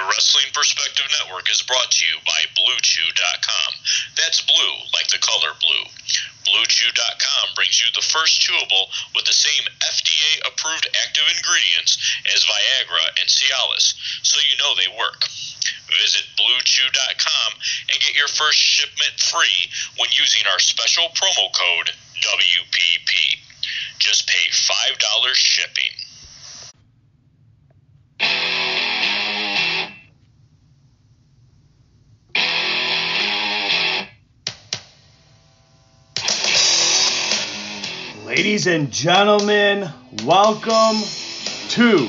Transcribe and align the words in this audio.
The 0.00 0.08
Wrestling 0.08 0.48
Perspective 0.56 1.04
Network 1.20 1.52
is 1.52 1.60
brought 1.60 1.92
to 1.92 2.00
you 2.08 2.16
by 2.24 2.40
BlueChew.com. 2.56 3.70
That's 4.16 4.40
blue, 4.40 4.74
like 4.96 5.12
the 5.12 5.20
color 5.20 5.52
blue. 5.60 5.84
BlueChew.com 6.48 7.52
brings 7.52 7.84
you 7.84 7.92
the 7.92 8.08
first 8.08 8.40
chewable 8.40 8.88
with 9.12 9.28
the 9.28 9.36
same 9.36 9.60
FDA 9.84 10.48
approved 10.48 10.88
active 11.04 11.28
ingredients 11.36 12.00
as 12.32 12.48
Viagra 12.48 13.12
and 13.20 13.28
Cialis, 13.28 13.92
so 14.24 14.40
you 14.40 14.56
know 14.56 14.72
they 14.72 14.88
work. 14.96 15.28
Visit 15.92 16.24
BlueChew.com 16.32 17.50
and 17.92 18.00
get 18.00 18.16
your 18.16 18.32
first 18.32 18.56
shipment 18.56 19.20
free 19.20 19.68
when 20.00 20.08
using 20.16 20.48
our 20.48 20.60
special 20.64 21.12
promo 21.12 21.52
code 21.52 21.92
WPP. 22.24 23.36
Just 23.98 24.26
pay 24.26 24.48
$5 24.48 24.96
shipping. 25.34 25.92
Ladies 38.40 38.66
and 38.66 38.90
gentlemen, 38.90 39.86
welcome 40.24 41.02
to 41.68 42.08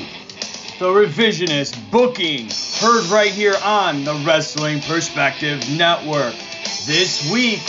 the 0.78 0.86
Revisionist 0.86 1.76
Booking, 1.90 2.48
heard 2.80 3.04
right 3.10 3.30
here 3.30 3.54
on 3.62 4.04
the 4.04 4.14
Wrestling 4.26 4.80
Perspective 4.80 5.62
Network. 5.76 6.32
This 6.86 7.30
week, 7.30 7.60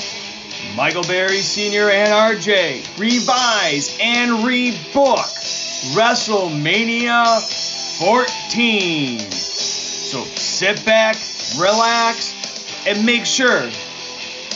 Michael 0.78 1.04
Berry 1.04 1.42
Sr. 1.42 1.90
and 1.90 2.38
RJ 2.38 2.98
revise 2.98 3.98
and 4.00 4.32
rebook 4.46 5.28
WrestleMania 5.94 7.42
14. 8.00 9.20
So 9.20 10.24
sit 10.24 10.86
back, 10.86 11.18
relax, 11.60 12.88
and 12.88 13.06
make 13.06 13.26
sure 13.26 13.70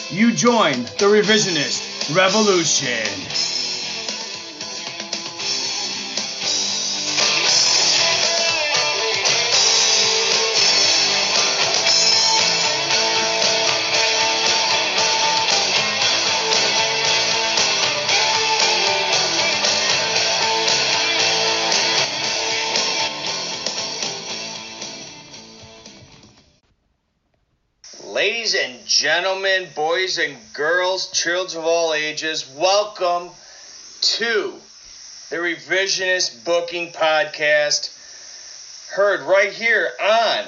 you 0.10 0.32
join 0.32 0.84
the 0.98 1.08
Revisionist 1.12 2.16
Revolution. 2.16 3.47
Gentlemen, 28.98 29.68
boys 29.76 30.18
and 30.18 30.36
girls, 30.54 31.12
children 31.12 31.62
of 31.62 31.68
all 31.68 31.94
ages, 31.94 32.50
welcome 32.56 33.30
to 34.02 34.56
the 35.30 35.36
Revisionist 35.36 36.44
Booking 36.44 36.92
Podcast, 36.92 37.96
heard 38.90 39.22
right 39.22 39.54
here 39.54 39.92
on 40.02 40.46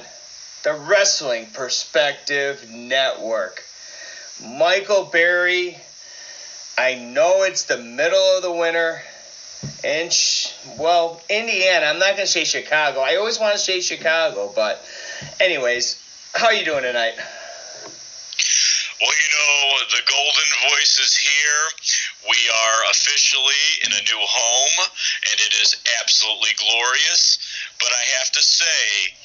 the 0.63 0.73
Wrestling 0.73 1.45
Perspective 1.53 2.67
Network. 2.71 3.61
Michael 4.43 5.03
Berry, 5.03 5.77
I 6.75 6.95
know 6.95 7.43
it's 7.43 7.65
the 7.65 7.77
middle 7.77 8.35
of 8.35 8.41
the 8.41 8.51
winter, 8.51 8.99
and 9.83 10.11
sh- 10.11 10.53
well, 10.75 11.21
Indiana. 11.29 11.85
I'm 11.85 11.99
not 11.99 12.15
gonna 12.15 12.25
say 12.25 12.45
Chicago. 12.45 12.99
I 12.99 13.17
always 13.17 13.39
want 13.39 13.53
to 13.53 13.59
say 13.59 13.79
Chicago, 13.79 14.51
but 14.55 14.83
anyways, 15.39 16.01
how 16.33 16.47
are 16.47 16.53
you 16.55 16.65
doing 16.65 16.81
tonight? 16.81 17.13
Well, 18.99 19.15
you 19.15 19.31
know, 19.31 19.79
the 19.95 20.11
Golden 20.11 20.71
Voice 20.75 20.99
is 20.99 21.15
here. 21.15 21.63
We 22.27 22.35
are 22.35 22.91
officially 22.91 23.65
in 23.85 23.93
a 23.93 24.03
new 24.03 24.19
home, 24.19 24.89
and 25.31 25.39
it 25.39 25.53
is 25.61 25.77
absolutely 26.01 26.49
glorious. 26.57 27.39
But 27.79 27.91
I 27.93 28.19
have 28.19 28.31
to 28.31 28.41
say, 28.41 29.15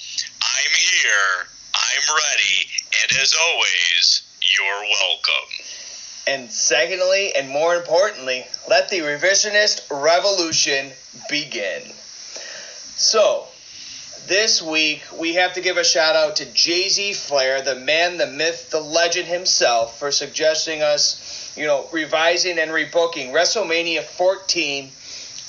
I'm 0.43 0.71
here, 0.71 1.48
I'm 1.75 2.06
ready, 2.15 2.69
and 3.03 3.19
as 3.21 3.34
always, 3.34 4.22
you're 4.54 4.82
welcome. 5.03 5.50
And 6.28 6.53
secondly, 6.53 7.32
and 7.34 7.48
more 7.48 7.75
importantly, 7.75 8.47
let 8.69 8.91
the 8.91 9.00
revisionist 9.00 9.91
revolution 9.91 10.93
begin. 11.28 11.82
So, 12.94 13.48
this 14.26 14.62
week 14.62 15.02
we 15.18 15.34
have 15.34 15.52
to 15.54 15.60
give 15.60 15.76
a 15.76 15.84
shout 15.84 16.16
out 16.16 16.36
to 16.36 16.46
Jay 16.46 16.88
Z 16.88 17.12
Flair, 17.14 17.62
the 17.62 17.74
man, 17.74 18.16
the 18.16 18.26
myth, 18.26 18.70
the 18.70 18.80
legend 18.80 19.28
himself, 19.28 19.98
for 19.98 20.10
suggesting 20.10 20.80
us, 20.82 21.52
you 21.56 21.66
know, 21.66 21.86
revising 21.92 22.58
and 22.58 22.70
rebooking 22.70 23.32
WrestleMania 23.32 24.02
14 24.02 24.88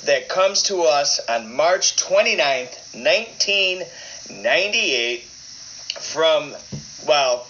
that 0.04 0.28
comes 0.28 0.64
to 0.64 0.82
us 0.82 1.20
on 1.28 1.54
March 1.54 1.96
29th, 1.96 2.94
1998, 2.94 5.22
from, 5.22 6.54
well, 7.06 7.46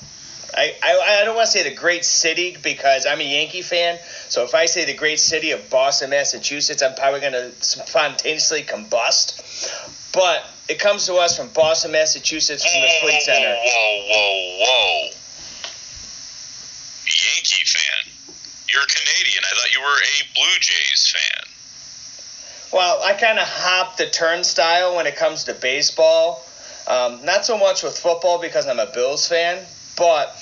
I, 0.57 0.75
I, 0.83 1.21
I 1.21 1.25
don't 1.25 1.37
want 1.37 1.47
to 1.47 1.53
say 1.53 1.69
the 1.69 1.77
great 1.77 2.05
city 2.05 2.57
because 2.63 3.05
I'm 3.05 3.21
a 3.21 3.25
Yankee 3.25 3.61
fan. 3.61 3.99
So 4.29 4.43
if 4.43 4.55
I 4.55 4.67
say 4.67 4.87
the 4.87 4.95
great 4.95 5.21
city 5.21 5.51
of 5.51 5.69
Boston, 5.69 6.11
Massachusetts, 6.11 6.83
I'm 6.83 6.95
probably 6.95 7.21
going 7.21 7.35
to 7.35 7.53
spontaneously 7.63 8.63
combust. 8.63 9.43
But 10.13 10.45
it 10.69 10.79
comes 10.79 11.05
to 11.07 11.17
us 11.17 11.37
from 11.37 11.49
Boston, 11.51 11.93
Massachusetts, 11.93 12.65
from 12.65 12.81
the 12.81 12.89
Fleet 13.03 13.21
Center. 13.21 13.49
Whoa, 13.49 14.03
whoa, 14.09 14.57
whoa, 14.59 14.65
whoa. 14.65 15.11
Yankee 17.05 17.65
fan. 17.67 18.13
You're 18.73 18.87
Canadian. 18.89 19.45
I 19.45 19.55
thought 19.55 19.75
you 19.75 19.81
were 19.81 19.87
a 19.87 20.35
Blue 20.35 20.59
Jays 20.61 21.15
fan. 21.15 21.53
Well, 22.73 23.03
I 23.03 23.13
kind 23.13 23.39
of 23.39 23.47
hop 23.47 23.97
the 23.97 24.07
turnstile 24.07 24.97
when 24.97 25.07
it 25.07 25.17
comes 25.17 25.45
to 25.45 25.55
baseball. 25.55 26.45
Um, 26.87 27.25
not 27.25 27.45
so 27.45 27.59
much 27.59 27.83
with 27.83 27.99
football 27.99 28.41
because 28.41 28.67
I'm 28.67 28.79
a 28.79 28.87
Bills 28.87 29.29
fan, 29.29 29.65
but 29.97 30.37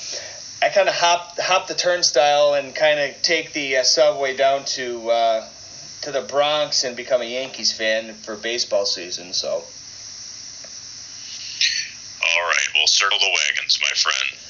I 0.63 0.69
kind 0.69 0.89
of 0.89 0.95
hop 0.95 1.39
hop 1.39 1.67
the 1.67 1.75
turnstile 1.75 2.55
and 2.55 2.75
kind 2.75 2.99
of 2.99 3.21
take 3.23 3.53
the 3.53 3.79
uh, 3.79 3.83
subway 3.83 4.37
down 4.37 4.65
to 4.65 5.11
uh, 5.11 5.49
to 6.03 6.13
the 6.13 6.23
Bronx 6.23 6.85
and 6.85 6.97
become 6.97 7.23
a 7.23 7.27
Yankees 7.27 7.73
fan 7.73 8.15
for 8.15 8.37
baseball 8.37 8.87
season. 8.87 9.33
So. 9.33 9.63
All 12.27 12.43
right, 12.43 12.69
we'll 12.75 12.87
circle 12.87 13.19
the 13.19 13.29
wagons, 13.29 13.79
my 13.83 13.95
friend. 13.95 14.41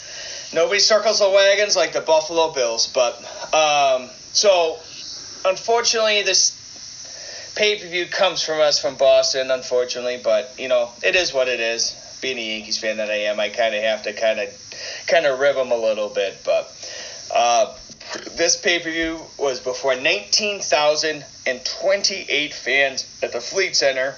Nobody 0.54 0.78
circles 0.78 1.18
the 1.18 1.28
wagons 1.28 1.74
like 1.74 1.92
the 1.92 2.00
Buffalo 2.00 2.52
Bills, 2.52 2.86
but 2.86 3.16
um, 3.52 4.08
so 4.32 4.78
unfortunately 5.44 6.22
this 6.22 6.54
pay 7.56 7.78
per 7.78 7.88
view 7.88 8.06
comes 8.06 8.44
from 8.44 8.60
us 8.60 8.80
from 8.80 8.94
Boston, 8.94 9.50
unfortunately, 9.50 10.20
but 10.22 10.54
you 10.58 10.68
know 10.68 10.90
it 11.02 11.16
is 11.16 11.34
what 11.34 11.48
it 11.48 11.60
is. 11.60 12.00
Being 12.22 12.38
a 12.38 12.56
Yankees 12.56 12.78
fan 12.78 12.98
that 12.98 13.10
I 13.10 13.26
am, 13.26 13.40
I 13.40 13.48
kind 13.48 13.74
of 13.74 13.82
have 13.82 14.04
to 14.04 14.12
kind 14.12 14.40
of 14.40 14.48
kind 15.06 15.26
of 15.26 15.38
rib 15.38 15.56
them 15.56 15.70
a 15.70 15.76
little 15.76 16.08
bit, 16.08 16.38
but 16.44 16.72
uh, 17.34 17.74
this 18.36 18.56
pay 18.56 18.78
per 18.78 18.90
view 18.90 19.20
was 19.38 19.60
before 19.60 19.94
19,028 19.96 22.54
fans 22.54 23.20
at 23.22 23.32
the 23.32 23.40
Fleet 23.40 23.76
Center. 23.76 24.16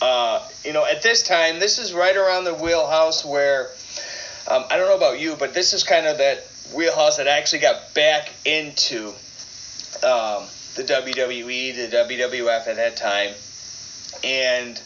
Uh, 0.00 0.46
you 0.64 0.72
know, 0.72 0.84
at 0.84 1.02
this 1.02 1.24
time, 1.24 1.58
this 1.58 1.78
is 1.78 1.92
right 1.92 2.16
around 2.16 2.44
the 2.44 2.54
wheelhouse 2.54 3.24
where 3.24 3.70
um, 4.48 4.64
I 4.70 4.76
don't 4.76 4.86
know 4.88 4.96
about 4.96 5.18
you, 5.18 5.34
but 5.36 5.54
this 5.54 5.74
is 5.74 5.82
kind 5.84 6.06
of 6.06 6.18
that 6.18 6.46
wheelhouse 6.74 7.16
that 7.16 7.26
I 7.26 7.38
actually 7.38 7.60
got 7.60 7.94
back 7.94 8.30
into 8.44 9.08
um, 10.02 10.44
the 10.76 10.84
WWE, 10.84 11.74
the 11.74 11.88
WWF 11.96 12.68
at 12.68 12.76
that 12.76 12.96
time, 12.96 13.34
and 14.22 14.80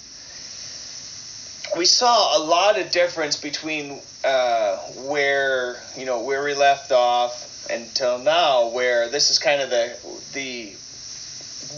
we 1.76 1.84
saw 1.84 2.36
a 2.36 2.40
lot 2.42 2.78
of 2.78 2.90
difference 2.90 3.36
between 3.36 4.00
uh, 4.24 4.76
where 5.06 5.76
you 5.96 6.04
know 6.04 6.22
where 6.22 6.44
we 6.44 6.54
left 6.54 6.92
off 6.92 7.70
until 7.70 8.18
now, 8.18 8.68
where 8.68 9.08
this 9.08 9.30
is 9.30 9.38
kind 9.38 9.60
of 9.60 9.70
the 9.70 9.96
the 10.32 10.74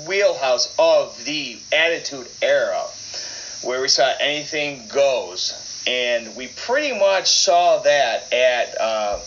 wheelhouse 0.09 0.75
of 0.79 1.25
the 1.25 1.59
Attitude 1.73 2.29
Era, 2.43 2.83
where 3.63 3.81
we 3.81 3.89
saw 3.89 4.13
anything 4.21 4.89
goes, 4.89 5.83
and 5.87 6.35
we 6.37 6.49
pretty 6.49 6.99
much 6.99 7.29
saw 7.29 7.79
that 7.79 8.33
at 8.33 8.81
uh, 8.81 9.19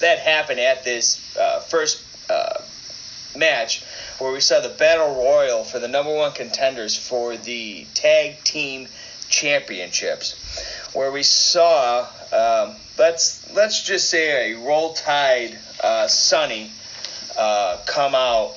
that 0.00 0.20
happen 0.20 0.58
at 0.58 0.84
this 0.84 1.20
uh, 1.36 1.60
first 1.60 2.02
uh, 2.30 2.62
match, 3.36 3.82
where 4.18 4.32
we 4.32 4.40
saw 4.40 4.60
the 4.60 4.68
battle 4.68 5.14
royal 5.16 5.64
for 5.64 5.78
the 5.78 5.88
number 5.88 6.14
one 6.14 6.32
contenders 6.32 6.96
for 6.96 7.36
the 7.36 7.86
tag 7.94 8.42
team 8.44 8.86
championships, 9.38 10.34
where 10.94 11.12
we 11.12 11.22
saw 11.22 12.06
um, 12.32 12.74
let's 12.98 13.48
let's 13.54 13.82
just 13.82 14.10
say 14.10 14.52
a 14.52 14.58
roll 14.58 14.92
tide 14.94 15.56
uh, 15.82 16.08
Sunny 16.08 16.72
uh, 17.38 17.78
come 17.86 18.14
out 18.14 18.54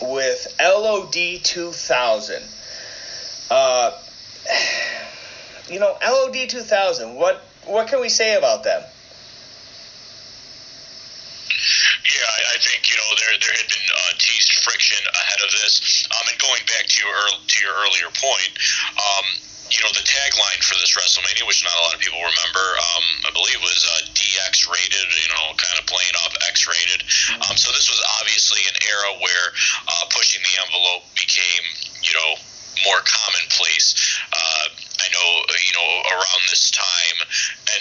with 0.00 0.54
LOD 0.60 1.42
2000. 1.42 2.42
Uh, 3.50 3.90
you 5.68 5.78
know, 5.78 5.96
LOD 6.02 6.48
2000. 6.48 7.14
What 7.14 7.42
what 7.66 7.88
can 7.88 8.00
we 8.00 8.08
say 8.08 8.36
about 8.36 8.64
them? 8.64 8.82
Yeah, 12.06 12.22
I, 12.54 12.58
think 12.58 12.88
you 12.88 12.96
know 12.96 13.10
there 13.18 13.38
there 13.40 13.56
had 13.56 13.68
been 13.68 13.88
uh, 13.92 14.12
teased 14.18 14.52
friction 14.64 15.04
ahead 15.12 15.40
of 15.44 15.50
this, 15.50 16.06
um, 16.14 16.26
and 16.30 16.38
going 16.40 16.62
back 16.66 16.86
to 16.86 17.04
your 17.04 17.14
to 17.46 17.64
your 17.64 17.74
earlier 17.74 18.10
point, 18.14 18.52
um, 18.96 19.26
you 19.70 19.82
know 19.82 19.90
the 19.90 20.06
tagline 20.06 20.62
for 20.62 20.78
this 20.78 20.94
WrestleMania, 20.94 21.46
which 21.46 21.64
not 21.66 21.74
a 21.74 21.82
lot 21.90 21.94
of 21.94 22.00
people 22.00 22.22
remember, 22.22 22.66
um, 22.78 23.06
I 23.26 23.30
believe 23.34 23.58
was 23.58 23.82
uh, 23.82 24.06
DX 24.14 24.70
rated, 24.70 25.06
you 25.10 25.30
know, 25.34 25.54
kind 25.58 25.76
of 25.82 25.84
playing 25.90 26.14
off 26.22 26.34
X 26.46 26.70
rated. 26.70 27.02
Um, 27.42 27.58
so 27.58 27.74
this 27.74 27.90
was 27.90 27.98
obviously 28.22 28.62
an 28.70 28.76
era 28.86 29.10
where 29.18 29.46
uh, 29.90 30.04
pushing 30.14 30.42
the 30.42 30.54
envelope 30.62 31.10
became, 31.18 31.64
you 32.06 32.14
know, 32.14 32.30
more 32.86 33.02
commonplace. 33.02 33.94
Uh, 34.30 34.66
I 35.02 35.06
know, 35.10 35.28
you 35.50 35.74
know, 35.74 35.90
around 36.14 36.42
this 36.46 36.70
time, 36.70 37.18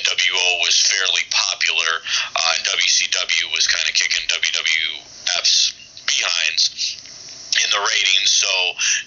NWO 0.02 0.66
was 0.66 0.82
fairly 0.82 1.26
popular, 1.30 2.02
uh, 2.34 2.54
and 2.58 2.62
WCW 2.66 3.54
was 3.54 3.70
kind 3.70 3.86
of 3.86 3.94
kicking 3.94 4.26
WWF's 4.26 5.74
behinds 6.10 7.05
in 7.64 7.70
the 7.72 7.80
ratings. 7.80 8.32
So 8.32 8.52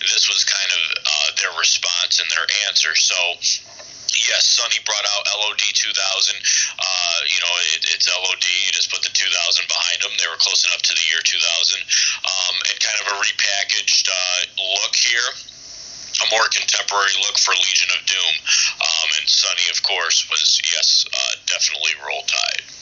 this 0.00 0.28
was 0.28 0.44
kind 0.44 0.70
of 0.72 0.82
uh, 1.04 1.28
their 1.40 1.54
response 1.58 2.20
and 2.20 2.28
their 2.30 2.46
answer. 2.68 2.94
So 2.96 3.16
yes, 4.28 4.48
Sunny 4.48 4.80
brought 4.84 5.04
out 5.04 5.28
LOD 5.28 5.60
2000. 5.60 5.92
Uh, 5.94 7.18
you 7.28 7.40
know, 7.40 7.54
it, 7.76 7.82
it's 7.92 8.08
LOD. 8.08 8.44
You 8.44 8.72
just 8.72 8.90
put 8.90 9.04
the 9.04 9.12
2000 9.12 9.28
behind 9.68 9.98
them. 10.02 10.12
They 10.16 10.28
were 10.28 10.40
close 10.40 10.64
enough 10.64 10.82
to 10.88 10.94
the 10.96 11.04
year 11.12 11.20
2000. 11.20 11.80
Um, 12.24 12.54
and 12.72 12.76
kind 12.80 12.98
of 13.04 13.06
a 13.12 13.16
repackaged 13.20 14.08
uh, 14.08 14.40
look 14.82 14.96
here. 14.96 15.28
A 16.18 16.26
more 16.34 16.48
contemporary 16.50 17.14
look 17.22 17.38
for 17.38 17.54
Legion 17.54 17.94
of 17.94 18.02
Doom. 18.08 18.34
Um, 18.82 19.08
and 19.20 19.26
Sunny, 19.28 19.70
of 19.70 19.78
course, 19.86 20.26
was, 20.32 20.58
yes, 20.66 21.06
uh, 21.06 21.34
definitely 21.46 21.94
Roll 22.02 22.26
Tide. 22.26 22.77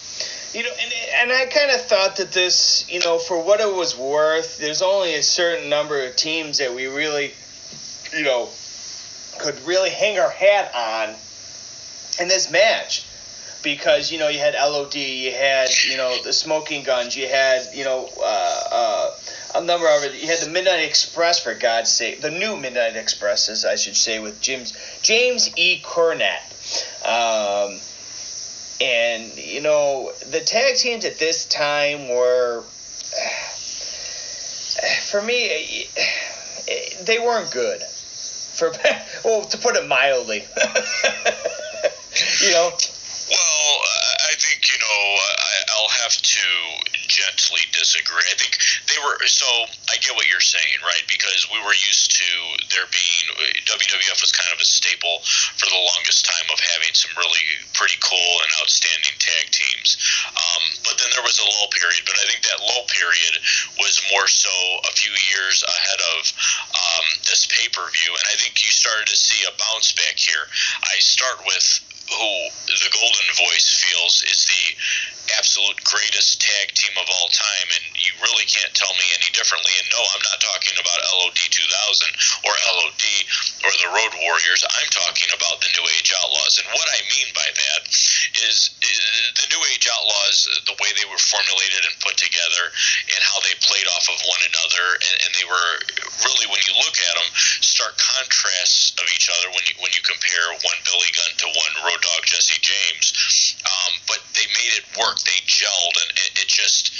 You 0.56 0.62
know, 0.62 0.70
and, 0.70 0.92
and 1.20 1.32
I 1.32 1.44
kind 1.44 1.70
of 1.70 1.82
thought 1.82 2.16
that 2.16 2.32
this, 2.32 2.90
you 2.90 3.00
know, 3.00 3.18
for 3.18 3.42
what 3.42 3.60
it 3.60 3.70
was 3.70 3.94
worth, 3.94 4.56
there's 4.56 4.80
only 4.80 5.14
a 5.16 5.22
certain 5.22 5.68
number 5.68 6.02
of 6.06 6.16
teams 6.16 6.56
that 6.58 6.74
we 6.74 6.86
really, 6.86 7.34
you 8.16 8.24
know, 8.24 8.48
could 9.38 9.60
really 9.66 9.90
hang 9.90 10.18
our 10.18 10.30
hat 10.30 10.74
on 10.74 11.14
in 12.22 12.28
this 12.28 12.50
match. 12.50 13.06
Because, 13.62 14.10
you 14.10 14.18
know, 14.18 14.28
you 14.28 14.38
had 14.38 14.54
LOD, 14.54 14.94
you 14.94 15.32
had, 15.32 15.68
you 15.90 15.98
know, 15.98 16.16
the 16.22 16.32
Smoking 16.32 16.84
Guns, 16.84 17.14
you 17.14 17.28
had, 17.28 17.66
you 17.74 17.84
know, 17.84 18.08
uh, 18.18 18.62
uh, 18.72 19.10
a 19.56 19.60
number 19.62 19.86
of. 19.86 20.14
You 20.14 20.26
had 20.26 20.38
the 20.38 20.48
Midnight 20.48 20.84
Express, 20.84 21.38
for 21.38 21.52
God's 21.52 21.92
sake. 21.92 22.22
The 22.22 22.30
new 22.30 22.56
Midnight 22.56 22.96
Expresses, 22.96 23.66
I 23.66 23.74
should 23.74 23.96
say, 23.96 24.20
with 24.20 24.40
James, 24.40 24.72
James 25.02 25.50
E. 25.58 25.82
Cornette. 25.82 26.46
Um, 27.04 27.78
and, 28.80 29.36
you 29.36 29.60
know, 29.60 30.12
the 30.30 30.40
tag 30.40 30.76
teams 30.76 31.04
at 31.04 31.18
this 31.18 31.46
time 31.46 32.08
were, 32.08 32.62
for 35.02 35.22
me, 35.22 35.88
they 37.02 37.18
weren't 37.18 37.50
good. 37.50 37.82
For 37.82 38.72
well, 39.24 39.44
to 39.44 39.58
put 39.58 39.76
it 39.76 39.86
mildly, 39.86 40.38
you 42.40 42.50
know. 42.50 42.70
Well, 43.28 43.80
I 44.24 44.34
think 44.38 44.64
you 44.68 44.78
know 44.80 45.16
I'll 45.76 45.88
have 46.02 46.16
to 46.16 46.85
gently 47.26 47.66
disagree. 47.74 48.22
I 48.30 48.38
think 48.38 48.54
they 48.86 48.98
were 49.02 49.18
so. 49.26 49.46
I 49.90 49.98
get 49.98 50.14
what 50.14 50.30
you're 50.30 50.44
saying, 50.44 50.78
right? 50.86 51.02
Because 51.10 51.50
we 51.50 51.58
were 51.58 51.74
used 51.74 52.14
to 52.14 52.28
there 52.70 52.86
being 52.86 53.26
WWF 53.66 54.18
was 54.22 54.30
kind 54.30 54.50
of 54.54 54.62
a 54.62 54.68
staple 54.68 55.26
for 55.58 55.66
the 55.66 55.80
longest 55.94 56.22
time 56.22 56.46
of 56.54 56.58
having 56.62 56.94
some 56.94 57.10
really 57.18 57.46
pretty 57.74 57.98
cool 57.98 58.32
and 58.46 58.50
outstanding 58.62 59.16
tag 59.18 59.50
teams. 59.50 59.98
Um, 60.30 60.62
but 60.86 60.94
then 61.02 61.10
there 61.18 61.26
was 61.26 61.42
a 61.42 61.46
lull 61.46 61.70
period. 61.74 62.06
But 62.06 62.18
I 62.22 62.24
think 62.30 62.46
that 62.46 62.62
lull 62.62 62.86
period 62.86 63.34
was 63.82 63.98
more 64.14 64.30
so 64.30 64.54
a 64.86 64.92
few 64.94 65.14
years 65.34 65.66
ahead 65.66 66.00
of 66.14 66.20
um, 66.70 67.06
this 67.26 67.50
pay 67.50 67.66
per 67.74 67.82
view, 67.90 68.10
and 68.14 68.26
I 68.30 68.38
think 68.38 68.62
you 68.62 68.70
started 68.70 69.10
to 69.10 69.18
see 69.18 69.42
a 69.46 69.52
bounce 69.58 69.90
back 69.98 70.14
here. 70.14 70.46
I 70.86 71.02
start 71.02 71.42
with 71.42 71.66
who 72.10 72.32
the 72.70 72.90
Golden 72.92 73.28
Voice 73.34 73.68
feels 73.82 74.22
is 74.30 74.46
the 74.46 74.64
absolute 75.34 75.82
greatest 75.82 76.38
tag 76.38 76.70
team 76.70 76.94
of 76.94 77.08
all 77.10 77.28
time, 77.34 77.68
and 77.74 77.84
you 77.98 78.14
really 78.22 78.46
can't 78.46 78.70
tell 78.78 78.92
me 78.94 79.06
any 79.18 79.30
differently. 79.34 79.74
And 79.82 79.88
no, 79.90 79.98
I'm 79.98 80.22
not 80.22 80.38
talking 80.38 80.76
about 80.78 81.02
LOD 81.18 81.34
2000 81.34 82.46
or 82.46 82.54
LOD 82.54 83.04
or 83.66 83.72
the 83.82 83.90
Road 83.90 84.14
Warriors. 84.22 84.62
I'm 84.62 84.90
talking 84.94 85.30
about 85.34 85.58
the 85.62 85.70
New 85.74 85.86
Age 85.98 86.14
Outlaws. 86.22 86.62
And 86.62 86.68
what 86.70 86.86
I 86.94 87.00
mean 87.10 87.28
by 87.34 87.48
that 87.48 87.80
is, 88.46 88.70
is 88.70 89.02
the 89.34 89.48
New 89.50 89.62
Age 89.74 89.86
Outlaws, 89.90 90.46
the 90.70 90.78
way 90.78 90.90
they 90.94 91.08
were 91.10 91.18
formulated 91.18 91.82
and 91.82 91.94
put 91.98 92.14
together, 92.14 92.70
and 93.10 93.20
how 93.26 93.42
they 93.42 93.54
played 93.66 93.86
off 93.98 94.06
of 94.06 94.18
one 94.30 94.42
another, 94.46 94.86
and, 95.10 95.16
and 95.26 95.30
they 95.34 95.46
were 95.46 95.68
really, 96.22 96.46
when 96.54 96.62
you 96.70 96.74
look 96.78 96.96
at 97.02 97.14
them, 97.18 97.30
stark 97.62 97.98
contrasts 97.98 98.94
of 98.96 99.06
each 99.10 99.28
other 99.28 99.52
when 99.52 99.64
you 99.68 99.74
when 99.82 99.92
you 99.92 100.00
compare 100.00 100.48
one 100.64 100.80
Billy 100.88 101.10
Gunn 101.12 101.32
to 101.44 101.48
one 101.52 101.74
Road 101.84 101.95
Dog 102.00 102.22
Jesse 102.24 102.60
James. 102.60 103.56
Um, 103.64 103.92
but 104.08 104.20
they 104.34 104.46
made 104.56 104.74
it 104.78 104.86
work. 104.98 105.18
They 105.20 105.38
gelled, 105.46 105.96
and 106.02 106.10
it, 106.16 106.42
it 106.42 106.48
just 106.48 106.92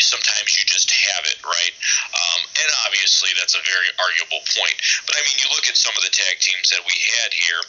sometimes 0.00 0.56
you 0.58 0.64
just 0.66 0.90
have 0.90 1.24
it, 1.28 1.38
right? 1.44 1.74
Um, 2.12 2.40
and 2.60 2.68
obviously, 2.86 3.30
that's 3.38 3.54
a 3.54 3.62
very 3.62 3.90
arguable 4.00 4.42
point. 4.56 4.76
But 5.06 5.16
I 5.16 5.22
mean, 5.24 5.38
you 5.40 5.48
look 5.54 5.68
at 5.70 5.76
some 5.76 5.94
of 5.94 6.02
the 6.02 6.12
tag 6.12 6.40
teams 6.40 6.72
that 6.74 6.82
we 6.84 6.96
had 7.20 7.30
here. 7.32 7.60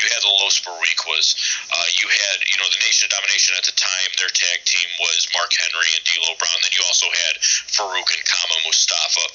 You 0.00 0.06
had 0.10 0.22
the 0.24 0.32
Los 0.40 0.58
Boricuas. 0.62 1.36
Uh, 1.68 1.88
you 2.00 2.06
had, 2.08 2.36
you 2.48 2.56
know, 2.58 2.68
the 2.72 2.80
Nation 2.82 3.06
of 3.06 3.14
Domination 3.14 3.54
at 3.58 3.66
the 3.66 3.76
time. 3.76 4.10
Their 4.16 4.32
tag 4.32 4.58
team 4.64 4.88
was 5.02 5.28
Mark 5.36 5.52
Henry 5.52 5.90
and 5.98 6.04
D'Lo 6.06 6.32
Brown. 6.38 6.58
Then 6.64 6.72
you 6.74 6.82
also 6.88 7.08
had 7.28 7.34
Farouk 7.70 8.08
and 8.10 8.24
Kama 8.24 8.58
Mustafa. 8.64 9.26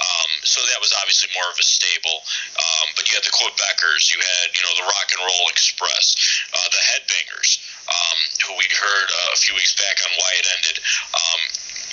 Um, 0.00 0.30
so 0.46 0.62
that 0.72 0.80
was 0.80 0.94
obviously 1.02 1.32
more 1.34 1.48
of 1.50 1.58
a 1.58 1.66
stable. 1.66 2.22
Um, 2.58 2.86
but 2.94 3.08
you 3.10 3.18
had 3.18 3.26
the 3.26 3.34
Quebecers. 3.34 4.12
You 4.12 4.20
had, 4.20 4.46
you 4.54 4.62
know, 4.62 4.74
the 4.78 4.86
Rock 4.86 5.08
and 5.12 5.22
Roll 5.24 5.46
Express, 5.50 6.14
uh, 6.54 6.68
the 6.70 6.82
Headbangers, 6.94 7.50
um, 7.88 8.18
who 8.46 8.50
we'd 8.58 8.74
heard 8.74 9.08
uh, 9.10 9.36
a 9.36 9.38
few 9.38 9.54
weeks 9.54 9.74
back 9.74 9.96
on 10.04 10.10
why 10.18 10.30
it 10.38 10.46
ended. 10.58 10.76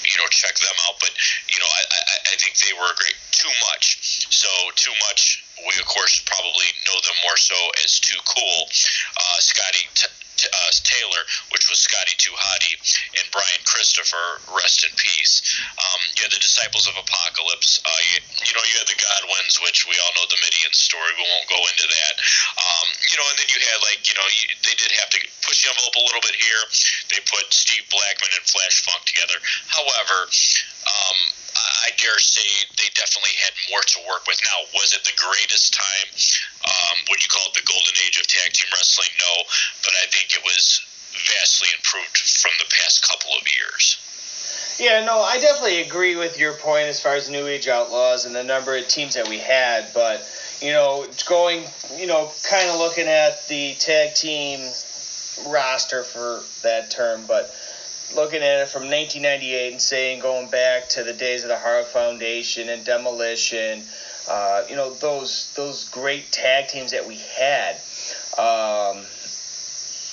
You 0.10 0.18
know, 0.18 0.28
check 0.34 0.58
them 0.58 0.78
out. 0.90 0.98
But 1.00 1.14
you 1.48 1.60
know, 1.62 1.70
I, 1.70 1.82
I, 1.86 2.16
I 2.34 2.36
think 2.42 2.58
they 2.58 2.74
were 2.74 2.92
great. 2.98 3.18
Too 3.32 3.54
much. 3.72 4.26
So 4.34 4.50
too 4.76 4.94
much. 5.10 5.46
We 5.62 5.78
of 5.80 5.86
course 5.86 6.24
probably 6.26 6.70
know 6.90 6.98
them 7.06 7.18
more 7.24 7.38
so 7.38 7.56
as 7.86 8.00
too 8.00 8.20
cool. 8.26 8.66
Uh, 8.66 9.38
Scotty. 9.40 9.86
T- 9.94 10.19
uh, 10.48 10.72
Taylor, 10.84 11.24
which 11.52 11.68
was 11.70 11.80
Scotty 11.80 12.16
Hottie, 12.16 12.78
and 13.20 13.26
Brian 13.32 13.64
Christopher, 13.66 14.42
rest 14.56 14.88
in 14.88 14.92
peace. 14.96 15.42
Um, 15.76 16.02
you 16.16 16.24
had 16.24 16.34
the 16.34 16.42
Disciples 16.42 16.88
of 16.88 16.96
Apocalypse. 16.96 17.82
Uh, 17.84 18.02
you, 18.14 18.18
you, 18.48 18.54
know, 18.56 18.64
you 18.64 18.76
had 18.80 18.88
the 18.88 19.00
Godwinns, 19.00 19.60
which 19.64 19.88
we 19.88 19.96
all 20.00 20.14
know 20.16 20.28
the 20.32 20.40
Mideon 20.40 20.74
story. 20.74 21.12
We 21.18 21.26
won't 21.26 21.50
go 21.52 21.60
into 21.60 21.88
that. 21.88 22.14
Um, 22.58 22.88
you 23.12 23.16
know, 23.20 23.28
and 23.28 23.38
then 23.40 23.50
you 23.52 23.60
had 23.60 23.80
like, 23.84 24.02
you 24.08 24.16
know, 24.16 24.28
you, 24.28 24.46
they 24.64 24.76
did 24.80 24.92
have 25.04 25.12
to 25.16 25.20
push 25.44 25.64
the 25.64 25.72
envelope 25.72 25.96
a 26.00 26.06
little 26.06 26.24
bit 26.24 26.36
here. 26.38 26.64
They 27.12 27.22
put 27.28 27.52
Steve 27.52 27.86
Blackman 27.92 28.32
and 28.36 28.46
Flash 28.48 28.84
Funk 28.88 29.04
together. 29.04 29.38
However, 29.68 30.30
um, 30.88 31.18
I 31.86 31.92
dare 31.98 32.20
say 32.20 32.46
they 32.78 32.90
definitely 32.96 33.36
had 33.44 33.54
more 33.72 33.82
to 33.82 34.00
work 34.08 34.28
with. 34.28 34.40
Now, 34.44 34.60
was 34.78 34.94
it 34.94 35.04
the 35.04 35.16
greatest 35.18 35.74
time? 35.74 36.08
Um, 36.80 36.98
would 37.10 37.24
you 37.24 37.30
call 37.30 37.44
it 37.48 37.54
the 37.54 37.66
golden 37.68 37.94
age 38.08 38.18
of 38.20 38.28
tag 38.28 38.54
team 38.54 38.68
wrestling? 38.72 39.12
No, 39.20 39.44
but 39.84 39.94
I 40.00 40.08
think 40.08 40.32
it 40.32 40.44
was 40.44 40.82
vastly 41.12 41.68
improved 41.76 42.18
from 42.18 42.52
the 42.60 42.70
past 42.72 43.08
couple 43.08 43.32
of 43.36 43.44
years. 43.52 44.00
Yeah, 44.80 45.04
no, 45.04 45.20
I 45.22 45.40
definitely 45.40 45.82
agree 45.82 46.16
with 46.16 46.40
your 46.40 46.54
point 46.54 46.88
as 46.88 47.02
far 47.02 47.16
as 47.16 47.30
New 47.30 47.48
Age 47.48 47.68
Outlaws 47.68 48.26
and 48.26 48.34
the 48.34 48.44
number 48.44 48.78
of 48.78 48.88
teams 48.88 49.16
that 49.16 49.28
we 49.28 49.38
had, 49.38 49.94
but 49.94 50.26
you 50.62 50.72
know, 50.72 51.06
going, 51.28 51.64
you 51.98 52.08
know, 52.08 52.32
kind 52.44 52.70
of 52.70 52.78
looking 52.78 53.08
at 53.08 53.48
the 53.48 53.74
tag 53.76 54.14
team 54.16 54.60
roster 55.48 56.04
for 56.04 56.44
that 56.62 56.92
term, 56.92 57.26
but 57.28 57.54
looking 58.16 58.42
at 58.42 58.62
it 58.62 58.68
from 58.70 58.84
1998 58.84 59.72
and 59.72 59.82
saying 59.82 60.20
going 60.20 60.50
back 60.50 60.90
to 60.90 61.04
the 61.04 61.14
days 61.14 61.44
of 61.44 61.50
the 61.50 61.58
Hart 61.58 61.88
Foundation 61.88 62.70
and 62.70 62.84
Demolition, 62.84 63.84
uh, 64.30 64.64
you 64.70 64.76
know 64.76 64.94
those 64.94 65.52
those 65.56 65.90
great 65.90 66.32
tag 66.32 66.68
teams 66.68 66.92
that 66.92 67.08
we 67.08 67.16
had. 67.16 67.76
Um, 68.38 69.04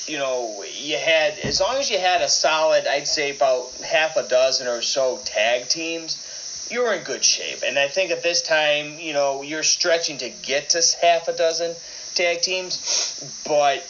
you 0.09 0.19
know, 0.19 0.65
you 0.73 0.97
had 0.97 1.39
as 1.41 1.61
long 1.61 1.77
as 1.77 1.91
you 1.91 1.99
had 1.99 2.23
a 2.23 2.29
solid, 2.29 2.87
I'd 2.87 3.09
say 3.09 3.35
about 3.35 3.73
half 3.85 4.17
a 4.17 4.27
dozen 4.27 4.69
or 4.69 4.81
so 4.81 5.21
tag 5.25 5.69
teams, 5.69 6.67
you 6.71 6.81
were 6.81 6.95
in 6.95 7.03
good 7.03 7.25
shape. 7.25 7.63
And 7.65 7.79
I 7.79 7.89
think 7.89 8.11
at 8.11 8.23
this 8.23 8.43
time, 8.43 8.99
you 8.99 9.13
know, 9.13 9.43
you're 9.43 9.63
stretching 9.63 10.19
to 10.19 10.31
get 10.31 10.71
to 10.71 10.83
half 11.03 11.29
a 11.29 11.37
dozen 11.37 11.75
tag 12.15 12.41
teams, 12.41 13.43
but 13.47 13.85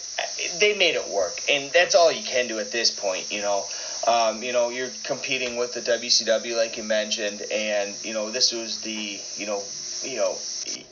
they 0.59 0.75
made 0.75 0.95
it 0.95 1.09
work, 1.09 1.41
and 1.49 1.71
that's 1.73 1.95
all 1.95 2.11
you 2.11 2.23
can 2.23 2.49
do 2.49 2.59
at 2.59 2.73
this 2.73 2.91
point. 2.91 3.31
You 3.31 3.43
know, 3.43 3.65
um, 4.07 4.43
you 4.43 4.53
know, 4.53 4.71
you're 4.71 4.91
competing 5.05 5.57
with 5.57 5.73
the 5.73 5.81
WCW, 5.81 6.57
like 6.57 6.77
you 6.77 6.83
mentioned, 6.83 7.43
and 7.53 7.95
you 8.03 8.15
know, 8.15 8.31
this 8.31 8.53
was 8.53 8.81
the 8.81 9.21
you 9.37 9.47
know 9.47 9.63
you 10.03 10.17
know, 10.17 10.37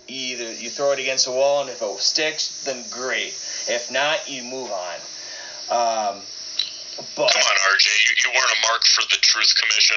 either 0.08 0.52
you 0.52 0.70
throw 0.70 0.92
it 0.92 0.98
against 0.98 1.26
the 1.26 1.32
wall, 1.32 1.62
and 1.62 1.70
if 1.70 1.82
it 1.82 1.98
sticks, 1.98 2.64
then 2.64 2.84
great. 2.90 3.34
If 3.68 3.90
not, 3.90 4.28
you 4.28 4.42
move 4.42 4.70
on. 4.70 4.96
Um, 5.70 6.22
but 7.16 7.32
come 7.32 7.42
on, 7.42 7.56
RJ, 7.74 7.86
you, 8.08 8.14
you 8.24 8.30
weren't 8.30 8.52
a 8.52 8.60
mark 8.68 8.84
for 8.84 9.02
the 9.02 9.18
Truth 9.20 9.54
Commission. 9.56 9.96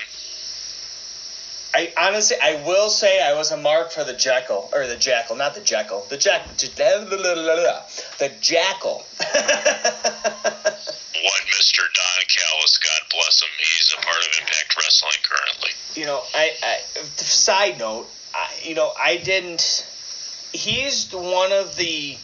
I 1.74 1.94
honestly, 1.98 2.38
I 2.42 2.64
will 2.66 2.90
say 2.90 3.22
I 3.22 3.34
was 3.34 3.52
a 3.52 3.58
mark 3.58 3.92
for 3.92 4.04
the 4.04 4.14
Jekyll 4.14 4.70
or 4.74 4.88
the 4.88 4.96
Jackal, 4.96 5.36
not 5.36 5.54
the 5.54 5.62
Jekyll, 5.62 6.08
the 6.10 6.18
Jack, 6.18 6.58
the 6.58 6.68
Jackal. 8.42 9.06
One 11.18 11.44
Mr. 11.54 11.82
Don 11.82 12.26
Callis, 12.28 12.78
God 12.78 13.02
bless 13.12 13.42
him. 13.42 13.50
He's 13.60 13.94
a 13.94 14.02
part 14.02 14.18
of 14.18 14.28
Impact 14.40 14.76
Wrestling 14.78 15.22
currently. 15.24 15.72
You 15.94 16.06
know, 16.08 16.24
I, 16.34 16.52
I 16.64 16.80
side 17.18 17.78
note, 17.78 18.08
I, 18.38 18.50
you 18.63 18.75
know, 18.75 18.94
I 18.98 19.17
didn't. 19.17 19.86
He's 20.53 21.12
one 21.12 21.51
of 21.51 21.75
the 21.75 22.15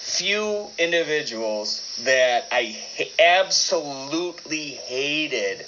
few 0.00 0.68
individuals 0.78 1.82
that 2.04 2.48
I 2.50 2.76
absolutely 3.18 4.70
hated 4.70 5.66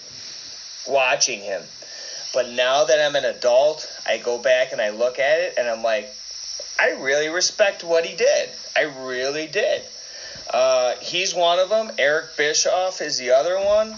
watching 0.88 1.40
him. 1.40 1.62
But 2.32 2.48
now 2.48 2.84
that 2.84 2.98
I'm 2.98 3.14
an 3.14 3.26
adult, 3.26 3.86
I 4.06 4.16
go 4.16 4.38
back 4.38 4.72
and 4.72 4.80
I 4.80 4.88
look 4.90 5.18
at 5.18 5.40
it 5.40 5.54
and 5.58 5.68
I'm 5.68 5.82
like, 5.82 6.08
I 6.80 6.92
really 6.92 7.28
respect 7.28 7.84
what 7.84 8.06
he 8.06 8.16
did. 8.16 8.48
I 8.74 8.82
really 8.82 9.46
did. 9.46 9.82
Uh, 10.50 10.96
he's 11.02 11.34
one 11.34 11.58
of 11.58 11.68
them. 11.68 11.92
Eric 11.98 12.36
Bischoff 12.38 13.02
is 13.02 13.18
the 13.18 13.32
other 13.32 13.60
one. 13.60 13.94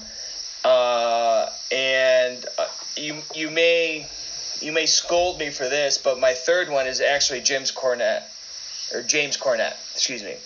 Uh, 0.65 1.49
and 1.71 2.45
uh, 2.59 2.67
you 2.97 3.23
you 3.35 3.51
may 3.51 4.09
you 4.65 4.73
may 4.73 4.87
scold 4.87 5.39
me 5.39 5.51
for 5.51 5.69
this, 5.69 5.99
but 5.99 6.19
my 6.19 6.35
third 6.35 6.71
one 6.71 6.87
is 6.87 7.01
actually 7.01 7.43
James 7.43 7.71
Cornette 7.71 8.23
or 8.93 9.03
James 9.03 9.37
Cornette. 9.37 9.77
Excuse 9.93 10.23
me. 10.23 10.37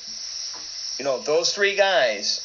You 0.98 1.04
know 1.04 1.20
those 1.20 1.54
three 1.54 1.76
guys 1.76 2.44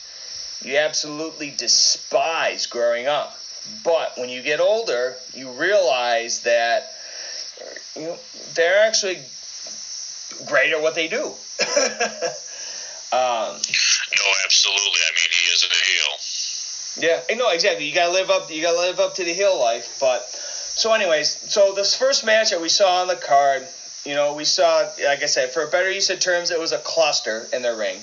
you 0.63 0.77
absolutely 0.77 1.51
despise 1.57 2.67
growing 2.67 3.07
up, 3.07 3.37
but 3.83 4.13
when 4.17 4.29
you 4.29 4.41
get 4.41 4.59
older, 4.59 5.15
you 5.33 5.49
realize 5.51 6.41
that 6.41 6.93
you 7.95 8.03
know 8.03 8.17
they're 8.53 8.83
actually 8.83 9.19
great 10.45 10.71
at 10.71 10.81
what 10.81 10.95
they 10.95 11.07
do. 11.07 11.33
Um, 13.13 13.61
no, 13.61 14.25
absolutely. 14.43 15.01
I 15.05 15.11
mean, 15.13 15.29
he 15.29 15.45
is 15.53 15.61
a 15.61 15.69
heel. 15.69 17.21
Yeah, 17.29 17.35
no, 17.37 17.51
exactly. 17.51 17.85
You 17.85 17.93
gotta 17.93 18.11
live 18.11 18.31
up. 18.31 18.49
You 18.49 18.59
gotta 18.63 18.79
live 18.79 18.99
up 18.99 19.13
to 19.15 19.23
the 19.23 19.33
heel 19.33 19.59
life. 19.59 19.97
But 19.99 20.25
so, 20.75 20.93
anyways, 20.93 21.29
so 21.51 21.73
this 21.73 21.95
first 21.95 22.25
match 22.25 22.49
that 22.49 22.61
we 22.61 22.69
saw 22.69 23.01
on 23.01 23.07
the 23.07 23.15
card, 23.15 23.67
you 24.05 24.15
know, 24.15 24.33
we 24.33 24.43
saw, 24.43 24.89
like 25.05 25.23
I 25.23 25.27
said, 25.27 25.51
for 25.51 25.63
a 25.63 25.67
better 25.67 25.91
use 25.91 26.09
of 26.09 26.19
terms, 26.19 26.51
it 26.51 26.59
was 26.59 26.71
a 26.71 26.79
cluster 26.79 27.47
in 27.53 27.61
the 27.61 27.75
ring. 27.75 27.99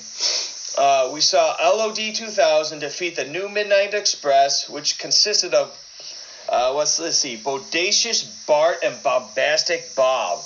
Uh, 0.77 1.11
we 1.13 1.19
saw 1.19 1.55
LOD 1.61 2.15
2000 2.15 2.79
defeat 2.79 3.17
the 3.17 3.25
New 3.25 3.49
Midnight 3.49 3.93
Express, 3.93 4.69
which 4.69 4.97
consisted 4.97 5.53
of, 5.53 5.77
uh, 6.47 6.71
what's 6.71 6.97
let's 6.99 7.17
see, 7.17 7.37
Bodacious 7.37 8.45
Bart 8.47 8.77
and 8.83 9.01
Bombastic 9.03 9.93
Bob. 9.95 10.43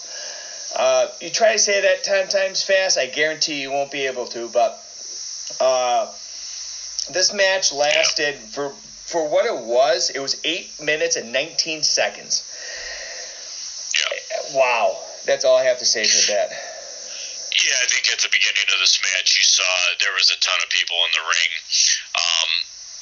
Uh, 0.75 1.07
you 1.21 1.29
try 1.29 1.53
to 1.53 1.59
say 1.59 1.81
that 1.81 2.03
10 2.03 2.27
times 2.27 2.63
fast, 2.63 2.97
I 2.97 3.05
guarantee 3.05 3.61
you 3.61 3.71
won't 3.71 3.91
be 3.91 4.07
able 4.07 4.25
to, 4.27 4.49
but 4.49 4.83
uh, 5.61 6.11
this 7.11 7.31
match 7.33 7.71
lasted 7.71 8.35
for 8.35 8.73
for 9.05 9.29
what 9.29 9.45
it 9.45 9.55
was, 9.55 10.09
it 10.09 10.19
was 10.19 10.41
8 10.43 10.81
minutes 10.81 11.15
and 11.15 11.31
19 11.31 11.83
seconds. 11.83 12.41
Yeah. 13.93 14.57
Wow. 14.57 14.97
That's 15.25 15.45
all 15.45 15.57
I 15.57 15.63
have 15.65 15.79
to 15.79 15.85
say 15.85 16.05
for 16.05 16.33
that. 16.33 16.49
Yeah, 17.55 17.77
I 17.81 17.87
think 17.87 18.11
at 18.11 18.19
the 18.19 18.29
beginning 18.29 18.67
of 18.73 18.77
this 18.81 18.99
match, 18.99 19.37
you 19.37 19.45
saw 19.45 19.65
there 20.03 20.13
was 20.13 20.29
a 20.29 20.37
ton 20.43 20.59
of 20.61 20.69
people 20.69 20.97
in 21.07 21.11
the 21.15 21.23
ring. 21.23 21.51
Um, 22.17 22.49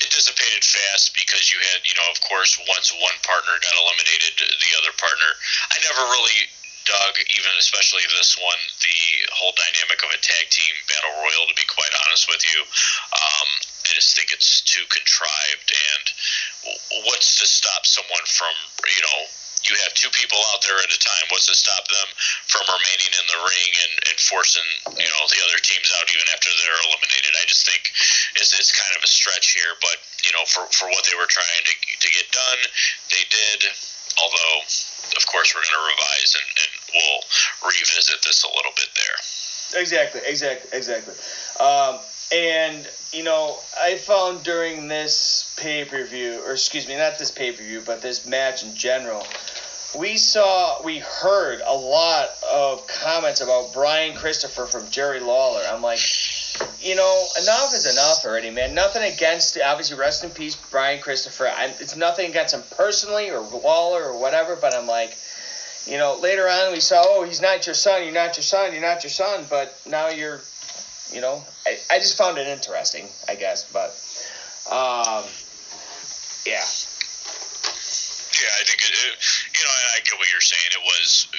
it 0.03 0.09
dissipated 0.11 0.63
fast 0.63 1.15
because 1.15 1.49
you 1.49 1.57
had, 1.73 1.81
you 1.87 1.95
know, 1.95 2.07
of 2.11 2.19
course, 2.21 2.59
once 2.69 2.93
one 2.93 3.17
partner 3.23 3.55
got 3.63 3.73
eliminated, 3.73 4.39
the 4.39 4.71
other 4.77 4.93
partner. 4.99 5.31
I 5.71 5.79
never 5.87 6.03
really 6.11 6.51
dug, 6.85 7.15
even 7.31 7.51
especially 7.59 8.03
this 8.11 8.35
one, 8.35 8.61
the 8.83 8.99
whole 9.31 9.55
dynamic 9.55 10.03
of 10.03 10.11
a 10.11 10.19
tag 10.19 10.51
team 10.51 10.75
battle 10.91 11.15
royal. 11.23 11.47
To 11.47 11.55
be 11.55 11.67
quite 11.67 11.91
honest 12.05 12.27
with 12.27 12.43
you, 12.43 12.59
um, 12.61 13.47
I 13.83 13.95
just 13.95 14.15
think 14.15 14.31
it's 14.31 14.61
too 14.63 14.83
contrived. 14.89 15.69
And 15.69 16.05
what's 17.05 17.39
to 17.39 17.45
stop 17.47 17.85
someone 17.85 18.25
from, 18.25 18.53
you 18.87 19.03
know, 19.03 19.19
you 19.63 19.75
have 19.87 19.95
two 19.95 20.11
people 20.11 20.39
out 20.51 20.59
there 20.67 20.75
at 20.75 20.91
a 20.91 20.99
time. 20.99 21.25
What's 21.31 21.47
to 21.47 21.55
stop 21.55 21.87
them 21.87 22.09
from 22.51 22.67
remaining 22.67 23.11
in 23.15 23.25
the 23.31 23.39
ring 23.47 23.71
and, 23.87 23.93
and 24.11 24.17
forcing 24.19 24.67
you 24.91 25.07
know 25.07 25.23
the 25.31 25.39
other 25.47 25.55
teams 25.63 25.87
out 25.95 26.03
even 26.11 26.27
after 26.35 26.51
they're 26.51 26.83
eliminated? 26.83 27.31
I 27.39 27.47
just 27.47 27.63
think 27.63 27.79
it's, 28.35 28.51
it's 28.51 28.75
kind 28.75 28.91
of 28.99 29.07
a 29.07 29.07
stretch 29.07 29.55
here, 29.55 29.71
but 29.79 30.03
you 30.27 30.35
know 30.35 30.43
for 30.51 30.67
for 30.75 30.91
what 30.91 31.07
they 31.07 31.15
were 31.15 31.31
trying 31.31 31.63
to 31.63 31.73
to 31.79 32.09
get 32.11 32.27
done, 32.35 32.59
they 33.07 33.23
did. 33.31 33.71
Although 34.19 34.67
of 35.17 35.25
course, 35.27 35.53
we're 35.53 35.61
going 35.61 35.79
to 35.79 35.87
revise 35.95 36.35
and, 36.35 36.47
and 36.47 36.71
we'll 36.95 37.21
revisit 37.69 38.19
this 38.23 38.43
a 38.43 38.51
little 38.55 38.73
bit 38.75 38.89
there. 38.95 39.17
Exactly, 39.81 40.21
exactly, 40.25 40.69
exactly. 40.73 41.13
Um, 41.59 41.99
and 42.33 42.87
you 43.13 43.23
know, 43.23 43.57
I 43.79 43.97
found 43.97 44.43
during 44.43 44.87
this 44.87 45.53
pay 45.57 45.85
per 45.85 46.03
view, 46.03 46.41
or 46.45 46.53
excuse 46.53 46.87
me, 46.87 46.97
not 46.97 47.19
this 47.19 47.31
pay 47.31 47.51
per 47.51 47.61
view, 47.63 47.81
but 47.85 48.01
this 48.01 48.25
match 48.25 48.63
in 48.63 48.75
general, 48.75 49.25
we 49.95 50.17
saw, 50.17 50.81
we 50.83 50.97
heard 50.97 51.61
a 51.63 51.75
lot 51.75 52.29
of 52.51 52.87
comments 52.87 53.41
about 53.41 53.71
Brian 53.73 54.15
Christopher 54.15 54.65
from 54.65 54.89
Jerry 54.89 55.19
Lawler. 55.19 55.61
I'm 55.67 55.83
like, 55.83 55.99
you 56.81 56.95
know, 56.95 57.27
enough 57.39 57.73
is 57.75 57.85
enough 57.85 58.25
already, 58.25 58.49
man. 58.49 58.73
Nothing 58.73 59.03
against, 59.03 59.57
obviously, 59.63 59.97
rest 59.97 60.23
in 60.23 60.31
peace, 60.31 60.55
Brian 60.71 60.99
Christopher. 60.99 61.47
I'm, 61.47 61.69
it's 61.79 61.95
nothing 61.95 62.29
against 62.29 62.55
him 62.55 62.63
personally 62.75 63.29
or 63.29 63.39
Lawler 63.41 64.03
or 64.05 64.19
whatever, 64.19 64.55
but 64.55 64.73
I'm 64.73 64.87
like, 64.87 65.15
you 65.85 65.97
know, 65.97 66.17
later 66.19 66.47
on 66.47 66.71
we 66.71 66.79
saw, 66.79 67.03
oh, 67.05 67.23
he's 67.23 67.41
not 67.41 67.65
your 67.67 67.75
son, 67.75 68.03
you're 68.03 68.13
not 68.13 68.35
your 68.37 68.43
son, 68.43 68.71
you're 68.71 68.81
not 68.81 69.03
your 69.03 69.11
son, 69.11 69.45
but 69.49 69.77
now 69.85 70.09
you're, 70.09 70.41
you 71.13 71.21
know, 71.21 71.43
I, 71.65 71.77
I 71.91 71.99
just 71.99 72.17
found 72.17 72.37
it 72.37 72.47
interesting, 72.47 73.07
I 73.29 73.35
guess, 73.35 73.69
but, 73.71 73.93
um, 74.67 75.23
yeah. 76.45 76.65
Yeah, 78.33 78.49
I 78.59 78.63
think 78.65 78.81
it, 78.81 78.91
it, 78.91 79.15
you 79.53 79.63
know, 79.63 79.73
I 79.93 80.01
get 80.03 80.17
what 80.17 80.27
you're 80.27 80.43
saying. 80.43 80.69
It 80.73 80.83
was 80.83 81.29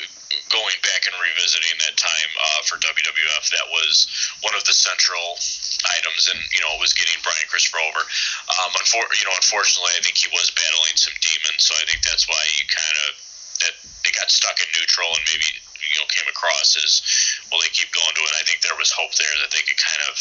going 0.48 0.78
back 0.86 1.04
and 1.10 1.14
revisiting 1.18 1.74
that 1.82 1.98
time 1.98 2.30
uh, 2.38 2.62
for 2.64 2.78
WWF. 2.78 3.44
That 3.50 3.66
was 3.74 4.06
one 4.46 4.54
of 4.54 4.62
the 4.64 4.72
central 4.72 5.36
items, 5.98 6.30
and 6.30 6.38
you 6.54 6.62
know, 6.62 6.70
it 6.78 6.80
was 6.80 6.94
getting 6.94 7.18
Brian 7.26 7.44
Christopher 7.50 7.82
over. 7.82 8.02
Um, 8.62 8.70
unfor- 8.78 9.10
you 9.18 9.26
know, 9.26 9.34
unfortunately, 9.34 9.90
I 9.98 10.00
think 10.06 10.16
he 10.16 10.30
was 10.30 10.54
battling 10.54 10.94
some 10.94 11.16
demons, 11.18 11.66
so 11.66 11.74
I 11.74 11.84
think 11.90 12.06
that's 12.06 12.30
why 12.30 12.40
you 12.54 12.64
kind 12.70 12.96
of 13.10 13.18
that 13.66 13.74
they 14.06 14.14
got 14.14 14.30
stuck 14.30 14.56
in 14.62 14.68
neutral 14.78 15.10
and 15.10 15.24
maybe 15.34 15.50
you 15.94 16.02
know 16.02 16.08
came 16.10 16.26
across 16.26 16.74
as 16.74 17.00
well. 17.48 17.62
They 17.62 17.70
keep 17.70 17.94
going 17.94 18.10
to 18.10 18.22
it. 18.26 18.34
I 18.34 18.42
think 18.42 18.66
there 18.66 18.76
was 18.76 18.90
hope 18.90 19.14
there 19.14 19.34
that 19.46 19.54
they 19.54 19.62
could 19.62 19.78
kind 19.78 20.02
of. 20.10 20.16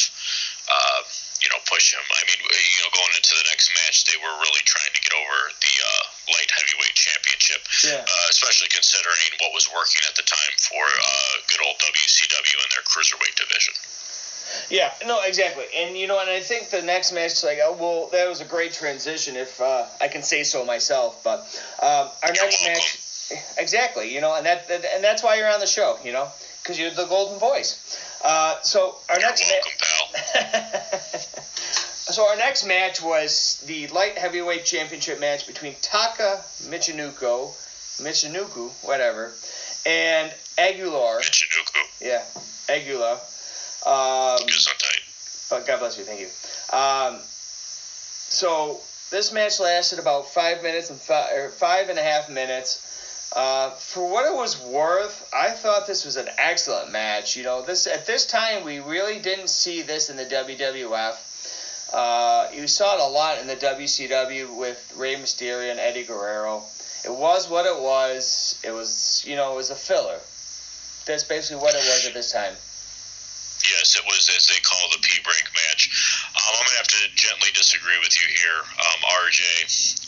Uh, 0.63 1.01
you 1.44 1.51
know, 1.51 1.60
push 1.68 1.92
him. 1.92 2.00
I 2.00 2.24
mean, 2.24 2.39
you 2.39 2.80
know, 2.88 2.92
going 2.96 3.13
into 3.20 3.36
the 3.36 3.44
next 3.51 3.68
match, 3.75 4.08
they 4.08 4.15
were 4.15 4.32
really 4.32 4.63
trying 4.63 4.96
to 4.96 5.01
get 5.03 5.12
over 5.12 5.51
the 5.60 5.75
uh, 5.75 6.03
light 6.39 6.48
heavyweight 6.48 6.96
championship, 6.96 7.60
yeah. 7.84 8.00
uh, 8.00 8.27
especially 8.32 8.72
considering 8.72 9.27
what 9.44 9.51
was 9.51 9.68
working 9.75 10.00
at 10.08 10.15
the 10.15 10.24
time 10.24 10.56
for 10.63 10.80
uh, 10.80 11.34
good 11.51 11.60
old 11.68 11.75
WCW 11.84 12.58
and 12.63 12.72
their 12.72 12.88
cruiserweight 12.88 13.36
division. 13.36 13.75
Yeah, 14.70 14.92
no, 15.06 15.20
exactly, 15.24 15.65
and 15.75 15.98
you 15.98 16.08
know, 16.08 16.20
and 16.20 16.30
I 16.30 16.39
think 16.39 16.70
the 16.70 16.82
next 16.82 17.12
match, 17.12 17.44
like, 17.44 17.60
oh, 17.63 17.75
well, 17.80 18.08
that 18.12 18.27
was 18.30 18.39
a 18.39 18.46
great 18.46 18.72
transition, 18.72 19.36
if 19.36 19.60
uh, 19.60 19.86
I 20.00 20.08
can 20.08 20.22
say 20.22 20.44
so 20.44 20.63
myself. 20.63 21.24
But 21.24 21.39
um, 21.82 22.08
our 22.24 22.32
you're 22.32 22.44
next 22.44 22.63
welcome. 22.63 22.74
match, 22.74 23.02
exactly, 23.58 24.13
you 24.13 24.22
know, 24.22 24.36
and 24.36 24.46
that, 24.46 24.70
and 24.70 25.03
that's 25.03 25.24
why 25.24 25.36
you're 25.38 25.51
on 25.51 25.60
the 25.60 25.68
show, 25.68 25.98
you 26.03 26.12
know, 26.12 26.27
because 26.62 26.80
you're 26.80 26.92
the 26.92 27.06
golden 27.06 27.39
voice. 27.39 28.00
Uh, 28.24 28.60
so 28.62 28.96
our 29.10 29.20
You're 29.20 29.30
next 29.30 29.51
welcome, 29.51 29.72
match. 30.34 30.51
pal. 30.53 31.20
so 32.13 32.27
our 32.30 32.38
next 32.38 32.65
match 32.65 33.01
was 33.01 33.62
the 33.68 33.88
light 33.88 34.18
heavyweight 34.18 34.63
championship 34.65 35.20
match 35.20 35.46
between 35.46 35.75
Taka 35.82 36.42
Michinoku, 36.63 37.50
Michinoku, 38.01 38.72
whatever, 38.86 39.34
and 39.86 40.34
Aguila. 40.58 41.20
Michinoku. 41.22 42.01
Yeah, 42.01 42.24
Aguila. 42.70 43.20
Um, 43.86 44.48
but 45.50 45.68
God 45.68 45.80
bless 45.80 45.98
you. 45.98 46.06
Thank 46.06 46.22
you. 46.22 46.30
Um, 46.75 47.20
so 47.25 48.80
this 49.12 49.34
match 49.34 49.60
lasted 49.60 50.00
about 50.00 50.30
five 50.30 50.63
minutes 50.63 50.89
and 50.89 51.00
five, 51.00 51.38
or 51.38 51.50
five 51.50 51.89
and 51.89 52.00
a 52.00 52.03
half 52.03 52.30
minutes. 52.30 52.89
Uh, 53.34 53.72
for 53.72 54.08
what 54.08 54.32
it 54.32 54.36
was 54.36 54.62
worth, 54.62 55.28
I 55.34 55.50
thought 55.50 55.88
this 55.88 56.06
was 56.06 56.18
an 56.18 56.28
excellent 56.38 56.92
match. 56.92 57.36
You 57.36 57.44
know, 57.44 57.63
this 57.63 57.88
at 57.88 58.06
this 58.06 58.28
time 58.28 58.63
we 58.63 58.80
really 58.80 59.18
didn't 59.20 59.50
see 59.50 59.82
this 59.82 60.12
in 60.12 60.18
the 60.18 60.25
WWF. 60.25 61.92
Uh, 61.92 62.50
you 62.54 62.68
saw 62.68 62.96
it 62.96 63.02
a 63.02 63.08
lot 63.08 63.40
in 63.40 63.48
the 63.48 63.56
WCW 63.56 64.56
with 64.56 64.94
Rey 64.96 65.16
Mysterio 65.16 65.72
and 65.72 65.80
Eddie 65.80 66.04
Guerrero. 66.04 66.63
It 67.06 67.12
was 67.12 67.50
what 67.50 67.66
it 67.66 67.80
was. 67.82 68.60
It 68.63 68.72
was, 68.72 69.24
you 69.28 69.36
know, 69.36 69.54
it 69.54 69.56
was 69.56 69.72
a 69.72 69.75
filler. 69.75 70.20
that's 71.06 71.24
basically 71.24 71.62
what 71.62 71.74
it 71.74 71.78
was 71.78 72.06
at 72.08 72.13
this 72.13 72.32
time. 72.32 72.54
Yes, 73.74 73.98
it 73.98 74.06
was 74.06 74.30
as 74.38 74.46
they 74.46 74.62
call 74.62 74.86
the 74.94 75.01
P 75.01 75.18
break 75.25 75.50
match. 75.58 75.89
Um, 76.38 76.53
I'm 76.53 76.65
gonna 76.70 76.77
have 76.77 76.94
to 76.94 77.03
gently 77.18 77.50
disagree 77.58 77.98
with 78.06 78.13
you 78.13 78.27
here, 78.30 78.62
um, 78.62 79.00
RJ. 79.25 79.42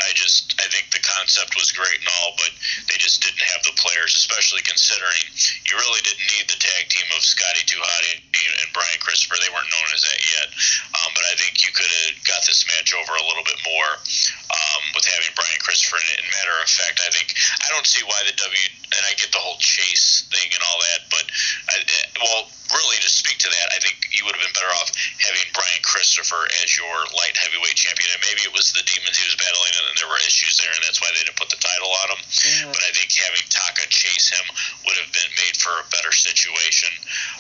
I 0.06 0.14
just 0.14 0.54
I 0.62 0.70
think 0.70 0.94
the 0.94 1.02
concept 1.02 1.58
was 1.58 1.74
great 1.74 1.98
and 1.98 2.10
all, 2.22 2.38
but 2.38 2.54
they 2.86 2.98
just 3.02 3.26
didn't 3.26 3.42
have 3.42 3.66
the 3.66 3.74
players, 3.74 4.14
especially 4.14 4.62
considering 4.62 5.26
you 5.66 5.74
really 5.82 6.02
didn't 6.06 6.30
need 6.38 6.46
the 6.46 6.62
tag 6.62 6.94
team 6.94 7.10
of 7.18 7.26
Scotty 7.26 7.66
2 7.66 7.82
Hotty 7.82 8.10
and 8.22 8.24
Brian 8.76 9.00
Christopher. 9.00 9.40
They 9.40 9.50
weren't 9.56 9.72
known 9.72 9.90
as 9.96 10.04
that 10.04 10.20
yet, 10.20 10.48
um, 11.00 11.16
but 11.16 11.24
I 11.32 11.40
think 11.40 11.64
you 11.64 11.72
could 11.72 11.88
have 11.88 12.20
got 12.28 12.44
this 12.44 12.68
match 12.68 12.92
over 12.92 13.16
a 13.16 13.26
little 13.26 13.48
bit 13.48 13.60
more 13.64 13.92
um, 14.52 14.84
with 14.92 15.08
having 15.08 15.32
Brian 15.34 15.62
Christopher 15.64 15.98
in 16.04 16.08
it. 16.12 16.20
And 16.20 16.28
matter 16.44 16.60
of 16.60 16.68
fact, 16.68 17.00
I 17.00 17.10
think 17.16 17.32
I 17.64 17.72
don't 17.72 17.88
see 17.88 18.04
why 18.04 18.20
the 18.28 18.36
W 18.36 18.66
and 18.92 19.04
I 19.08 19.16
get 19.16 19.32
the 19.32 19.40
whole 19.40 19.58
chase 19.64 20.28
thing 20.28 20.52
and 20.52 20.62
all 20.68 20.80
that, 20.92 21.02
but 21.08 21.26
I, 21.72 21.76
well, 22.20 22.52
really 22.74 22.98
to 23.02 23.12
speak 23.12 23.38
to 23.46 23.50
that, 23.50 23.68
I 23.76 23.80
think 23.84 24.10
you 24.10 24.26
would 24.26 24.34
have 24.34 24.42
been 24.42 24.56
better 24.56 24.72
off 24.82 24.90
having 25.22 25.46
Brian 25.54 25.84
Christopher 25.86 26.50
as 26.64 26.74
your 26.74 26.98
light 27.14 27.36
heavyweight 27.38 27.78
champion, 27.78 28.10
and 28.16 28.22
maybe 28.26 28.48
it 28.48 28.54
was 28.56 28.74
the 28.74 28.82
demons 28.88 29.20
he 29.20 29.28
was 29.28 29.38
battling, 29.38 29.74
and 29.76 29.96
there 30.00 30.10
were 30.10 30.22
issues 30.26 30.58
there, 30.58 30.72
and 30.74 30.82
that's 30.82 30.98
why 31.04 31.12
they 31.14 31.22
didn't 31.22 31.38
put 31.38 31.52
the 31.52 31.62
title 31.62 31.92
on 32.06 32.08
him. 32.18 32.22
Mm-hmm. 32.26 32.72
But 32.74 32.82
I 32.82 32.92
think 32.96 33.14
having 33.14 33.46
Taka 33.52 33.86
chase 33.92 34.34
him 34.34 34.46
would 34.88 34.98
have 34.98 35.12
been 35.14 35.32
made 35.38 35.56
for 35.62 35.74
a 35.78 35.86
better 35.94 36.14
situation. 36.16 36.90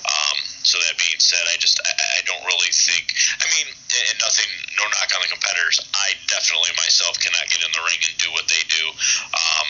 Um, 0.05 0.37
so 0.65 0.81
that 0.81 0.97
being 0.97 1.21
said, 1.21 1.41
I 1.45 1.55
just 1.61 1.77
I, 1.85 1.93
I 1.93 2.21
don't 2.25 2.43
really 2.43 2.73
think. 2.73 3.13
I 3.39 3.45
mean, 3.53 3.69
and 3.69 4.17
nothing, 4.19 4.49
no 4.75 4.83
knock 4.89 5.09
on 5.13 5.21
the 5.21 5.31
competitors. 5.31 5.79
I 5.93 6.17
definitely 6.27 6.73
myself 6.75 7.21
cannot 7.21 7.45
get 7.47 7.61
in 7.61 7.71
the 7.71 7.83
ring 7.85 8.01
and 8.01 8.15
do 8.17 8.29
what 8.33 8.49
they 8.49 8.63
do. 8.67 8.85
Um, 9.31 9.67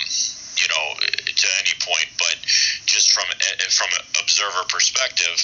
you 0.55 0.67
know, 0.71 0.85
to 1.03 1.47
any 1.59 1.75
point, 1.83 2.07
but 2.15 2.39
just 2.87 3.11
from 3.11 3.27
from 3.75 3.89
an 3.91 4.03
observer 4.23 4.63
perspective, 4.71 5.35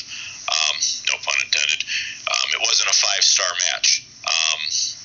um, 0.48 0.76
no 1.12 1.20
pun 1.20 1.36
intended, 1.44 1.84
um, 2.32 2.48
it 2.56 2.62
wasn't 2.64 2.88
a 2.88 2.96
five 2.96 3.24
star 3.24 3.52
match. 3.72 4.08
Um, 4.24 4.61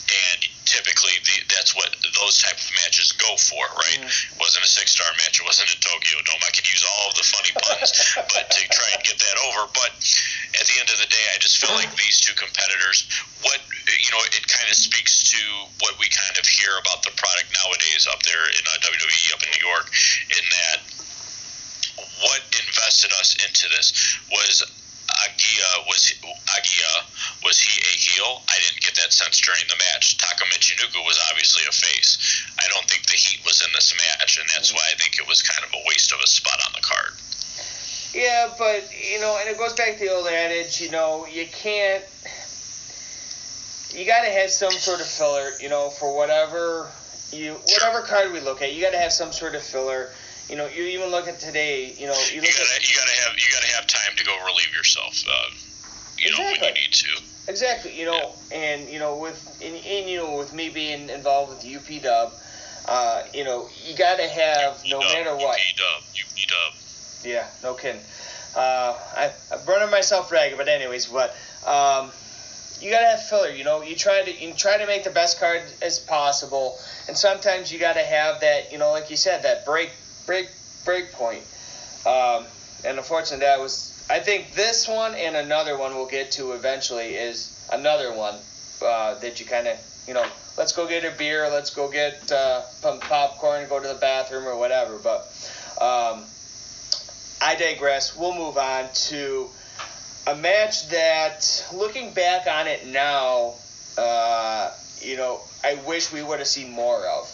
and 0.06 0.40
typically 0.66 1.14
the, 1.22 1.36
that's 1.50 1.74
what 1.74 1.90
those 2.18 2.42
type 2.42 2.58
of 2.58 2.68
matches 2.82 3.14
go 3.18 3.34
for, 3.38 3.62
right? 3.78 4.02
Mm. 4.02 4.10
It 4.10 4.38
wasn't 4.38 4.66
a 4.66 4.70
six 4.70 4.94
star 4.94 5.06
match. 5.18 5.38
It 5.38 5.46
wasn't 5.46 5.70
a 5.70 5.78
Tokyo 5.82 6.18
Dome. 6.26 6.42
I 6.46 6.52
could 6.54 6.66
use 6.66 6.82
all 6.86 7.10
of 7.10 7.14
the 7.18 7.26
funny 7.26 7.52
puns, 7.54 7.90
but 8.34 8.50
to 8.50 8.60
try 8.70 8.88
and 8.94 9.02
get 9.02 9.18
that 9.18 9.36
over. 9.50 9.70
But 9.74 9.94
at 10.58 10.64
the 10.66 10.76
end 10.78 10.90
of 10.90 10.98
the 10.98 11.10
day, 11.10 11.24
I 11.34 11.38
just 11.38 11.58
feel 11.58 11.74
like 11.74 11.90
these 11.98 12.22
two 12.22 12.34
competitors, 12.34 13.06
what 13.42 13.58
you 13.86 14.10
know, 14.10 14.22
it 14.30 14.46
kind 14.46 14.68
of 14.70 14.76
speaks 14.76 15.30
to 15.34 15.40
what 15.82 15.94
we 15.98 16.10
kind 16.10 16.34
of 16.38 16.44
hear 16.46 16.74
about 16.82 17.02
the 17.06 17.14
product 17.14 17.50
nowadays 17.54 18.06
up 18.10 18.22
there 18.26 18.46
in 18.50 18.62
uh, 18.66 18.78
WWE 18.82 19.34
up 19.34 19.42
in 19.42 19.50
New 19.54 19.64
York, 19.64 19.86
in 20.34 20.44
that 20.50 20.78
what 22.22 22.42
invested 22.66 23.12
us 23.18 23.36
into 23.46 23.68
this 23.72 24.18
was 24.30 24.64
Agia 25.24 25.86
was 25.88 26.12
Agia 26.52 26.92
was 27.44 27.60
he 27.60 27.80
a 27.80 27.94
heel? 27.94 28.42
I 28.48 28.58
didn't 28.58 28.82
get 28.82 28.94
that 28.96 29.12
sense 29.12 29.40
during 29.40 29.62
the 29.68 29.76
match. 29.76 30.18
Taka 30.18 30.44
Michinoku 30.50 31.04
was 31.06 31.18
obviously 31.30 31.62
a 31.68 31.72
face. 31.72 32.18
I 32.58 32.66
don't 32.68 32.88
think 32.90 33.06
the 33.06 33.14
heat 33.14 33.44
was 33.44 33.62
in 33.62 33.72
this 33.72 33.94
match, 33.94 34.38
and 34.38 34.48
that's 34.50 34.72
why 34.74 34.82
I 34.82 34.94
think 34.98 35.18
it 35.18 35.28
was 35.28 35.42
kind 35.42 35.64
of 35.64 35.72
a 35.72 35.82
waste 35.86 36.12
of 36.12 36.20
a 36.20 36.26
spot 36.26 36.58
on 36.66 36.72
the 36.74 36.82
card. 36.82 37.12
Yeah, 38.14 38.52
but 38.58 38.88
you 38.92 39.20
know, 39.20 39.38
and 39.40 39.48
it 39.48 39.58
goes 39.58 39.74
back 39.74 39.94
to 39.94 39.98
the 40.00 40.10
old 40.10 40.26
adage, 40.26 40.80
you 40.80 40.90
know, 40.90 41.26
you 41.26 41.46
can't. 41.46 42.04
You 43.90 44.04
got 44.04 44.24
to 44.24 44.30
have 44.30 44.50
some 44.50 44.72
sort 44.72 45.00
of 45.00 45.06
filler, 45.06 45.50
you 45.60 45.68
know, 45.68 45.90
for 45.90 46.16
whatever 46.16 46.90
you 47.32 47.54
whatever 47.54 48.02
card 48.02 48.32
we 48.32 48.40
look 48.40 48.62
at. 48.62 48.74
You 48.74 48.82
got 48.82 48.92
to 48.92 48.98
have 48.98 49.12
some 49.12 49.32
sort 49.32 49.54
of 49.54 49.62
filler 49.62 50.10
you 50.48 50.56
know, 50.56 50.66
you 50.66 50.84
even 50.84 51.10
look 51.10 51.26
at 51.28 51.40
today. 51.40 51.92
You 51.98 52.06
know, 52.06 52.14
you, 52.30 52.36
you 52.36 52.42
gotta 52.42 52.74
at, 52.76 52.88
you 52.88 52.96
gotta 52.96 53.16
have 53.22 53.34
you 53.36 53.50
gotta 53.52 53.72
have 53.74 53.86
time 53.86 54.16
to 54.16 54.24
go 54.24 54.36
relieve 54.44 54.72
yourself. 54.74 55.24
Uh, 55.26 55.32
you 56.18 56.28
exactly. 56.28 56.30
know 56.30 56.50
when 56.50 56.74
you 56.76 56.82
need 56.82 56.92
to. 56.92 57.22
Exactly. 57.48 57.98
You 57.98 58.06
know, 58.06 58.32
yeah. 58.50 58.56
and 58.56 58.88
you 58.88 58.98
know 58.98 59.16
with 59.16 59.60
and, 59.62 59.74
and, 59.74 60.08
you 60.08 60.18
know 60.18 60.36
with 60.36 60.52
me 60.52 60.68
being 60.68 61.08
involved 61.10 61.50
with 61.50 61.76
UP 61.76 62.02
Dub, 62.02 62.32
uh, 62.86 63.22
you 63.34 63.44
know 63.44 63.68
you 63.84 63.96
gotta 63.96 64.28
have 64.28 64.82
no 64.88 65.00
matter 65.00 65.34
what. 65.34 65.58
UP 65.58 65.76
Dub. 65.76 66.02
UP 66.14 66.48
Dub. 66.48 66.72
Yeah. 67.24 67.46
No 67.62 67.74
kidding. 67.74 68.00
Uh, 68.54 68.96
I, 69.16 69.32
I'm 69.52 69.64
burning 69.66 69.90
myself 69.90 70.32
ragged, 70.32 70.56
but 70.56 70.68
anyways, 70.68 71.06
but 71.06 71.36
um, 71.66 72.10
you 72.80 72.90
gotta 72.90 73.06
have 73.06 73.22
filler. 73.22 73.50
You 73.50 73.64
know, 73.64 73.82
you 73.82 73.96
try 73.96 74.22
to 74.22 74.32
you 74.32 74.54
try 74.54 74.78
to 74.78 74.86
make 74.86 75.04
the 75.04 75.10
best 75.10 75.40
card 75.40 75.62
as 75.82 75.98
possible, 75.98 76.78
and 77.08 77.16
sometimes 77.16 77.72
you 77.72 77.78
gotta 77.78 78.04
have 78.04 78.40
that. 78.40 78.72
You 78.72 78.78
know, 78.78 78.92
like 78.92 79.10
you 79.10 79.16
said, 79.16 79.42
that 79.42 79.66
break 79.66 79.90
break 80.26 80.48
break 80.84 81.12
point. 81.12 81.42
Um, 82.06 82.44
and 82.84 82.98
unfortunately, 82.98 83.46
that 83.46 83.60
was. 83.60 83.92
I 84.08 84.20
think 84.20 84.54
this 84.54 84.86
one 84.86 85.14
and 85.14 85.34
another 85.34 85.76
one 85.76 85.94
we'll 85.94 86.06
get 86.06 86.32
to 86.32 86.52
eventually 86.52 87.14
is 87.14 87.68
another 87.72 88.14
one 88.14 88.36
uh, 88.82 89.14
that 89.14 89.40
you 89.40 89.46
kind 89.46 89.66
of 89.66 89.78
you 90.06 90.14
know 90.14 90.24
let's 90.56 90.72
go 90.72 90.86
get 90.86 91.04
a 91.04 91.16
beer, 91.16 91.48
let's 91.50 91.74
go 91.74 91.90
get 91.90 92.30
uh, 92.30 92.62
some 92.62 93.00
popcorn, 93.00 93.68
go 93.68 93.80
to 93.80 93.88
the 93.88 93.94
bathroom 93.94 94.46
or 94.46 94.56
whatever. 94.56 94.98
But 94.98 95.20
um, 95.80 96.24
I 97.42 97.56
digress. 97.58 98.16
We'll 98.16 98.34
move 98.34 98.56
on 98.56 98.88
to 99.08 99.48
a 100.26 100.34
match 100.34 100.88
that, 100.88 101.66
looking 101.72 102.12
back 102.12 102.46
on 102.46 102.66
it 102.66 102.86
now, 102.86 103.54
uh, 103.96 104.72
you 105.00 105.16
know, 105.16 105.40
I 105.62 105.74
wish 105.86 106.12
we 106.12 106.22
would 106.22 106.38
have 106.38 106.48
seen 106.48 106.72
more 106.72 107.06
of 107.06 107.32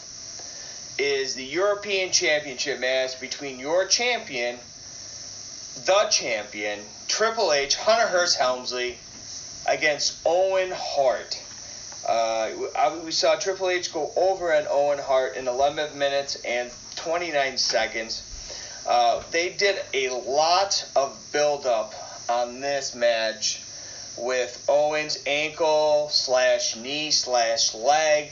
is 0.99 1.35
the 1.35 1.45
European 1.45 2.13
Championship 2.13 2.79
match 2.81 3.21
between 3.21 3.59
your 3.59 3.87
champion, 3.87 4.59
the 5.85 6.07
champion, 6.11 6.81
Triple 7.09 7.53
H, 7.53 7.77
Hunter 7.77 8.07
Hearst 8.09 8.39
Helmsley, 8.39 8.99
against 9.67 10.19
Owen 10.25 10.73
Hart. 10.75 11.41
Uh, 12.07 12.51
we 13.05 13.13
saw 13.13 13.37
Triple 13.37 13.71
H 13.71 13.93
go 13.93 14.13
over 14.17 14.55
on 14.55 14.67
Owen 14.69 14.99
Hart 14.99 15.37
in 15.37 15.47
11 15.49 15.97
minutes 15.97 16.37
and 16.45 16.71
29 16.97 17.57
seconds. 17.57 18.23
Uh, 18.87 19.23
they 19.31 19.51
did 19.51 19.81
a 19.95 20.09
lot 20.11 20.85
of 20.97 21.17
build-up 21.33 21.95
on 22.29 22.61
this 22.61 22.95
match 22.95 23.63
with 24.19 24.65
Owen's 24.69 25.19
ankle 25.27 26.09
slash 26.11 26.77
knee 26.77 27.11
slash 27.11 27.75
leg 27.75 28.31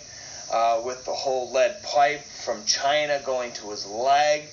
uh, 0.53 0.81
with 0.85 1.05
the 1.05 1.13
whole 1.13 1.51
lead 1.53 1.83
pipe 1.83 2.23
from 2.41 2.63
Chyna 2.63 3.25
going 3.25 3.53
to 3.53 3.71
his 3.71 3.87
leg. 3.87 4.49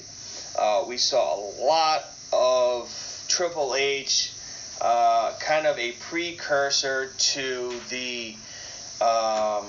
Uh, 0.58 0.84
we 0.88 0.98
saw 0.98 1.36
a 1.36 1.42
lot 1.64 2.04
of 2.34 3.26
Triple 3.28 3.76
H, 3.76 4.34
uh, 4.82 5.34
kind 5.40 5.66
of 5.66 5.78
a 5.80 5.94
precursor 5.94 7.12
to 7.18 7.74
the 7.90 8.36
um, 9.02 9.66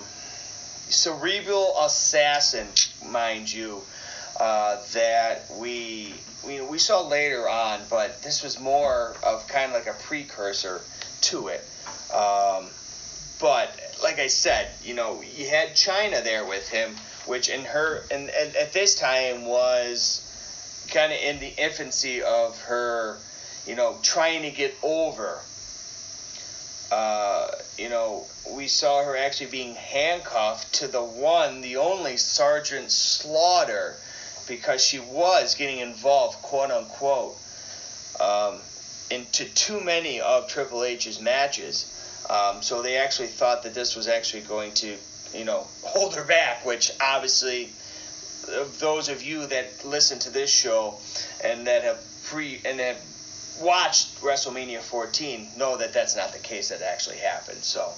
cerebral 0.89 1.75
assassin, 1.85 2.67
mind 3.07 3.53
you, 3.53 3.81
uh, 4.41 4.79
that 4.93 5.51
we, 5.57 6.15
we 6.47 6.61
we 6.61 6.79
saw 6.79 7.07
later 7.07 7.49
on, 7.49 7.81
but 7.91 8.23
this 8.23 8.43
was 8.43 8.59
more 8.61 9.17
of 9.23 9.47
kind 9.49 9.73
of 9.73 9.79
like 9.79 9.87
a 9.87 9.99
precursor 10.05 10.81
to 11.21 11.49
it. 11.49 11.65
Um, 12.15 12.69
but 13.41 13.88
like 14.03 14.19
I 14.19 14.29
said, 14.29 14.69
you 14.83 14.95
know, 14.95 15.23
you 15.23 15.49
had 15.49 15.71
Chyna 15.71 16.23
there 16.23 16.45
with 16.45 16.69
him, 16.69 16.95
which 17.27 17.49
in 17.49 17.65
her 17.65 18.03
and 18.11 18.31
at, 18.31 18.57
at 18.57 18.73
this 18.73 18.95
time 18.95 19.45
was 19.45 20.25
kind 20.91 21.13
of 21.13 21.19
in 21.19 21.41
the 21.41 21.55
infancy 21.63 22.23
of 22.23 22.61
her, 22.63 23.19
you 23.67 23.75
know, 23.75 23.97
trying 24.03 24.43
to 24.43 24.51
get 24.51 24.75
over. 24.83 25.39
Uh, 26.91 27.51
you 27.77 27.91
know, 27.91 28.25
we 28.53 28.67
saw 28.67 29.05
her 29.05 29.17
actually 29.17 29.51
being 29.51 29.75
handcuffed 29.75 30.73
to 30.75 30.89
the 30.89 31.03
one, 31.03 31.61
the 31.61 31.77
only 31.77 32.17
Sergeant 32.17 32.91
Slaughter, 32.91 33.95
because 34.47 34.83
she 34.83 34.99
was 34.99 35.55
getting 35.55 35.81
involved, 35.81 36.41
quote 36.41 36.71
unquote, 36.71 37.37
um, 38.21 38.59
into 39.11 39.45
too 39.45 39.81
many 39.81 40.21
of 40.21 40.49
Triple 40.49 40.85
H's 40.85 41.21
matches. 41.21 41.95
Um, 42.31 42.63
so 42.63 42.83
they 42.83 42.97
actually 42.97 43.29
thought 43.29 43.63
that 43.63 43.75
this 43.75 43.97
was 43.97 44.07
actually 44.07 44.43
going 44.43 44.73
to, 44.75 44.97
you 45.33 45.45
know, 45.45 45.67
hold 45.83 46.15
her 46.15 46.25
back, 46.25 46.65
which 46.67 46.91
obviously, 47.01 47.71
those 48.79 49.09
of 49.09 49.23
you 49.23 49.47
that 49.47 49.85
listen 49.85 50.19
to 50.21 50.31
this 50.31 50.51
show 50.51 50.95
and 51.43 51.67
that 51.67 51.83
have 51.85 52.03
pre 52.25 52.61
and 52.65 52.81
have 52.81 53.01
watched 53.61 54.21
WrestleMania 54.21 54.81
14 54.81 55.49
know 55.57 55.77
that 55.79 55.93
that's 55.93 56.17
not 56.17 56.33
the 56.33 56.39
case 56.39 56.69
that 56.69 56.83
actually 56.83 57.19
happened. 57.19 57.63
So. 57.65 57.93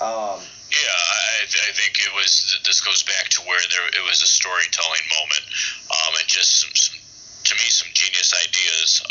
Um, 0.00 0.40
yeah, 0.72 0.88
I, 0.88 1.44
I 1.44 1.70
think 1.76 2.00
it 2.00 2.08
was. 2.16 2.58
This 2.64 2.80
goes 2.80 3.02
back 3.02 3.28
to 3.36 3.40
where 3.44 3.60
there 3.68 3.86
it 3.92 4.08
was 4.08 4.22
a 4.22 4.26
storytelling 4.26 5.04
moment, 5.20 5.44
um, 5.92 6.16
and 6.16 6.26
just 6.26 6.64
some, 6.64 6.72
some, 6.72 6.96
to 7.44 7.54
me, 7.54 7.68
some 7.68 7.92
genius 7.92 8.32
ideas. 8.32 9.04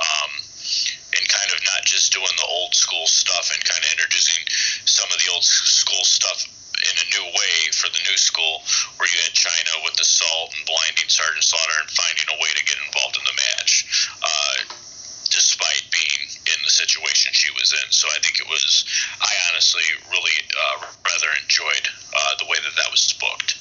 And 1.11 1.23
kind 1.27 1.49
of 1.51 1.59
not 1.67 1.83
just 1.83 2.13
doing 2.15 2.35
the 2.39 2.47
old 2.47 2.73
school 2.75 3.05
stuff 3.07 3.51
and 3.51 3.59
kind 3.67 3.83
of 3.83 3.89
introducing 3.91 4.41
some 4.87 5.11
of 5.11 5.19
the 5.19 5.29
old 5.31 5.43
school 5.43 6.03
stuff 6.07 6.47
in 6.81 6.95
a 6.97 7.07
new 7.13 7.25
way 7.35 7.55
for 7.75 7.91
the 7.91 8.01
new 8.09 8.17
school, 8.17 8.63
where 8.97 9.05
you 9.11 9.19
had 9.21 9.35
Chyna 9.35 9.83
with 9.85 9.95
the 9.99 10.07
salt 10.07 10.55
and 10.55 10.65
blinding 10.65 11.09
Sergeant 11.11 11.43
Slaughter 11.43 11.77
and 11.83 11.89
finding 11.91 12.27
a 12.31 12.37
way 12.41 12.51
to 12.57 12.63
get 12.65 12.79
involved 12.87 13.19
in 13.19 13.25
the 13.27 13.37
match. 13.37 13.85
Uh, 14.23 14.81
despite 15.31 15.87
being 15.95 16.27
in 16.43 16.59
the 16.67 16.69
situation 16.69 17.31
she 17.31 17.49
was 17.55 17.71
in. 17.71 17.87
So 17.89 18.07
I 18.11 18.19
think 18.19 18.37
it 18.37 18.47
was, 18.51 18.83
I 19.23 19.31
honestly 19.49 19.81
really 20.11 20.37
uh, 20.51 20.91
rather 21.07 21.31
enjoyed 21.41 21.87
uh, 22.11 22.35
the 22.37 22.45
way 22.51 22.59
that 22.59 22.75
that 22.75 22.91
was 22.91 23.15
booked. 23.15 23.55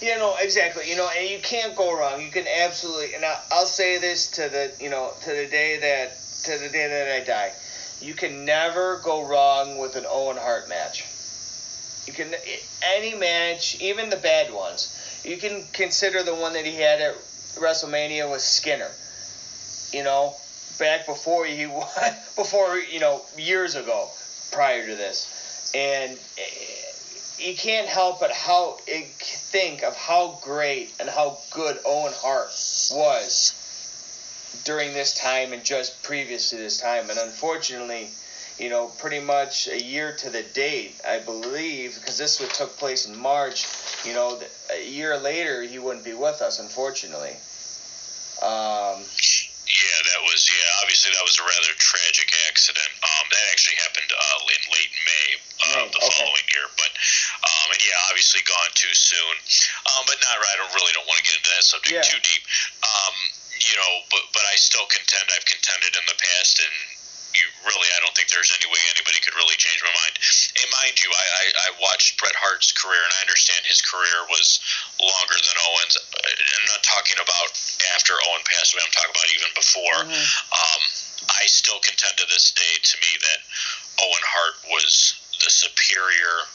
You 0.00 0.18
know 0.18 0.36
exactly. 0.40 0.88
You 0.88 0.96
know, 0.96 1.08
and 1.16 1.28
you 1.28 1.38
can't 1.38 1.76
go 1.76 1.96
wrong. 1.98 2.20
You 2.20 2.30
can 2.30 2.46
absolutely, 2.46 3.14
and 3.14 3.24
I, 3.24 3.38
I'll 3.50 3.66
say 3.66 3.98
this 3.98 4.30
to 4.32 4.48
the, 4.48 4.72
you 4.80 4.90
know, 4.90 5.12
to 5.22 5.26
the 5.30 5.46
day 5.46 5.78
that, 5.78 6.16
to 6.44 6.58
the 6.58 6.68
day 6.68 6.88
that 6.88 7.22
I 7.22 7.24
die. 7.24 7.52
You 8.00 8.14
can 8.14 8.44
never 8.44 9.00
go 9.04 9.26
wrong 9.26 9.78
with 9.78 9.96
an 9.96 10.04
Owen 10.08 10.36
Hart 10.36 10.68
match. 10.68 11.04
You 12.06 12.12
can 12.12 12.34
any 12.84 13.14
match, 13.14 13.80
even 13.80 14.10
the 14.10 14.16
bad 14.16 14.52
ones. 14.52 15.22
You 15.24 15.38
can 15.38 15.64
consider 15.72 16.22
the 16.22 16.34
one 16.34 16.52
that 16.52 16.66
he 16.66 16.74
had 16.74 17.00
at 17.00 17.14
WrestleMania 17.56 18.30
with 18.30 18.42
Skinner. 18.42 18.90
You 19.90 20.04
know, 20.04 20.34
back 20.78 21.06
before 21.06 21.46
he 21.46 21.64
before 22.36 22.76
you 22.76 23.00
know 23.00 23.22
years 23.38 23.74
ago, 23.74 24.08
prior 24.52 24.86
to 24.86 24.94
this, 24.94 25.72
and 25.74 26.18
eh, 26.38 27.48
you 27.48 27.56
can't 27.56 27.88
help 27.88 28.20
but 28.20 28.32
how 28.32 28.76
think 29.54 29.84
of 29.84 29.94
how 29.94 30.36
great 30.42 30.92
and 30.98 31.08
how 31.08 31.38
good 31.52 31.78
Owen 31.86 32.12
Hart 32.12 32.48
was 32.92 33.54
during 34.64 34.92
this 34.94 35.14
time 35.14 35.52
and 35.52 35.62
just 35.62 36.02
previous 36.02 36.50
to 36.50 36.56
this 36.56 36.80
time, 36.80 37.08
and 37.08 37.20
unfortunately 37.20 38.10
you 38.58 38.68
know, 38.68 38.86
pretty 38.98 39.18
much 39.18 39.66
a 39.68 39.80
year 39.80 40.14
to 40.16 40.30
the 40.30 40.42
date, 40.42 40.94
I 41.06 41.18
believe, 41.18 41.96
because 41.98 42.18
this 42.18 42.40
would 42.40 42.50
took 42.50 42.76
place 42.76 43.06
in 43.06 43.18
March. 43.18 43.66
You 44.04 44.14
know, 44.14 44.40
a 44.72 44.84
year 44.88 45.16
later, 45.18 45.62
he 45.62 45.78
wouldn't 45.78 46.04
be 46.04 46.14
with 46.14 46.40
us, 46.40 46.60
unfortunately. 46.60 47.36
Um, 48.42 49.02
yeah, 49.84 50.00
that 50.16 50.20
was 50.24 50.48
yeah. 50.48 50.80
Obviously, 50.80 51.12
that 51.12 51.24
was 51.24 51.36
a 51.36 51.44
rather 51.44 51.72
tragic 51.76 52.32
accident. 52.48 52.88
Um, 53.04 53.24
that 53.28 53.44
actually 53.52 53.76
happened 53.84 54.08
uh, 54.08 54.38
in 54.48 54.62
late 54.72 54.92
May 55.04 55.28
uh, 55.36 55.84
May, 55.84 55.92
the 55.92 56.00
okay. 56.00 56.16
following 56.24 56.46
year. 56.56 56.68
But 56.80 56.92
um, 57.44 57.66
and 57.76 57.80
yeah, 57.84 58.08
obviously 58.08 58.40
gone 58.48 58.72
too 58.72 58.92
soon. 58.96 59.34
Um, 59.92 60.08
but 60.08 60.16
not 60.24 60.40
right. 60.40 60.56
I 60.56 60.58
don't 60.64 60.72
really 60.72 60.94
don't 60.96 61.04
want 61.04 61.20
to 61.20 61.26
get 61.28 61.36
into 61.36 61.52
that 61.52 61.64
subject 61.68 61.96
yeah. 62.00 62.08
too 62.08 62.20
deep. 62.24 62.44
Um, 62.80 63.16
you 63.60 63.76
know, 63.76 63.92
but 64.08 64.24
but 64.32 64.44
I 64.48 64.56
still 64.56 64.88
contend. 64.88 65.28
I've 65.36 65.44
contended 65.44 65.92
in 65.92 66.04
the 66.08 66.16
past, 66.16 66.64
and 66.64 66.76
you 67.34 67.46
really, 67.66 67.90
I 67.94 67.98
don't 68.02 68.14
think 68.14 68.30
there's 68.30 68.54
any 68.54 68.66
way 68.70 68.80
anybody 68.94 69.18
could 69.20 69.34
really 69.34 69.58
change 69.58 69.82
my 69.82 69.92
mind. 69.92 70.14
And 70.58 70.68
mind 70.82 70.96
you, 71.02 71.10
I, 71.10 71.26
I, 71.26 71.44
I 71.66 71.68
watched 71.82 72.18
Bret 72.18 72.34
Hart's 72.38 72.70
career, 72.72 72.98
and 72.98 73.12
I 73.18 73.20
understand 73.26 73.62
his 73.66 73.82
career 73.82 74.18
was 74.30 74.62
longer 75.02 75.38
than 75.38 75.56
Owen's. 75.58 75.96
I'm 75.98 76.68
not 76.70 76.82
talking 76.82 77.18
about 77.18 77.50
after 77.94 78.14
Owen 78.14 78.44
passed 78.46 78.74
away. 78.74 78.82
I'm 78.86 78.94
talking 78.94 79.14
about 79.14 79.30
even 79.34 79.50
before. 79.54 79.98
Mm-hmm. 80.06 80.26
Um, 80.54 80.82
I 81.30 81.44
still 81.48 81.80
contend 81.80 82.16
to 82.20 82.26
this 82.28 82.52
day, 82.52 82.74
to 82.82 82.94
me, 83.00 83.12
that 83.20 83.40
Owen 84.04 84.26
Hart 84.26 84.56
was 84.70 85.18
the 85.42 85.50
superior 85.50 86.46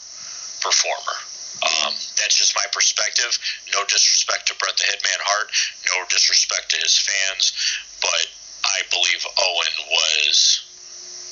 performer. 0.61 1.17
Um, 1.59 1.91
that's 2.15 2.39
just 2.39 2.55
my 2.55 2.63
perspective. 2.71 3.35
No 3.75 3.83
disrespect 3.83 4.47
to 4.47 4.55
Bret 4.55 4.77
the 4.77 4.87
Hitman 4.87 5.21
Hart, 5.27 5.51
no 5.91 6.07
disrespect 6.07 6.71
to 6.71 6.77
his 6.79 6.95
fans, 6.95 7.51
but 7.99 8.23
I 8.63 8.79
believe 8.91 9.25
Owen 9.27 9.75
was 9.91 10.63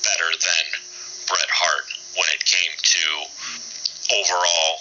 better 0.08 0.30
than 0.32 0.66
Bret 1.28 1.52
Hart 1.52 1.88
when 2.16 2.28
it 2.32 2.44
came 2.48 2.72
to 2.72 3.04
overall. 4.16 4.74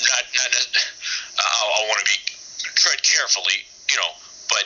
Not, 0.00 0.24
not. 0.32 0.50
Uh, 1.36 1.66
I 1.76 1.80
want 1.90 2.00
to 2.00 2.08
be 2.08 2.18
tread 2.78 3.02
carefully, 3.02 3.66
you 3.90 3.96
know, 4.00 4.12
but 4.48 4.64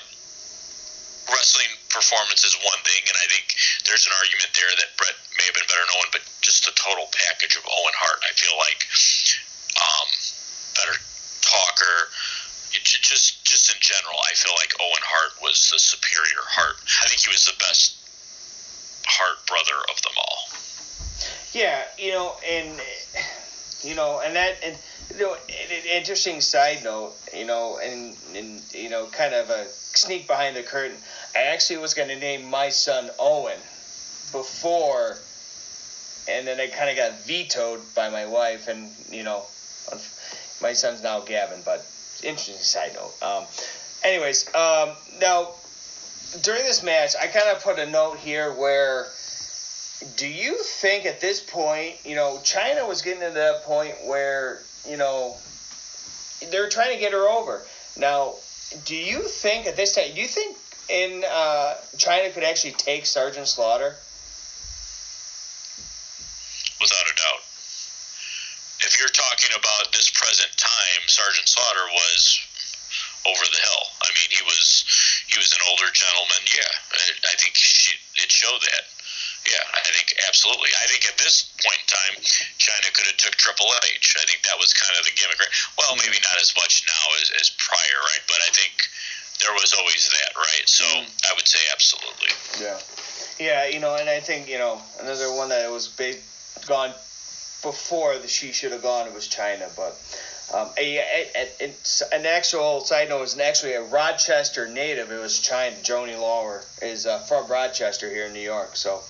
wrestling 1.32 1.72
performance 1.90 2.44
is 2.44 2.54
one 2.60 2.80
thing, 2.84 3.02
and 3.08 3.16
I 3.18 3.26
think 3.26 3.56
there's 3.88 4.06
an 4.06 4.14
argument 4.20 4.52
there 4.54 4.70
that 4.78 4.94
Bret 5.00 5.16
may 5.34 5.46
have 5.48 5.56
been 5.56 5.66
better 5.66 5.82
than 5.82 5.94
Owen, 5.98 6.10
but 6.12 6.22
just 6.44 6.68
the 6.68 6.74
total 6.76 7.08
package 7.10 7.56
of 7.56 7.64
Owen 7.66 7.96
Hart, 7.96 8.20
I 8.22 8.32
feel 8.36 8.54
like 8.60 8.80
um, 9.80 10.08
better 10.78 10.96
talker. 11.42 12.12
just 12.84 13.42
just 13.42 13.74
in 13.74 13.78
general, 13.80 14.20
I 14.22 14.36
feel 14.36 14.54
like 14.60 14.70
Owen 14.78 15.04
Hart 15.04 15.40
was 15.42 15.58
the 15.72 15.80
superior 15.80 16.44
Hart. 16.46 16.78
I 17.02 17.08
think 17.08 17.26
he 17.26 17.32
was 17.32 17.48
the 17.48 17.58
best 17.58 18.03
Hart 19.16 19.46
brother 19.46 19.80
of 19.90 20.02
them 20.02 20.12
all. 20.18 20.34
Yeah, 21.52 21.82
you 21.98 22.12
know, 22.12 22.34
and 22.46 22.80
you 23.82 23.94
know, 23.94 24.20
and 24.24 24.34
that, 24.34 24.56
and 24.64 24.76
you 25.14 25.20
know, 25.20 25.36
interesting 25.92 26.40
side 26.40 26.82
note, 26.82 27.14
you 27.32 27.46
know, 27.46 27.78
and 27.82 28.16
and 28.34 28.60
you 28.72 28.90
know, 28.90 29.06
kind 29.06 29.34
of 29.34 29.50
a 29.50 29.68
sneak 29.68 30.26
behind 30.26 30.56
the 30.56 30.62
curtain. 30.62 30.96
I 31.36 31.42
actually 31.42 31.78
was 31.78 31.94
going 31.94 32.08
to 32.08 32.18
name 32.18 32.50
my 32.50 32.70
son 32.70 33.10
Owen 33.18 33.58
before, 34.32 35.16
and 36.28 36.46
then 36.46 36.58
I 36.58 36.66
kind 36.66 36.90
of 36.90 36.96
got 36.96 37.24
vetoed 37.24 37.80
by 37.94 38.10
my 38.10 38.26
wife, 38.26 38.66
and 38.66 38.90
you 39.10 39.22
know, 39.22 39.44
my 40.60 40.72
son's 40.72 41.02
now 41.02 41.20
Gavin. 41.20 41.60
But 41.64 41.86
interesting 42.22 42.56
side 42.56 42.94
note. 42.94 43.14
Um, 43.22 43.44
anyways, 44.02 44.48
um, 44.54 44.90
now 45.20 45.50
during 46.42 46.64
this 46.64 46.82
match, 46.82 47.14
I 47.20 47.26
kind 47.26 47.48
of 47.48 47.62
put 47.62 47.78
a 47.78 47.86
note 47.90 48.18
here 48.18 48.52
where 48.52 49.06
do 50.16 50.26
you 50.26 50.56
think 50.62 51.06
at 51.06 51.20
this 51.20 51.40
point, 51.40 51.96
you 52.04 52.14
know, 52.14 52.38
Chyna 52.42 52.86
was 52.86 53.02
getting 53.02 53.20
to 53.20 53.30
that 53.30 53.62
point 53.64 53.94
where, 54.06 54.60
you 54.88 54.96
know, 54.96 55.36
they're 56.50 56.68
trying 56.68 56.92
to 56.94 57.00
get 57.00 57.12
her 57.12 57.28
over. 57.28 57.62
Now, 57.96 58.34
do 58.84 58.96
you 58.96 59.20
think 59.20 59.66
at 59.66 59.76
this 59.76 59.94
time, 59.94 60.14
do 60.14 60.20
you 60.20 60.26
think 60.26 60.56
in 60.88 61.24
uh, 61.24 61.74
Chyna 61.96 62.32
could 62.34 62.44
actually 62.44 62.72
take 62.72 63.06
Sergeant 63.06 63.48
Slaughter? 63.48 63.96
Without 66.80 67.06
a 67.06 67.16
doubt. 67.16 67.40
If 68.84 68.98
you're 68.98 69.08
talking 69.08 69.56
about 69.56 69.92
this 69.92 70.10
present 70.10 70.50
time, 70.58 71.08
Sergeant 71.08 71.48
Slaughter 71.48 71.86
was 71.94 72.40
over 73.26 73.44
the 73.50 73.56
hill. 73.56 73.84
I 74.02 74.08
mean, 74.12 74.28
he 74.30 74.42
was 74.44 75.13
he 75.34 75.42
was 75.42 75.50
an 75.50 75.66
older 75.66 75.90
gentleman. 75.90 76.42
Yeah, 76.46 76.70
I, 77.26 77.34
think 77.34 77.58
she, 77.58 77.98
it 78.22 78.30
showed 78.30 78.62
that. 78.62 78.84
Yeah, 79.50 79.60
I 79.74 79.82
think 79.90 80.14
absolutely. 80.30 80.70
I 80.78 80.86
think 80.86 81.10
at 81.10 81.18
this 81.18 81.50
point 81.58 81.76
in 81.82 81.88
time, 81.90 82.14
Chyna 82.56 82.94
could 82.94 83.10
have 83.10 83.18
took 83.18 83.34
Triple 83.34 83.66
H. 83.82 84.14
I 84.14 84.24
think 84.30 84.46
that 84.46 84.56
was 84.62 84.70
kind 84.72 84.94
of 84.94 85.02
the 85.02 85.12
gimmick. 85.18 85.42
Right? 85.42 85.54
Well, 85.74 85.98
maybe 85.98 86.22
not 86.22 86.38
as 86.38 86.54
much 86.54 86.86
now 86.86 87.04
as, 87.18 87.34
as 87.42 87.50
prior, 87.58 87.98
right? 88.14 88.24
But 88.30 88.40
I 88.46 88.50
think 88.54 88.72
there 89.42 89.52
was 89.58 89.74
always 89.74 90.06
that, 90.14 90.32
right? 90.38 90.66
So 90.70 90.86
mm. 90.86 91.04
I 91.26 91.34
would 91.34 91.50
say 91.50 91.60
absolutely. 91.74 92.30
Yeah, 92.62 92.78
yeah. 93.42 93.60
You 93.66 93.82
know, 93.82 93.98
and 93.98 94.06
I 94.06 94.22
think 94.22 94.46
you 94.46 94.62
know 94.62 94.78
another 95.02 95.34
one 95.34 95.50
that 95.50 95.66
was 95.66 95.90
big, 95.90 96.22
gone 96.70 96.94
before 97.66 98.16
the 98.22 98.28
she 98.30 98.54
should 98.54 98.70
have 98.70 98.86
gone 98.86 99.12
was 99.12 99.26
Chyna, 99.26 99.66
but 99.74 99.98
um, 100.54 100.68
a, 100.78 100.98
a, 100.98 101.60
a, 101.60 102.14
an 102.14 102.26
actual 102.26 102.80
side 102.80 103.08
note 103.08 103.22
is 103.22 103.38
actually 103.38 103.72
a 103.72 103.82
Rochester 103.82 104.68
native. 104.68 105.10
It 105.10 105.20
was 105.20 105.40
Chyna 105.40 105.82
Joni 105.82 106.18
Laurer 106.18 106.62
is 106.80 107.06
uh, 107.06 107.18
from 107.18 107.48
Rochester 107.48 108.08
here 108.08 108.26
in 108.26 108.32
New 108.32 108.40
York. 108.40 108.76
So, 108.76 109.02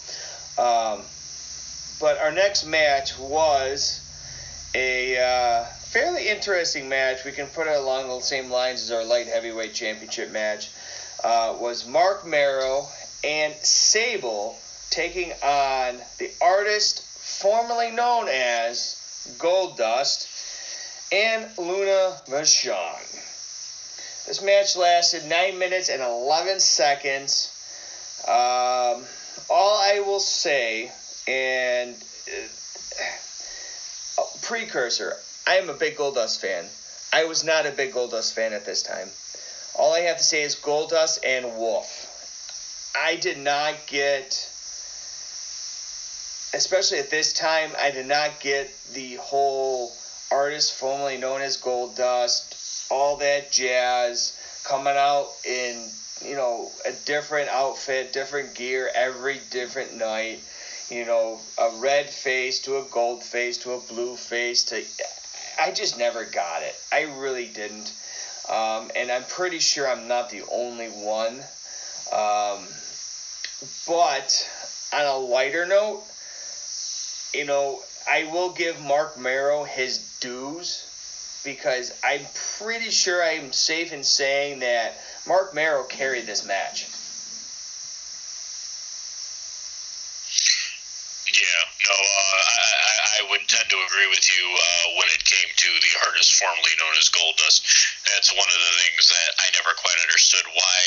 um, 0.56 1.02
but 2.00 2.18
our 2.18 2.32
next 2.32 2.64
match 2.64 3.18
was 3.18 4.00
a 4.74 5.18
uh, 5.18 5.64
fairly 5.64 6.28
interesting 6.28 6.88
match. 6.88 7.24
We 7.24 7.32
can 7.32 7.46
put 7.48 7.66
it 7.66 7.76
along 7.76 8.08
the 8.08 8.20
same 8.20 8.50
lines 8.50 8.82
as 8.82 8.90
our 8.90 9.04
light 9.04 9.26
heavyweight 9.26 9.74
championship 9.74 10.32
match. 10.32 10.70
Uh, 11.22 11.56
was 11.60 11.86
Marc 11.86 12.26
Mero 12.26 12.86
and 13.22 13.54
Sable 13.62 14.56
taking 14.90 15.32
on 15.42 15.98
the 16.18 16.30
artist 16.40 17.02
formerly 17.02 17.90
known 17.90 18.28
as 18.28 19.36
Goldust 19.38 20.33
and 21.12 21.46
Luna 21.58 22.16
Vachon. 22.26 23.00
This 24.26 24.40
match 24.42 24.76
lasted 24.76 25.26
9 25.26 25.58
minutes 25.58 25.88
and 25.90 26.02
11 26.02 26.60
seconds. 26.60 27.50
Um, 28.26 29.04
all 29.50 29.78
I 29.82 30.02
will 30.04 30.20
say, 30.20 30.90
and 31.28 31.94
uh, 34.18 34.22
precursor, 34.42 35.12
I 35.46 35.56
am 35.56 35.68
a 35.68 35.74
big 35.74 35.96
Goldust 35.96 36.40
fan. 36.40 36.64
I 37.12 37.24
was 37.24 37.44
not 37.44 37.66
a 37.66 37.70
big 37.70 37.92
Goldust 37.92 38.32
fan 38.32 38.54
at 38.54 38.64
this 38.64 38.82
time. 38.82 39.08
All 39.76 39.92
I 39.92 40.00
have 40.00 40.16
to 40.18 40.24
say 40.24 40.42
is 40.42 40.56
Goldust 40.56 41.18
and 41.24 41.44
Wolf. 41.58 42.10
I 42.96 43.16
did 43.16 43.38
not 43.38 43.74
get, 43.86 44.32
especially 46.54 46.98
at 46.98 47.10
this 47.10 47.32
time, 47.32 47.72
I 47.78 47.90
did 47.90 48.06
not 48.06 48.40
get 48.40 48.70
the 48.94 49.16
whole 49.16 49.92
artist 50.34 50.74
formerly 50.74 51.16
known 51.16 51.40
as 51.40 51.56
Goldust, 51.56 52.90
all 52.90 53.16
that 53.18 53.52
jazz, 53.52 54.36
coming 54.64 54.96
out 54.96 55.30
in 55.44 55.88
you 56.24 56.34
know 56.34 56.70
a 56.84 56.92
different 57.06 57.48
outfit, 57.50 58.12
different 58.12 58.54
gear 58.54 58.90
every 58.94 59.40
different 59.50 59.96
night. 59.96 60.40
You 60.90 61.04
know, 61.06 61.40
a 61.56 61.70
red 61.78 62.10
face 62.10 62.60
to 62.62 62.78
a 62.78 62.82
gold 62.90 63.22
face 63.22 63.58
to 63.58 63.72
a 63.72 63.78
blue 63.78 64.16
face 64.16 64.64
to. 64.64 64.82
I 65.58 65.70
just 65.70 65.96
never 65.98 66.24
got 66.24 66.62
it. 66.62 66.74
I 66.92 67.02
really 67.02 67.46
didn't. 67.46 67.92
Um, 68.48 68.90
and 68.94 69.10
I'm 69.10 69.24
pretty 69.24 69.60
sure 69.60 69.88
I'm 69.88 70.08
not 70.08 70.30
the 70.30 70.42
only 70.50 70.88
one. 70.88 71.34
Um, 72.12 72.66
but 73.86 74.50
on 74.92 75.06
a 75.06 75.16
lighter 75.16 75.64
note, 75.64 76.02
you 77.32 77.46
know, 77.46 77.80
I 78.06 78.24
will 78.24 78.50
give 78.50 78.82
Marc 78.82 79.18
Mero 79.18 79.64
his 79.64 80.13
dues 80.24 80.88
because 81.44 81.92
I'm 82.02 82.24
pretty 82.56 82.88
sure 82.88 83.22
I'm 83.22 83.52
safe 83.52 83.92
in 83.92 84.02
saying 84.02 84.60
that 84.60 84.96
Marc 85.28 85.52
Mero 85.52 85.84
carried 85.84 86.24
this 86.24 86.48
match. 86.48 86.88
Yeah, 91.28 91.62
no, 91.84 91.92
uh, 91.92 92.40
I, 92.40 93.20
I 93.20 93.20
would 93.28 93.44
tend 93.52 93.68
to 93.68 93.76
agree 93.84 94.08
with 94.08 94.24
you 94.24 94.44
uh, 94.48 94.86
when 94.96 95.08
it 95.12 95.20
came 95.28 95.50
to 95.52 95.70
the 95.84 95.92
artist 96.08 96.40
formerly 96.40 96.72
known 96.80 96.96
as 96.96 97.12
Goldust. 97.12 97.60
That's 98.08 98.32
one 98.32 98.48
of 98.48 98.60
the 98.64 98.74
things 98.80 99.12
that 99.12 99.30
I 99.44 99.46
never 99.60 99.76
quite 99.76 100.00
understood 100.08 100.46
why 100.56 100.80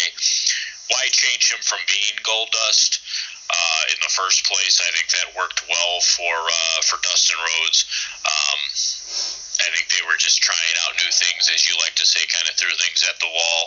why 0.90 1.04
change 1.12 1.52
him 1.52 1.60
from 1.62 1.84
being 1.86 2.16
Goldust 2.24 3.04
uh, 3.50 3.82
in 3.94 4.00
the 4.02 4.10
first 4.10 4.46
place. 4.48 4.82
I 4.82 4.90
think 4.96 5.12
that 5.14 5.38
worked 5.38 5.62
well 5.70 6.00
for 6.02 6.34
uh, 6.34 6.80
for 6.82 6.98
Dustin 7.04 7.38
Rhodes. 7.38 7.86
Um, 8.26 8.62
I 9.58 9.74
think 9.74 9.90
they 9.90 10.06
were 10.06 10.22
just 10.22 10.38
trying 10.40 10.76
out 10.86 10.96
new 11.02 11.10
things, 11.10 11.50
as 11.50 11.66
you 11.66 11.74
like 11.82 11.98
to 11.98 12.06
say, 12.06 12.22
kind 12.30 12.46
of 12.46 12.54
threw 12.56 12.72
things 12.78 13.02
at 13.10 13.18
the 13.18 13.28
wall. 13.28 13.64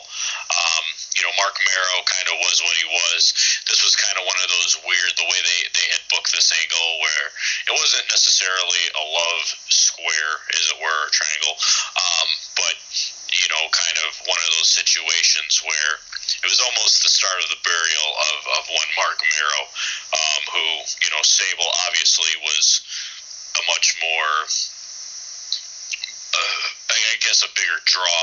Um, 0.54 0.84
you 1.18 1.22
know, 1.26 1.34
Marc 1.34 1.58
Mero 1.58 1.96
kind 2.06 2.28
of 2.30 2.38
was 2.46 2.62
what 2.62 2.78
he 2.78 2.86
was. 2.86 3.34
This 3.66 3.82
was 3.82 3.98
kind 3.98 4.14
of 4.16 4.24
one 4.24 4.38
of 4.38 4.48
those 4.54 4.78
weird, 4.86 5.12
the 5.18 5.26
way 5.26 5.40
they, 5.42 5.60
they 5.74 5.88
had 5.90 6.02
booked 6.14 6.30
this 6.30 6.54
angle 6.54 6.88
where 7.02 7.26
it 7.68 7.74
wasn't 7.74 8.06
necessarily 8.06 8.82
a 8.96 9.04
love 9.04 9.44
square, 9.66 10.32
as 10.54 10.70
it 10.70 10.78
were, 10.78 11.00
or 11.04 11.10
triangle, 11.10 11.58
um, 11.98 12.28
but, 12.54 12.76
you 13.34 13.46
know, 13.50 13.64
kind 13.74 13.98
of 14.06 14.10
one 14.30 14.40
of 14.46 14.50
those 14.62 14.70
situations 14.70 15.58
where 15.66 15.92
it 16.40 16.48
was 16.48 16.62
almost 16.62 17.02
the 17.02 17.10
start 17.10 17.42
of 17.42 17.50
the 17.50 17.60
burial 17.66 18.10
of, 18.30 18.38
of 18.56 18.62
one 18.70 18.90
Marc 18.94 19.18
Mero, 19.18 19.62
um, 20.14 20.42
who, 20.54 20.66
you 21.02 21.10
know, 21.10 21.22
Sable 21.26 21.66
obviously 21.90 22.30
was 22.46 22.86
a 23.58 23.62
much 23.74 23.98
more 23.98 24.46
Guess, 27.20 27.44
a 27.44 27.50
bigger 27.54 27.78
draw. 27.84 28.22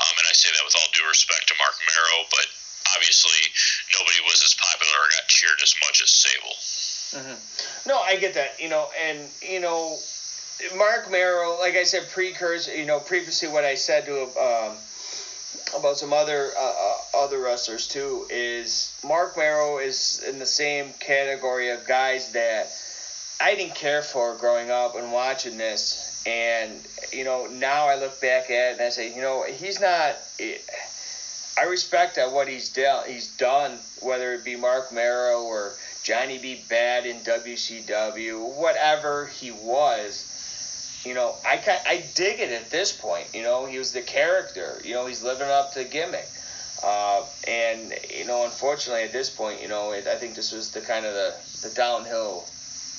Um, 0.00 0.14
and 0.16 0.26
I 0.28 0.32
say 0.32 0.48
that 0.52 0.64
with 0.64 0.76
all 0.76 0.88
due 0.92 1.06
respect 1.08 1.48
to 1.48 1.54
Marc 1.60 1.76
Mero, 1.84 2.24
but 2.30 2.46
obviously 2.96 3.40
nobody 3.98 4.20
was 4.24 4.42
as 4.44 4.54
popular 4.54 4.96
or 4.96 5.08
got 5.12 5.28
cheered 5.28 5.60
as 5.62 5.74
much 5.84 6.00
as 6.02 6.10
Sable. 6.10 6.56
Mm-hmm. 7.10 7.88
No, 7.88 8.00
I 8.00 8.16
get 8.16 8.34
that. 8.34 8.60
You 8.60 8.68
know, 8.68 8.88
and 8.96 9.18
you 9.42 9.60
know, 9.60 9.96
Marc 10.76 11.10
Mero, 11.10 11.58
like 11.58 11.74
I 11.74 11.84
said, 11.84 12.08
precursor. 12.10 12.74
You 12.74 12.86
know, 12.86 13.00
previously 13.00 13.48
what 13.48 13.64
I 13.64 13.74
said 13.74 14.06
to 14.06 14.22
um, 14.40 14.76
about 15.76 15.98
some 15.98 16.12
other 16.12 16.50
uh, 16.58 16.62
uh, 16.62 17.24
other 17.24 17.40
wrestlers 17.40 17.88
too 17.88 18.26
is 18.30 18.94
Marc 19.04 19.36
Mero 19.36 19.78
is 19.78 20.22
in 20.28 20.38
the 20.38 20.46
same 20.46 20.92
category 21.00 21.70
of 21.70 21.86
guys 21.86 22.32
that 22.32 22.72
I 23.40 23.54
didn't 23.54 23.74
care 23.74 24.02
for 24.02 24.36
growing 24.36 24.70
up 24.70 24.96
and 24.96 25.12
watching 25.12 25.56
this 25.56 26.09
and 26.26 26.80
you 27.12 27.24
know, 27.24 27.46
now 27.46 27.86
I 27.86 27.98
look 27.98 28.20
back 28.20 28.50
at 28.50 28.72
it 28.72 28.72
and 28.74 28.82
I 28.82 28.90
say, 28.90 29.14
you 29.14 29.22
know, 29.22 29.44
he's 29.44 29.80
not. 29.80 30.16
I 31.58 31.64
respect 31.64 32.16
at 32.18 32.32
what 32.32 32.48
he's 32.48 32.70
done. 32.70 33.04
He's 33.08 33.36
done, 33.36 33.78
whether 34.00 34.32
it 34.34 34.44
be 34.44 34.56
Marc 34.56 34.92
Mero 34.92 35.42
or 35.42 35.72
Johnny 36.02 36.38
B. 36.38 36.64
Badd 36.68 37.04
in 37.04 37.16
WCW, 37.18 38.56
whatever 38.56 39.26
he 39.26 39.50
was. 39.50 40.26
You 41.04 41.14
know, 41.14 41.34
I 41.44 41.60
I 41.86 42.04
dig 42.14 42.40
it 42.40 42.50
at 42.50 42.70
this 42.70 42.92
point. 42.92 43.26
You 43.34 43.42
know, 43.42 43.66
he 43.66 43.78
was 43.78 43.92
the 43.92 44.02
character. 44.02 44.80
You 44.84 44.94
know, 44.94 45.06
he's 45.06 45.22
living 45.22 45.48
up 45.48 45.72
to 45.72 45.80
the 45.80 45.84
gimmick. 45.86 46.28
Uh, 46.82 47.24
and 47.46 47.92
you 48.14 48.26
know, 48.26 48.44
unfortunately, 48.44 49.04
at 49.04 49.12
this 49.12 49.28
point, 49.28 49.60
you 49.60 49.68
know, 49.68 49.92
it, 49.92 50.06
I 50.06 50.16
think 50.16 50.34
this 50.34 50.52
was 50.52 50.70
the 50.70 50.80
kind 50.80 51.04
of 51.04 51.14
the 51.14 51.34
the 51.62 51.74
downhill 51.74 52.46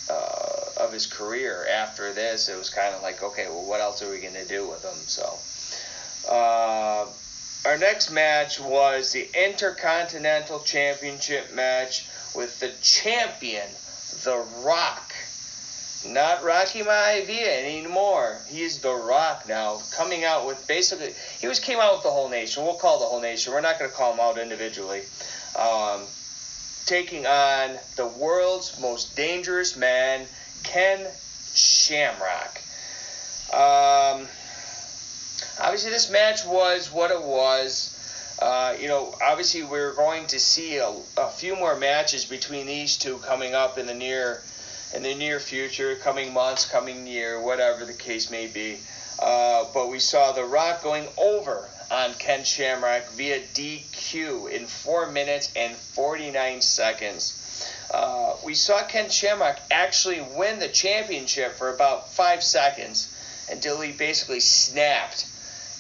uh, 0.10 0.61
of 0.82 0.92
his 0.92 1.06
career 1.06 1.66
after 1.72 2.14
this, 2.14 2.50
it 2.50 2.58
was 2.58 2.70
kind 2.70 2.94
of 2.94 3.02
like, 3.02 3.24
okay, 3.24 3.46
well, 3.48 3.66
what 3.66 3.82
else 3.82 4.02
are 4.02 4.10
we 4.10 4.20
going 4.20 4.34
to 4.34 4.46
do 4.46 4.68
with 4.68 4.84
him? 4.84 4.96
So, 4.96 6.32
uh, 6.32 7.06
our 7.66 7.78
next 7.78 8.12
match 8.12 8.60
was 8.60 9.12
the 9.12 9.28
Intercontinental 9.46 10.60
Championship 10.62 11.54
match 11.54 12.08
with 12.36 12.60
the 12.60 12.72
champion, 12.82 13.68
The 14.24 14.44
Rock. 14.64 15.14
Not 16.08 16.44
Rocky 16.44 16.82
Maivia 16.82 17.64
anymore. 17.64 18.40
He's 18.50 18.80
The 18.80 18.94
Rock 18.94 19.48
now, 19.48 19.80
coming 19.96 20.24
out 20.24 20.48
with 20.48 20.68
basically, 20.68 21.14
he 21.40 21.48
was 21.48 21.60
came 21.60 21.78
out 21.80 21.94
with 21.94 22.04
the 22.04 22.10
whole 22.10 22.30
nation. 22.30 22.64
We'll 22.64 22.74
call 22.74 23.00
the 23.00 23.06
whole 23.06 23.22
nation. 23.22 23.54
We're 23.54 23.62
not 23.62 23.78
going 23.78 23.92
to 23.92 23.96
call 23.96 24.14
him 24.14 24.20
out 24.20 24.40
individually. 24.40 25.04
Um, 25.56 26.02
taking 26.86 27.28
on 27.28 27.78
the 27.96 28.08
world's 28.08 28.80
most 28.80 29.16
dangerous 29.16 29.78
man, 29.78 30.26
Ken 30.64 31.08
Shamrock. 31.54 32.62
Um, 33.54 34.28
obviously, 35.60 35.92
this 35.92 36.10
match 36.10 36.46
was 36.46 36.92
what 36.92 37.12
it 37.12 37.22
was. 37.22 37.98
Uh, 38.42 38.76
you 38.80 38.88
know, 38.88 39.14
obviously, 39.22 39.64
we're 39.64 39.94
going 39.94 40.26
to 40.28 40.40
see 40.40 40.78
a, 40.78 40.90
a, 41.18 41.30
few 41.30 41.56
more 41.56 41.76
matches 41.76 42.26
between 42.26 42.66
these 42.66 42.98
two 42.98 43.18
coming 43.20 43.54
up 43.54 43.78
in 43.78 43.86
the 43.86 43.94
near 43.94 44.42
in 44.96 45.04
the 45.04 45.14
near 45.14 45.40
future, 45.40 45.96
coming 45.98 46.34
months, 46.34 46.66
coming 46.66 47.06
year, 47.06 47.40
whatever 47.42 47.86
the 47.86 47.94
case 47.94 48.32
may 48.32 48.48
be. 48.48 48.78
Uh, 49.20 49.66
but 49.74 49.90
we 49.90 50.00
saw 50.00 50.32
The 50.32 50.44
Rock 50.44 50.82
going 50.82 51.08
over 51.18 51.70
on 51.92 52.14
Ken 52.16 52.44
Shamrock 52.44 53.08
via 53.10 53.40
DQ 53.40 54.50
in 54.50 54.66
4 54.66 55.12
minutes 55.12 55.52
and 55.56 55.76
49 55.76 56.62
seconds. 56.62 57.41
Uh, 57.94 58.36
we 58.46 58.54
saw 58.54 58.84
Ken 58.84 59.10
Shamrock 59.10 59.60
actually 59.70 60.22
win 60.22 60.60
the 60.60 60.68
championship 60.68 61.54
for 61.54 61.74
about 61.74 62.14
five 62.14 62.42
seconds 62.42 63.14
until 63.52 63.82
he 63.82 63.92
basically 63.92 64.40
snapped. 64.40 65.28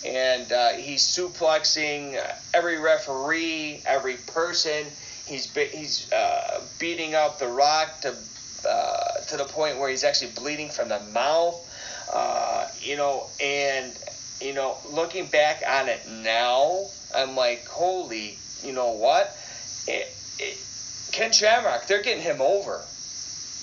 And 0.05 0.51
uh, 0.51 0.69
he's 0.71 1.03
suplexing 1.03 2.21
every 2.53 2.79
referee, 2.79 3.81
every 3.85 4.15
person. 4.15 4.85
He's 5.25 5.53
he's 5.53 6.11
uh, 6.11 6.61
beating 6.79 7.15
up 7.15 7.39
the 7.39 7.47
Rock 7.47 8.01
to 8.01 8.15
uh, 8.67 9.21
to 9.27 9.37
the 9.37 9.45
point 9.45 9.77
where 9.77 9.89
he's 9.89 10.03
actually 10.03 10.31
bleeding 10.31 10.69
from 10.69 10.89
the 10.89 10.99
mouth. 11.13 11.55
Uh, 12.11 12.67
you 12.81 12.97
know, 12.97 13.27
and 13.39 13.93
you 14.41 14.53
know, 14.53 14.75
looking 14.91 15.27
back 15.27 15.61
on 15.67 15.87
it 15.87 16.01
now, 16.09 16.83
I'm 17.15 17.35
like, 17.35 17.67
holy, 17.67 18.37
you 18.63 18.73
know 18.73 18.91
what? 18.93 19.37
It, 19.87 20.11
it, 20.39 20.57
Ken 21.11 21.31
Shamrock, 21.31 21.87
they're 21.87 22.01
getting 22.01 22.23
him 22.23 22.41
over. 22.41 22.81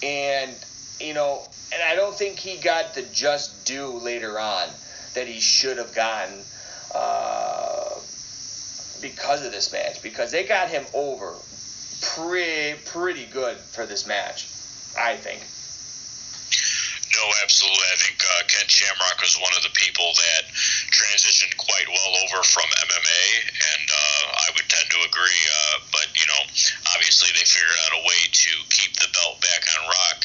And, 0.02 0.54
you 1.00 1.14
know, 1.14 1.42
and 1.72 1.82
I 1.82 1.94
don't 1.94 2.14
think 2.14 2.38
he 2.38 2.56
got 2.56 2.94
the 2.94 3.02
just 3.12 3.66
due 3.66 3.98
later 3.98 4.38
on 4.38 4.68
that 5.14 5.26
he 5.26 5.40
should 5.40 5.78
have 5.78 5.94
gotten 5.94 6.38
uh, 6.94 7.94
because 9.00 9.44
of 9.44 9.52
this 9.52 9.72
match. 9.72 10.02
Because 10.02 10.30
they 10.30 10.44
got 10.44 10.68
him 10.68 10.84
over 10.94 11.34
pretty, 12.14 12.78
pretty 12.86 13.26
good 13.26 13.56
for 13.56 13.86
this 13.86 14.06
match, 14.06 14.46
I 14.98 15.16
think. 15.16 15.40
No, 17.18 17.26
absolutely. 17.42 17.86
I 17.92 17.96
think 17.96 18.22
uh, 18.22 18.42
Ken 18.46 18.68
Shamrock 18.68 19.20
was 19.20 19.36
one 19.36 19.50
of 19.56 19.62
the 19.64 19.74
people 19.74 20.12
that 20.14 20.44
transitioned 20.90 21.56
quite 21.56 21.88
well 21.88 22.12
over 22.24 22.40
from 22.42 22.66
MMA, 22.68 23.24
and 23.44 23.84
uh, 23.88 24.24
I 24.44 24.48
would 24.56 24.68
tend 24.68 24.88
to 24.90 25.00
agree. 25.04 25.42
Uh, 25.48 25.76
but 25.92 26.08
you 26.16 26.26
know, 26.26 26.42
obviously 26.94 27.30
they 27.36 27.44
figured 27.44 27.78
out 27.86 27.98
a 27.98 28.02
way 28.04 28.20
to 28.26 28.52
keep 28.72 28.92
the 28.96 29.08
belt 29.12 29.40
back 29.40 29.62
on 29.78 29.86
Rock, 29.86 30.18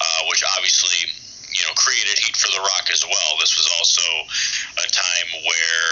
uh, 0.00 0.20
which 0.30 0.42
obviously 0.56 1.10
you 1.54 1.62
know 1.66 1.74
created 1.74 2.18
heat 2.18 2.36
for 2.36 2.50
the 2.52 2.60
Rock 2.60 2.90
as 2.92 3.02
well. 3.06 3.30
This 3.40 3.56
was 3.56 3.68
also 3.78 4.06
a 4.84 4.88
time 4.90 5.28
where 5.46 5.86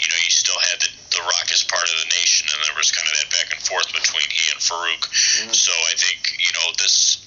you 0.00 0.08
know 0.08 0.18
you 0.20 0.32
still 0.32 0.58
had 0.72 0.80
the, 0.82 0.90
the 1.16 1.22
Rock 1.22 1.48
as 1.52 1.64
part 1.64 1.84
of 1.86 1.96
the 2.02 2.10
nation, 2.18 2.48
and 2.50 2.58
there 2.64 2.76
was 2.76 2.90
kind 2.90 3.06
of 3.06 3.14
that 3.20 3.28
back 3.30 3.48
and 3.52 3.62
forth 3.62 3.88
between 3.92 4.28
he 4.32 4.50
and 4.50 4.60
Farouk. 4.60 5.02
Mm-hmm. 5.06 5.54
So 5.54 5.72
I 5.72 5.94
think 5.96 6.36
you 6.40 6.52
know 6.56 6.68
this 6.80 7.22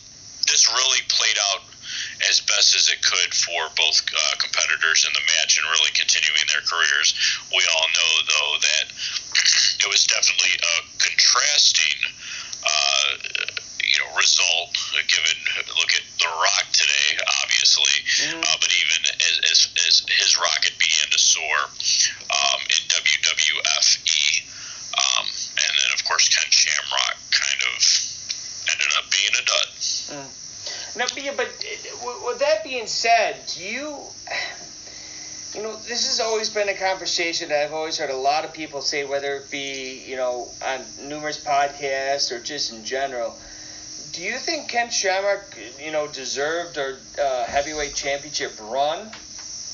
this 0.46 0.70
really 0.70 1.02
played 1.10 1.38
out 1.52 1.66
as 2.30 2.42
best 2.42 2.76
as 2.76 2.90
it 2.90 3.02
could 3.04 3.34
for 3.34 3.68
both 3.76 4.02
uh, 4.08 4.36
competitors 4.40 5.06
in 5.06 5.14
the 5.14 5.26
match 5.38 5.60
and 5.60 5.66
really 5.72 5.92
continuing 5.94 6.46
their 6.48 6.64
careers. 6.64 7.14
We 7.52 7.64
all 7.68 7.90
know, 7.92 8.12
though, 8.28 8.54
that 8.62 8.86
it 9.84 9.90
was 9.90 10.06
definitely 10.08 10.56
a 10.56 10.76
contrasting. 11.00 12.00
Uh, 12.66 13.56
you 13.86 14.02
know, 14.02 14.18
result 14.18 14.74
given 15.08 15.38
look 15.78 15.94
at 15.94 16.04
the 16.18 16.28
Rock 16.28 16.66
today, 16.74 17.22
obviously, 17.44 17.96
mm-hmm. 18.04 18.42
uh, 18.42 18.58
but 18.60 18.72
even 18.74 19.00
as, 19.22 19.36
as, 19.52 19.60
as, 19.88 19.96
his 20.10 20.36
rocket 20.36 20.74
began 20.82 21.08
to 21.14 21.20
soar 21.20 21.70
um, 21.70 22.60
in 22.66 22.82
WWFE, 22.90 24.42
um, 24.98 25.26
and 25.30 25.72
then 25.78 25.90
of 25.94 26.04
course 26.04 26.28
Ken 26.28 26.50
Shamrock 26.50 27.16
kind 27.32 27.62
of 27.70 27.78
ended 28.74 28.92
up 28.98 29.06
being 29.12 29.34
a 29.38 29.44
dud. 29.46 29.70
Mm. 30.10 30.45
No, 30.98 31.06
but, 31.14 31.36
but 31.36 32.26
with 32.26 32.40
that 32.40 32.64
being 32.64 32.88
said, 32.88 33.36
do 33.54 33.64
you 33.64 33.98
you 35.56 35.64
know, 35.64 35.74
this 35.88 36.06
has 36.08 36.20
always 36.20 36.50
been 36.50 36.68
a 36.68 36.74
conversation 36.74 37.50
that 37.50 37.64
I've 37.64 37.74
always 37.74 37.98
heard 37.98 38.10
a 38.10 38.16
lot 38.16 38.44
of 38.44 38.54
people 38.54 38.82
say, 38.82 39.06
whether 39.06 39.38
it 39.38 39.50
be, 39.50 40.04
you 40.06 40.18
know, 40.18 40.50
on 40.66 40.82
numerous 41.08 41.44
podcasts 41.44 42.32
or 42.32 42.42
just 42.42 42.74
in 42.74 42.84
general. 42.84 43.34
Do 44.12 44.22
you 44.22 44.38
think 44.38 44.70
Ken 44.70 44.90
Shamrock, 44.90 45.58
you 45.82 45.92
know, 45.92 46.08
deserved 46.08 46.78
a 46.78 46.98
uh, 47.22 47.46
heavyweight 47.46 47.96
championship 47.96 48.52
run 48.62 49.10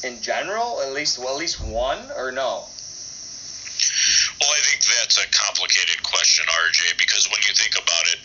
in 0.04 0.22
general? 0.22 0.82
At 0.82 0.94
least, 0.94 1.18
well, 1.18 1.34
at 1.34 1.40
least 1.40 1.60
one, 1.62 2.00
or 2.16 2.32
no? 2.32 2.66
Well, 4.40 4.50
I 4.50 4.62
think 4.66 4.82
that's 4.86 5.18
a 5.18 5.28
complicated 5.30 6.02
question, 6.04 6.46
RJ, 6.46 6.98
because 6.98 7.28
when 7.28 7.42
you 7.48 7.54
think 7.54 7.74
about 7.74 8.06
it, 8.14 8.20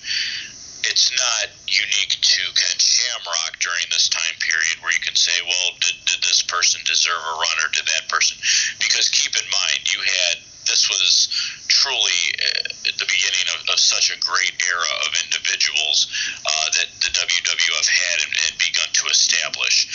it's 0.88 1.10
not 1.12 1.50
unique 1.66 2.16
to 2.20 2.42
Ken 2.54 2.75
Shamrock 2.96 3.60
during 3.60 3.84
this 3.92 4.08
time 4.08 4.36
period 4.40 4.80
where 4.80 4.92
you 4.92 5.04
can 5.04 5.16
say, 5.16 5.36
well, 5.44 5.76
did, 5.84 5.96
did 6.08 6.20
this 6.24 6.40
person 6.40 6.80
deserve 6.88 7.20
a 7.20 7.34
run 7.36 7.56
or 7.60 7.68
did 7.76 7.84
that 7.84 8.08
person? 8.08 8.40
Because 8.80 9.12
keep 9.12 9.36
in 9.36 9.44
mind, 9.52 9.84
you 9.92 10.00
had 10.00 10.40
this 10.66 10.90
was 10.90 11.30
truly 11.70 12.20
uh, 12.42 12.74
the 12.98 13.06
beginning 13.06 13.46
of, 13.54 13.62
of, 13.70 13.78
such 13.78 14.10
a 14.10 14.18
great 14.18 14.50
era 14.66 14.90
of 15.06 15.14
individuals 15.22 16.10
uh, 16.42 16.66
that 16.74 16.90
the 16.98 17.10
WWF 17.14 17.86
had 17.86 18.18
and, 18.26 18.34
and, 18.50 18.54
begun 18.58 18.90
to 18.90 19.06
establish. 19.06 19.86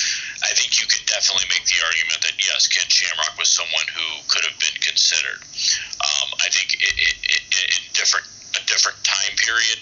I 0.47 0.55
think 0.55 0.79
you 0.79 0.87
could 0.87 1.03
definitely 1.11 1.51
make 1.51 1.67
the 1.67 1.83
argument 1.83 2.23
that 2.23 2.39
yes, 2.39 2.71
Ken 2.71 2.87
Shamrock 2.87 3.35
was 3.35 3.51
someone 3.51 3.87
who 3.91 4.23
could 4.31 4.47
have 4.47 4.55
been 4.63 4.79
considered. 4.79 5.43
Um, 5.99 6.27
I 6.39 6.47
think 6.47 6.79
in 6.79 7.83
different 7.91 8.31
a 8.55 8.63
different 8.67 8.99
time 9.03 9.35
period, 9.39 9.79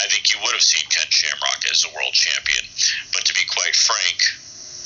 I 0.00 0.08
think 0.08 0.32
you 0.32 0.40
would 0.40 0.56
have 0.56 0.64
seen 0.64 0.88
Ken 0.88 1.08
Shamrock 1.12 1.60
as 1.70 1.84
the 1.84 1.92
world 1.92 2.16
champion. 2.16 2.64
But 3.12 3.28
to 3.28 3.34
be 3.36 3.44
quite 3.44 3.76
frank, 3.76 4.24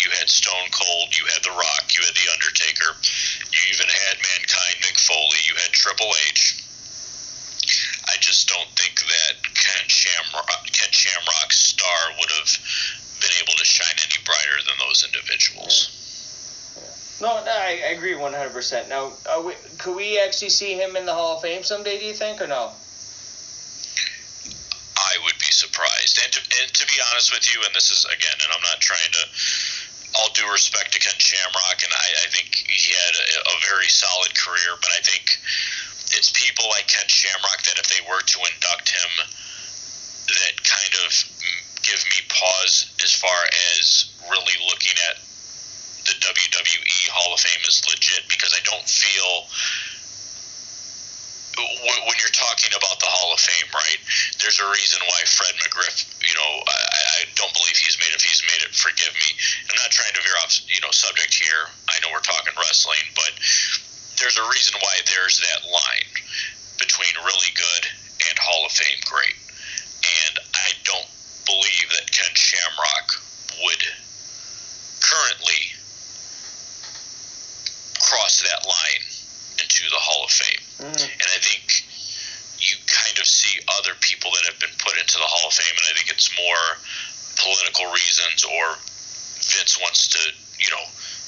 you 0.03 0.11
had 0.19 0.29
Stone 0.29 0.75
Cold, 0.75 1.15
you 1.15 1.25
had 1.31 1.47
The 1.47 1.55
Rock, 1.55 1.95
you 1.95 2.03
had 2.03 2.15
The 2.19 2.29
Undertaker, 2.35 2.99
you 3.55 3.61
even 3.71 3.87
had 3.87 4.19
Mankind, 4.19 4.77
Mick 4.83 4.99
Foley, 4.99 5.39
you 5.47 5.55
had 5.55 5.71
Triple 5.71 6.11
H. 6.35 6.59
I 8.11 8.19
just 8.21 8.49
don't 8.49 8.69
think 8.75 9.01
that 9.01 9.35
Ken 9.55 9.87
Shamrock, 9.87 10.67
Ken 10.75 10.91
Shamrock's 10.91 11.63
star 11.63 12.01
would 12.19 12.31
have 12.35 12.51
been 13.23 13.35
able 13.39 13.55
to 13.55 13.65
shine 13.65 13.97
any 14.03 14.19
brighter 14.27 14.59
than 14.67 14.77
those 14.83 15.07
individuals. 15.07 15.95
No, 17.23 17.43
no, 17.45 17.51
I, 17.51 17.81
I 17.87 17.91
agree 17.95 18.13
100%. 18.13 18.89
Now, 18.89 19.13
we, 19.41 19.55
could 19.79 19.95
we 19.95 20.19
actually 20.19 20.51
see 20.51 20.75
him 20.75 20.97
in 20.97 21.07
the 21.07 21.15
Hall 21.15 21.37
of 21.37 21.43
Fame 21.43 21.63
someday, 21.63 21.99
do 21.99 22.05
you 22.05 22.13
think, 22.13 22.43
or 22.43 22.49
no? 22.49 22.73
You, 27.55 27.63
and 27.63 27.73
this 27.75 27.95
is 27.95 28.03
again, 28.11 28.39
and 28.43 28.51
I'm 28.51 28.67
not 28.67 28.83
trying 28.83 29.13
to. 29.23 29.25
All 30.15 30.31
due 30.31 30.47
respect 30.47 30.95
to 30.95 31.03
Ken 31.03 31.19
Shamrock, 31.19 31.83
and 31.83 31.91
I, 31.91 32.07
I 32.23 32.27
think 32.31 32.55
he 32.55 32.95
had 32.95 33.15
a, 33.19 33.51
a 33.51 33.57
very 33.67 33.91
solid 33.91 34.31
career, 34.31 34.79
but 34.79 34.95
I 34.95 35.03
think 35.03 35.27
it's 36.15 36.31
people 36.31 36.71
like 36.71 36.87
Ken 36.87 37.11
Shamrock 37.11 37.67
that 37.67 37.83
if 37.83 37.91
they 37.91 37.99
were 38.07 38.23
to 38.23 38.39
induct 38.55 38.95
him, 38.95 39.11
that 40.31 40.55
kind 40.63 40.95
of 41.03 41.11
give 41.83 41.99
me 42.15 42.23
pause 42.31 42.95
as 43.03 43.11
far 43.11 43.35
as 43.75 44.07
really 44.31 44.55
looking 44.71 44.95
at 45.11 45.19
the 46.07 46.15
WWE 46.21 47.03
Hall 47.11 47.35
of 47.35 47.41
Fame 47.41 47.65
as 47.67 47.83
legit 47.89 48.29
because 48.29 48.55
I 48.55 48.63
don't 48.65 48.87
feel 48.89 49.51
when 51.63 52.17
you're 52.19 52.35
talking 52.35 52.75
about 52.75 52.99
the 52.99 53.11
Hall 53.11 53.31
of 53.33 53.41
Fame, 53.41 53.71
right? 53.71 54.01
There's 54.43 54.59
a 54.59 54.69
reason 54.75 54.99
why 55.07 55.21
Fred 55.29 55.55
McGriff, 55.63 56.03
you 56.25 56.35
know, 56.35 56.53
I, 56.67 56.79
I 57.23 57.31
don't 57.39 57.53
believe 57.55 57.77
he's 57.79 57.99
made. 58.03 58.11
If 58.11 58.27
he's 58.27 58.43
made 58.43 58.63
it, 58.67 58.75
forgive 58.75 59.15
me. 59.15 59.29
I'm 59.71 59.79
not 59.79 59.95
trying 59.95 60.15
to 60.15 60.23
veer 60.23 60.35
off, 60.43 60.59
you 60.67 60.81
know, 60.83 60.91
subject 60.91 61.35
here. 61.35 61.71
I 61.91 62.01
know 62.03 62.11
we're 62.11 62.27
talking 62.27 62.55
wrestling, 62.59 63.05
but 63.15 63.33
there's 64.19 64.39
a 64.39 64.47
reason 64.51 64.75
why 64.83 64.95
there's 65.07 65.39
that 65.43 65.63
line 65.69 66.11
between 66.79 67.15
really 67.23 67.53
good 67.55 67.85
and 68.31 68.35
Hall 68.39 68.67
of 68.67 68.73
Fame 68.73 69.01
great. 69.07 69.39
And 70.27 70.35
I 70.55 70.75
don't 70.83 71.11
believe 71.47 71.89
that 71.95 72.11
Ken 72.11 72.35
Shamrock 72.35 73.09
would 73.63 73.85
currently 75.01 75.61
cross 78.01 78.43
that 78.43 78.67
line 78.67 79.05
into 79.63 79.85
the 79.91 80.01
Hall 80.01 80.25
of 80.25 80.31
Fame. 80.31 80.64
Mm. 80.79 80.95
And 80.95 81.29
I 81.31 81.39
think 81.41 81.65
you 82.59 82.77
kind 82.87 83.17
of 83.19 83.27
see 83.27 83.61
other 83.79 83.95
people 84.01 84.31
that 84.35 84.49
have 84.51 84.59
been 84.59 84.75
put 84.79 84.97
into 84.99 85.19
the 85.19 85.29
Hall 85.29 85.49
of 85.49 85.55
Fame, 85.55 85.77
and 85.77 85.87
I 85.91 85.95
think 85.95 86.11
it's 86.11 86.33
more 86.35 86.65
political 87.37 87.91
reasons 87.93 88.45
or 88.47 88.79
Vince 89.45 89.77
wants 89.81 90.09
to, 90.17 90.21
you 90.59 90.71
know, 90.71 90.87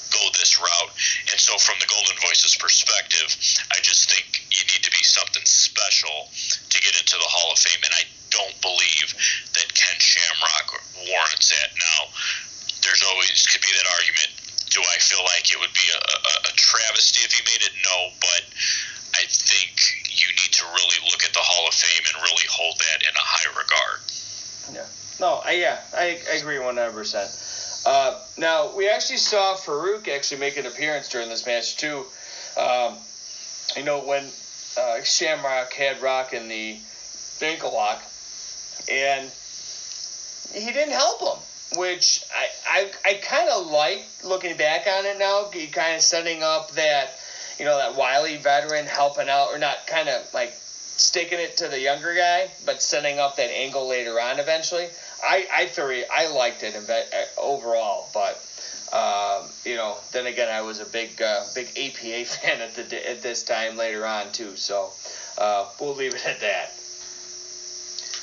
go 0.09 0.23
this 0.39 0.57
route. 0.57 0.91
And 1.31 1.39
so, 1.39 1.57
from 1.59 1.77
the 1.79 1.89
Golden 1.89 2.15
Voices 2.23 2.55
perspective, 2.55 3.29
I 3.71 3.79
just 3.83 4.09
think 4.09 4.47
you 4.49 4.63
need 4.71 4.83
to 4.83 4.91
be 4.91 5.03
something 5.03 5.43
special 5.45 6.31
to 6.33 6.77
get 6.81 6.95
into 6.97 7.15
the 7.19 7.29
Hall 7.29 7.51
of 7.51 7.59
Fame. 7.59 7.83
And 7.83 7.93
I 7.93 8.03
don't 8.31 8.57
believe 8.63 9.07
that 9.53 9.67
Ken 9.75 9.97
Shamrock 9.99 10.67
warrants 11.07 11.51
that. 11.53 11.75
Now, 11.77 11.99
there's 12.81 13.03
always 13.03 13.45
could 13.47 13.61
be 13.61 13.71
that 13.75 13.87
argument. 13.99 14.31
Do 14.71 14.83
I 14.83 14.97
feel 14.99 15.23
like 15.23 15.47
it 15.51 15.59
would 15.59 15.73
be 15.73 15.87
a, 15.91 15.99
a, 15.99 16.33
a 16.51 16.53
travesty 16.55 17.23
if 17.23 17.31
he 17.31 17.41
made 17.47 17.63
it? 17.63 17.73
No, 17.87 17.97
but 18.19 18.43
I 19.17 19.25
think 19.27 19.73
you 20.09 20.27
need 20.29 20.53
to 20.53 20.63
really 20.65 21.09
look 21.09 21.23
at 21.23 21.33
the 21.33 21.39
Hall 21.41 21.67
of 21.67 21.73
Fame 21.73 22.05
and 22.13 22.21
really 22.21 22.45
hold 22.49 22.77
that 22.79 23.01
in 23.01 23.15
a 23.15 23.25
high 23.25 23.49
regard. 23.49 23.99
Yeah. 24.73 24.85
No, 25.19 25.41
I, 25.43 25.53
yeah, 25.53 25.79
I, 25.95 26.19
I 26.31 26.35
agree 26.35 26.57
100%. 26.57 27.85
Uh, 27.87 28.19
now, 28.37 28.75
we 28.75 28.87
actually 28.89 29.17
saw 29.17 29.55
Farouk 29.55 30.07
actually 30.07 30.39
make 30.39 30.57
an 30.57 30.67
appearance 30.67 31.09
during 31.09 31.29
this 31.29 31.45
match, 31.47 31.77
too. 31.77 32.05
Um, 32.59 32.97
you 33.75 33.83
know, 33.83 34.01
when 34.01 34.23
uh, 34.77 35.01
Shamrock 35.03 35.73
had 35.73 36.01
Rock 36.01 36.33
in 36.33 36.47
the 36.47 36.77
ankle 37.41 37.73
lock, 37.73 38.03
and 38.91 39.31
he 40.53 40.71
didn't 40.71 40.93
help 40.93 41.21
him, 41.21 41.79
which 41.79 42.23
I, 42.35 42.49
I, 42.69 42.91
I 43.09 43.13
kind 43.15 43.49
of 43.49 43.67
like 43.67 44.05
looking 44.23 44.57
back 44.57 44.85
on 44.87 45.05
it 45.05 45.17
now, 45.17 45.49
kind 45.71 45.95
of 45.95 46.01
setting 46.01 46.43
up 46.43 46.71
that 46.71 47.19
you 47.59 47.65
know, 47.65 47.77
that 47.77 47.95
wily 47.95 48.37
veteran 48.37 48.85
helping 48.85 49.29
out, 49.29 49.49
or 49.49 49.57
not 49.57 49.87
kind 49.87 50.09
of 50.09 50.33
like 50.33 50.53
sticking 50.53 51.39
it 51.39 51.57
to 51.57 51.67
the 51.67 51.79
younger 51.79 52.15
guy, 52.15 52.49
but 52.65 52.81
setting 52.81 53.19
up 53.19 53.37
that 53.37 53.49
angle 53.49 53.87
later 53.87 54.19
on 54.19 54.39
eventually. 54.39 54.87
I 55.23 55.47
I 55.51 55.65
thought 55.67 55.93
I 56.11 56.27
liked 56.27 56.63
it 56.63 56.75
uh, 56.75 57.41
overall, 57.41 58.09
but 58.13 58.43
um, 58.91 59.49
you 59.65 59.75
know, 59.75 59.97
then 60.11 60.27
again, 60.27 60.49
I 60.49 60.61
was 60.61 60.79
a 60.79 60.85
big 60.85 61.21
uh, 61.21 61.43
big 61.53 61.67
APA 61.77 62.25
fan 62.31 62.61
at 62.61 62.75
the 62.75 63.09
at 63.09 63.21
this 63.21 63.43
time 63.43 63.77
later 63.77 64.05
on 64.05 64.31
too. 64.31 64.55
So 64.55 64.91
uh, 65.37 65.69
we'll 65.79 65.95
leave 65.95 66.13
it 66.13 66.25
at 66.25 66.39
that. 66.41 66.73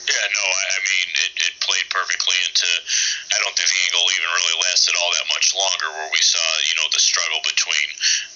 Yeah, 0.04 0.26
no, 0.34 0.44
I, 0.44 0.64
I 0.68 0.78
mean 0.84 1.08
it, 1.14 1.32
it 1.36 1.52
played 1.60 1.88
perfectly 1.90 2.36
into. 2.48 2.66
I 3.34 3.42
don't 3.42 3.54
think 3.58 3.66
the 3.66 3.82
angle 3.90 4.06
even 4.14 4.30
really 4.30 4.58
lasted 4.70 4.94
all 4.94 5.10
that 5.18 5.26
much 5.34 5.50
longer, 5.54 5.90
where 5.90 6.10
we 6.14 6.22
saw 6.22 6.42
you 6.70 6.78
know 6.78 6.86
the 6.94 7.02
struggle 7.02 7.42
between 7.42 7.88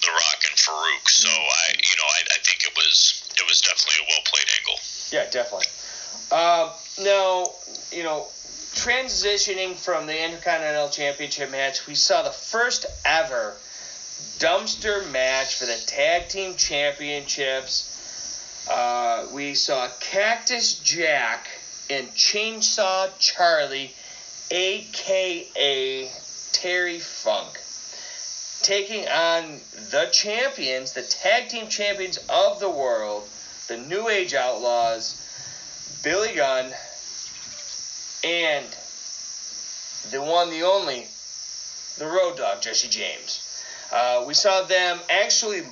The 0.03 0.11
Rock 0.11 0.39
and 0.43 0.55
Farouk. 0.59 1.07
So 1.07 1.31
mm-hmm. 1.31 1.39
I, 1.39 1.67
you 1.79 1.95
know, 1.95 2.07
I, 2.07 2.19
I 2.35 2.37
think 2.43 2.67
it 2.67 2.75
was 2.75 3.23
it 3.39 3.47
was 3.47 3.61
definitely 3.61 4.03
a 4.03 4.05
well 4.11 4.23
played 4.27 4.47
angle. 4.59 4.79
Yeah, 5.11 5.25
definitely. 5.31 5.67
Uh, 6.31 6.71
now, 7.01 7.47
you 7.91 8.03
know, 8.03 8.27
transitioning 8.75 9.75
from 9.75 10.05
the 10.05 10.13
Intercontinental 10.13 10.89
Championship 10.89 11.51
match, 11.51 11.87
we 11.87 11.95
saw 11.95 12.21
the 12.21 12.29
first 12.29 12.85
ever 13.05 13.55
dumpster 14.37 15.09
match 15.11 15.55
for 15.55 15.65
the 15.65 15.81
tag 15.87 16.29
team 16.29 16.55
championships. 16.55 18.67
Uh, 18.69 19.25
we 19.33 19.55
saw 19.55 19.87
Cactus 19.99 20.77
Jack 20.79 21.47
and 21.89 22.07
Chainsaw 22.09 23.09
Charlie, 23.17 23.91
aka 24.51 26.11
Terry 26.51 26.99
Funk, 26.99 27.61
taking 28.61 29.07
on 29.07 29.59
the 29.91 30.09
champions, 30.11 30.93
the 30.93 31.03
tag 31.03 31.49
team 31.49 31.67
champions 31.69 32.17
of 32.29 32.59
the 32.59 32.69
world, 32.69 33.27
the 33.67 33.77
New 33.77 34.09
Age 34.09 34.33
Outlaws, 34.33 35.15
Billy 36.03 36.35
Gunn, 36.35 36.73
and 38.23 38.65
the 40.11 40.21
one, 40.21 40.49
the 40.49 40.63
only, 40.63 41.07
the 41.97 42.07
Road 42.07 42.37
Dog, 42.37 42.61
Jesse 42.61 42.89
James. 42.89 43.63
Uh, 43.91 44.23
we 44.27 44.33
saw 44.33 44.63
them 44.63 44.99
actually, 45.09 45.63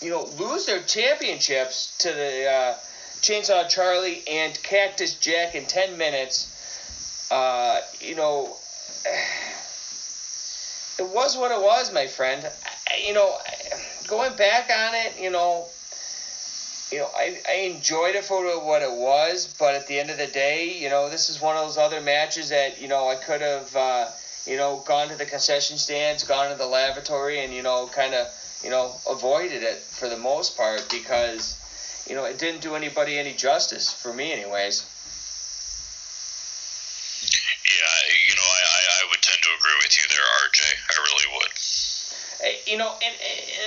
you 0.00 0.10
know, 0.10 0.24
lose 0.38 0.66
their 0.66 0.80
championships 0.80 1.96
to 1.98 2.08
the 2.12 2.50
uh, 2.50 2.74
Chainsaw 3.20 3.68
Charlie 3.68 4.22
and 4.28 4.60
Cactus 4.62 5.14
Jack 5.14 5.54
in 5.54 5.66
10 5.66 5.96
minutes, 5.96 6.55
uh, 7.30 7.80
you 8.00 8.14
know, 8.14 8.56
it 10.98 11.06
was 11.06 11.36
what 11.36 11.50
it 11.50 11.60
was, 11.60 11.92
my 11.92 12.06
friend. 12.06 12.48
You 13.04 13.14
know, 13.14 13.38
going 14.08 14.36
back 14.36 14.70
on 14.70 14.94
it, 14.94 15.20
you 15.20 15.30
know, 15.30 15.66
you 16.90 16.98
know, 16.98 17.10
I, 17.16 17.38
I 17.48 17.54
enjoyed 17.74 18.14
it 18.14 18.24
for 18.24 18.44
what 18.64 18.82
it 18.82 18.92
was, 18.92 19.52
but 19.58 19.74
at 19.74 19.86
the 19.88 19.98
end 19.98 20.10
of 20.10 20.18
the 20.18 20.28
day, 20.28 20.78
you 20.78 20.88
know, 20.88 21.10
this 21.10 21.28
is 21.30 21.40
one 21.40 21.56
of 21.56 21.66
those 21.66 21.76
other 21.76 22.00
matches 22.00 22.50
that, 22.50 22.80
you 22.80 22.88
know, 22.88 23.08
I 23.08 23.16
could 23.16 23.40
have 23.40 23.74
uh, 23.74 24.08
you 24.46 24.56
know, 24.56 24.82
gone 24.86 25.08
to 25.08 25.16
the 25.16 25.26
concession 25.26 25.76
stands, 25.76 26.22
gone 26.22 26.50
to 26.50 26.56
the 26.56 26.66
lavatory, 26.66 27.44
and 27.44 27.52
you 27.52 27.62
know, 27.62 27.90
kind 27.92 28.14
of, 28.14 28.28
you 28.62 28.70
know, 28.70 28.94
avoided 29.10 29.62
it 29.62 29.78
for 29.78 30.08
the 30.08 30.16
most 30.16 30.56
part 30.56 30.86
because, 30.90 31.58
you 32.08 32.14
know, 32.14 32.24
it 32.24 32.38
didn't 32.38 32.62
do 32.62 32.74
anybody 32.76 33.18
any 33.18 33.34
justice 33.34 33.92
for 33.92 34.12
me, 34.12 34.32
anyways. 34.32 34.86
Yeah, 37.66 38.14
you 38.28 38.34
know, 38.36 38.46
I, 38.46 38.62
I, 39.02 39.10
would 39.10 39.22
tend 39.22 39.42
to 39.42 39.50
agree 39.76 39.86
with 39.86 39.98
you 39.98 40.04
there, 40.08 40.24
RJ. 40.48 40.62
I 40.90 41.02
really 41.02 41.28
would. 41.34 42.68
You 42.68 42.78
know, 42.78 42.92
and, 43.04 43.14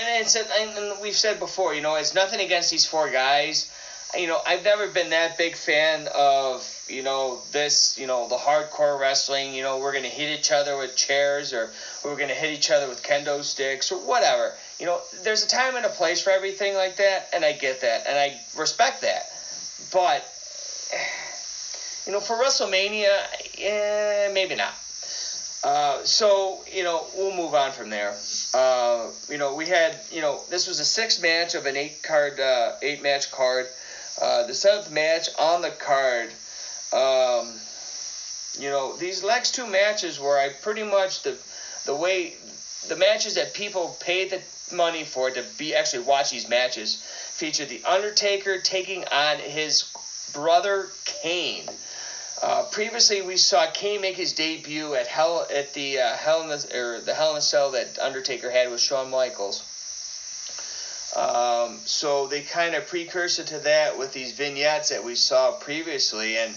and, 0.02 0.26
it's, 0.26 0.36
and 0.36 1.02
we've 1.02 1.16
said 1.16 1.40
before, 1.40 1.74
you 1.74 1.82
know, 1.82 1.96
it's 1.96 2.14
nothing 2.14 2.40
against 2.40 2.72
these 2.72 2.86
four 2.86 3.10
guys. 3.10 3.72
You 4.18 4.28
know, 4.28 4.40
I've 4.46 4.64
never 4.64 4.88
been 4.88 5.12
that 5.12 5.38
big 5.38 5.56
fan 5.56 6.08
of 6.14 6.64
you 6.90 7.04
know, 7.04 7.40
this, 7.52 7.98
you 8.00 8.08
know, 8.08 8.28
the 8.28 8.36
hardcore 8.36 9.00
wrestling, 9.00 9.54
you 9.54 9.62
know, 9.62 9.78
we're 9.78 9.92
going 9.92 10.04
to 10.04 10.10
hit 10.10 10.40
each 10.40 10.52
other 10.52 10.76
with 10.76 10.96
chairs 10.96 11.54
or 11.54 11.70
we're 12.04 12.16
going 12.16 12.30
to 12.30 12.36
hit 12.36 12.52
each 12.52 12.72
other 12.72 12.88
with 12.88 13.04
kendo 13.04 13.44
sticks 13.44 13.92
or 13.92 14.00
whatever. 14.00 14.54
You 14.80 14.88
know, 14.88 15.00
there's 15.24 15.46
a 15.46 15.48
time 15.48 15.76
and 15.76 15.86
a 15.86 15.90
place 15.90 16.22
for 16.22 16.32
everything 16.32 16.74
like 16.74 16.98
that, 16.98 17.30
and 17.32 17.46
I 17.46 17.52
get 17.52 17.82
that, 17.82 18.08
and 18.08 18.18
I 18.18 18.40
respect 18.58 19.02
that. 19.02 19.30
But, 19.94 20.26
you 22.08 22.12
know, 22.12 22.20
for 22.20 22.36
WrestleMania, 22.38 23.20
eh, 23.60 24.32
maybe 24.34 24.56
not. 24.56 24.74
Uh, 25.64 26.04
so, 26.04 26.64
you 26.72 26.84
know, 26.84 27.06
we'll 27.16 27.36
move 27.36 27.54
on 27.54 27.72
from 27.72 27.90
there. 27.90 28.16
Uh, 28.54 29.12
you 29.28 29.38
know, 29.38 29.56
we 29.56 29.66
had, 29.66 30.00
you 30.12 30.22
know, 30.22 30.42
this 30.50 30.68
was 30.68 30.80
a 30.80 30.86
six 30.86 31.22
match 31.22 31.54
of 31.54 31.66
an 31.66 31.76
eight 31.76 32.02
card, 32.02 32.40
uh, 32.40 32.74
eight 32.82 33.04
match 33.04 33.30
card. 33.32 33.68
Uh, 34.22 34.46
the 34.48 34.54
seventh 34.54 34.92
match 34.92 35.28
on 35.38 35.62
the 35.62 35.72
card 35.72 36.32
um, 36.92 37.54
you 38.58 38.70
know, 38.70 38.96
these 38.98 39.24
next 39.24 39.54
two 39.54 39.68
matches 39.68 40.20
were 40.20 40.40
I 40.40 40.50
pretty 40.50 40.84
much 40.84 41.22
the 41.22 41.38
the 41.86 41.96
way 41.96 42.34
the 42.88 42.96
matches 42.96 43.36
that 43.36 43.54
people 43.54 43.96
paid 44.00 44.32
the 44.32 44.42
money 44.76 45.04
for 45.04 45.30
to 45.30 45.44
be 45.58 45.76
actually 45.76 46.04
watch 46.04 46.32
these 46.32 46.50
matches 46.50 47.02
featured 47.32 47.70
the 47.70 47.84
Undertaker 47.84 48.60
taking 48.60 49.06
on 49.06 49.38
his 49.38 49.84
brother 50.34 50.88
Kane. 51.06 51.68
Uh, 52.42 52.64
previously, 52.72 53.22
we 53.22 53.36
saw 53.36 53.70
Kane 53.72 54.00
make 54.00 54.16
his 54.16 54.32
debut 54.32 54.96
at 54.96 55.08
Hell 55.08 55.46
at 55.54 55.74
the 55.74 56.00
uh, 56.00 56.16
Hell 56.16 56.44
in 56.44 56.50
the 56.50 56.78
or 56.78 57.02
the 57.02 57.14
Hell 57.14 57.32
in 57.32 57.38
a 57.38 57.42
Cell 57.42 57.72
that 57.72 58.00
Undertaker 58.00 58.50
had 58.50 58.72
with 58.72 58.80
Shawn 58.80 59.10
Michaels. 59.10 59.62
Um, 61.16 61.80
so 61.86 62.28
they 62.28 62.42
kind 62.42 62.76
of 62.76 62.88
precursor 62.88 63.44
to 63.44 63.60
that 63.60 63.98
with 63.98 64.14
these 64.14 64.32
vignettes 64.32 64.90
that 64.90 65.04
we 65.04 65.16
saw 65.16 65.52
previously, 65.52 66.38
and 66.38 66.56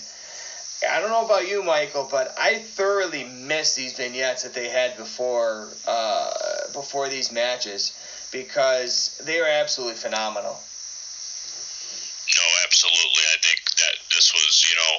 I 0.89 1.01
don't 1.01 1.11
know 1.11 1.24
about 1.24 1.49
you, 1.49 1.62
Michael, 1.62 2.07
but 2.11 2.35
I 2.39 2.59
thoroughly 2.59 3.24
miss 3.24 3.74
these 3.74 3.95
vignettes 3.95 4.43
that 4.43 4.55
they 4.55 4.68
had 4.68 4.97
before 4.97 5.68
uh, 5.87 6.30
before 6.72 7.09
these 7.09 7.33
matches 7.33 7.93
because 8.30 9.20
they 9.24 9.41
are 9.41 9.49
absolutely 9.49 9.97
phenomenal. 9.97 10.59
No, 12.33 12.47
absolutely. 12.64 13.24
I 13.28 13.39
think 13.43 13.61
that 13.76 13.95
this 14.11 14.33
was, 14.33 14.64
you 14.68 14.76
know, 14.76 14.93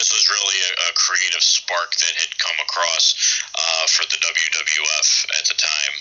this 0.00 0.16
was 0.16 0.24
really 0.32 0.58
a, 0.64 0.72
a 0.88 0.90
creative 0.96 1.44
spark 1.44 1.92
that 1.92 2.14
had 2.16 2.32
come 2.40 2.56
across 2.64 3.12
uh, 3.52 3.84
for 3.92 4.08
the 4.08 4.16
WWF 4.16 5.08
at 5.36 5.44
the 5.44 5.54
time, 5.60 5.94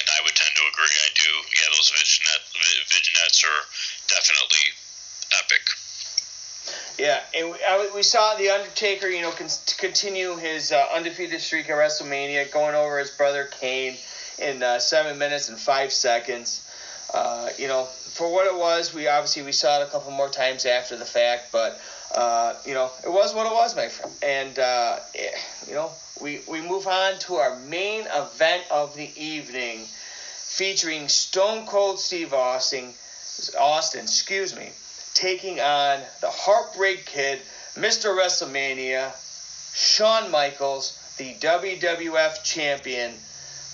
and 0.00 0.04
I 0.08 0.24
would 0.24 0.32
tend 0.32 0.56
to 0.56 0.64
agree. 0.72 0.96
I 1.04 1.12
do. 1.12 1.30
Yeah, 1.52 1.68
those 1.76 1.92
vignette, 1.92 2.48
vignettes 2.88 3.44
are 3.44 3.62
definitely 4.08 4.64
epic. 5.36 5.64
Yeah, 6.98 7.20
and 7.36 7.52
we, 7.52 7.56
I, 7.60 7.90
we 7.94 8.02
saw 8.02 8.34
the 8.36 8.48
Undertaker, 8.48 9.06
you 9.06 9.20
know, 9.20 9.30
con- 9.30 9.52
continue 9.76 10.36
his 10.36 10.72
uh, 10.72 10.88
undefeated 10.94 11.40
streak 11.42 11.68
at 11.68 11.76
WrestleMania, 11.76 12.50
going 12.50 12.74
over 12.74 12.98
his 12.98 13.10
brother 13.10 13.44
Kane 13.60 13.96
in 14.38 14.62
uh, 14.62 14.78
seven 14.78 15.18
minutes 15.18 15.50
and 15.50 15.58
five 15.58 15.92
seconds. 15.92 16.66
Uh, 17.12 17.50
you 17.58 17.68
know, 17.68 17.84
for 17.84 18.32
what 18.32 18.46
it 18.46 18.56
was, 18.56 18.94
we 18.94 19.08
obviously 19.08 19.42
we 19.42 19.52
saw 19.52 19.80
it 19.80 19.86
a 19.86 19.90
couple 19.90 20.10
more 20.10 20.30
times 20.30 20.64
after 20.64 20.96
the 20.96 21.04
fact, 21.04 21.52
but 21.52 21.78
uh, 22.14 22.54
you 22.64 22.74
know, 22.74 22.90
it 23.04 23.10
was 23.10 23.34
what 23.34 23.46
it 23.46 23.52
was, 23.52 23.76
my 23.76 23.88
friend. 23.88 24.14
And 24.22 24.58
uh, 24.58 24.98
it, 25.14 25.34
you 25.68 25.74
know, 25.74 25.90
we 26.20 26.40
we 26.48 26.60
move 26.60 26.86
on 26.86 27.18
to 27.20 27.36
our 27.36 27.56
main 27.60 28.06
event 28.14 28.64
of 28.70 28.94
the 28.94 29.10
evening, 29.16 29.80
featuring 29.80 31.08
Stone 31.08 31.66
Cold 31.66 32.00
Steve 32.00 32.32
Austin. 32.32 32.92
Austin, 33.58 34.02
excuse 34.02 34.56
me 34.56 34.70
taking 35.16 35.58
on 35.60 35.98
the 36.20 36.28
Heartbreak 36.28 37.06
Kid, 37.06 37.40
Mr. 37.74 38.14
WrestleMania, 38.14 39.12
Shawn 39.74 40.30
Michaels, 40.30 40.98
the 41.16 41.32
WWF 41.34 42.44
champion, 42.44 43.14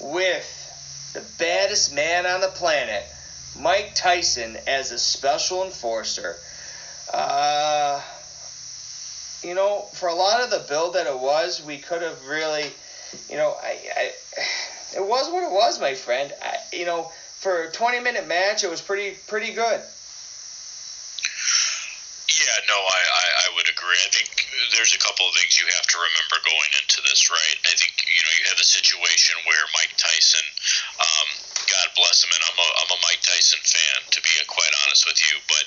with 0.00 1.10
the 1.14 1.24
baddest 1.38 1.94
man 1.94 2.26
on 2.26 2.40
the 2.40 2.48
planet, 2.48 3.04
Mike 3.58 3.92
Tyson, 3.96 4.56
as 4.68 4.92
a 4.92 4.98
special 4.98 5.64
enforcer. 5.64 6.36
Uh, 7.12 8.00
you 9.43 9.55
know, 9.55 9.82
for 9.95 10.09
a 10.09 10.14
lot 10.14 10.40
of 10.40 10.51
the 10.51 10.64
build 10.68 10.95
that 10.95 11.07
it 11.07 11.18
was, 11.18 11.64
we 11.64 11.78
could 11.78 12.03
have 12.03 12.26
really, 12.26 12.70
you 13.28 13.36
know, 13.36 13.57
I, 13.62 13.78
I, 13.97 14.12
it 14.97 15.05
was 15.05 15.30
what 15.30 15.43
it 15.43 15.53
was, 15.53 15.80
my 15.80 15.95
friend. 15.95 16.32
I, 16.43 16.57
you 16.72 16.86
know, 16.86 17.11
for 17.40 17.64
a 17.64 17.72
20 17.72 18.01
minute 18.01 18.26
match, 18.26 18.62
it 18.62 18.70
was 18.70 18.80
pretty 18.80 19.16
pretty 19.26 19.53
good. 19.53 19.82
Yeah, 22.32 22.59
no, 22.70 22.78
I, 22.78 23.03
I, 23.03 23.26
I 23.45 23.47
would 23.59 23.68
agree. 23.68 23.99
I 24.03 24.11
think 24.14 24.30
there's 24.72 24.95
a 24.95 25.01
couple 25.03 25.26
of 25.28 25.34
things 25.36 25.59
you 25.61 25.68
have 25.68 25.86
to 25.90 25.99
remember 25.99 26.38
going 26.47 26.72
into 26.80 27.03
this, 27.05 27.28
right? 27.28 27.59
I 27.66 27.74
think 27.76 27.93
you 28.07 28.22
know 28.22 28.32
you 28.38 28.45
had 28.47 28.57
the 28.57 28.66
situation 28.66 29.36
where 29.45 29.62
Mike 29.74 29.95
Tyson, 29.99 30.47
um, 31.03 31.28
God 31.66 31.88
bless 31.99 32.22
him, 32.22 32.30
and 32.30 32.43
I'm 32.47 32.59
a 32.62 32.68
I'm 32.82 32.90
a 32.95 33.01
Mike 33.05 33.20
Tyson 33.26 33.61
fan 33.62 33.99
to 34.16 34.20
be 34.22 34.32
quite 34.47 34.72
honest 34.86 35.05
with 35.05 35.18
you, 35.18 35.34
but 35.51 35.66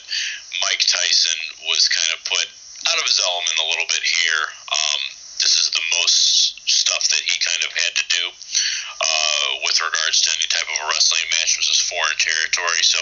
Mike 0.63 0.83
Tyson 0.87 1.39
was 1.67 1.91
kind 1.91 2.11
of 2.15 2.23
put 2.23 2.47
out 2.89 2.99
of 3.01 3.05
his 3.05 3.19
element 3.21 3.57
a 3.59 3.69
little 3.69 3.89
bit 3.89 4.03
here. 4.03 4.43
Um, 4.71 5.01
this 5.41 5.57
is 5.59 5.69
the 5.73 5.85
most 6.01 6.57
stuff 6.65 7.05
that 7.11 7.23
he 7.25 7.35
kind 7.37 7.61
of 7.61 7.71
had 7.75 7.93
to 7.97 8.05
do 8.09 8.23
uh, 8.29 9.47
with 9.67 9.77
regards 9.83 10.23
to 10.23 10.31
any 10.33 10.47
type 10.47 10.65
of 10.65 10.77
a 10.79 10.87
wrestling 10.87 11.27
match 11.37 11.59
was 11.59 11.67
his 11.69 11.81
foreign 11.85 12.17
territory. 12.17 12.81
So 12.81 12.99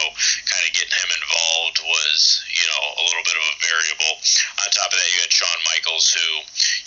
kind 0.50 0.64
of 0.66 0.72
getting 0.74 0.98
him 0.98 1.12
involved 1.14 1.78
was, 1.86 2.44
you 2.50 2.66
know, 2.68 2.84
a 3.00 3.04
little 3.06 3.26
bit 3.26 3.38
of 3.38 3.46
a 3.46 3.56
variable. 3.62 4.14
On 4.60 4.68
top 4.74 4.92
of 4.92 4.98
that, 4.98 5.10
you 5.14 5.20
had 5.22 5.32
Shawn 5.32 5.60
Michaels, 5.72 6.12
who 6.12 6.28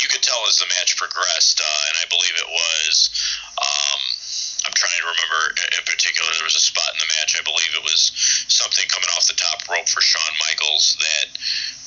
you 0.02 0.08
could 0.10 0.24
tell 0.26 0.42
as 0.50 0.58
the 0.58 0.68
match 0.76 0.98
progressed, 0.98 1.62
uh, 1.62 1.82
and 1.88 1.96
I 2.02 2.06
believe 2.10 2.36
it 2.36 2.50
was. 2.50 2.94
Um, 3.56 4.00
I'm 4.66 4.74
trying 4.74 4.98
to 4.98 5.06
remember 5.06 5.40
in 5.78 5.84
particular. 5.86 6.26
There 6.34 6.50
was 6.50 6.58
a 6.58 6.66
spot 6.66 6.90
in 6.90 6.98
the 6.98 7.10
match. 7.14 7.38
I 7.38 7.46
believe 7.46 7.70
it 7.78 7.86
was 7.86 8.10
something 8.50 8.82
coming 8.90 9.08
off 9.14 9.30
the 9.30 9.38
top 9.38 9.62
rope 9.70 9.86
for 9.86 10.02
Shawn 10.02 10.34
Michaels 10.42 10.98
that 10.98 11.38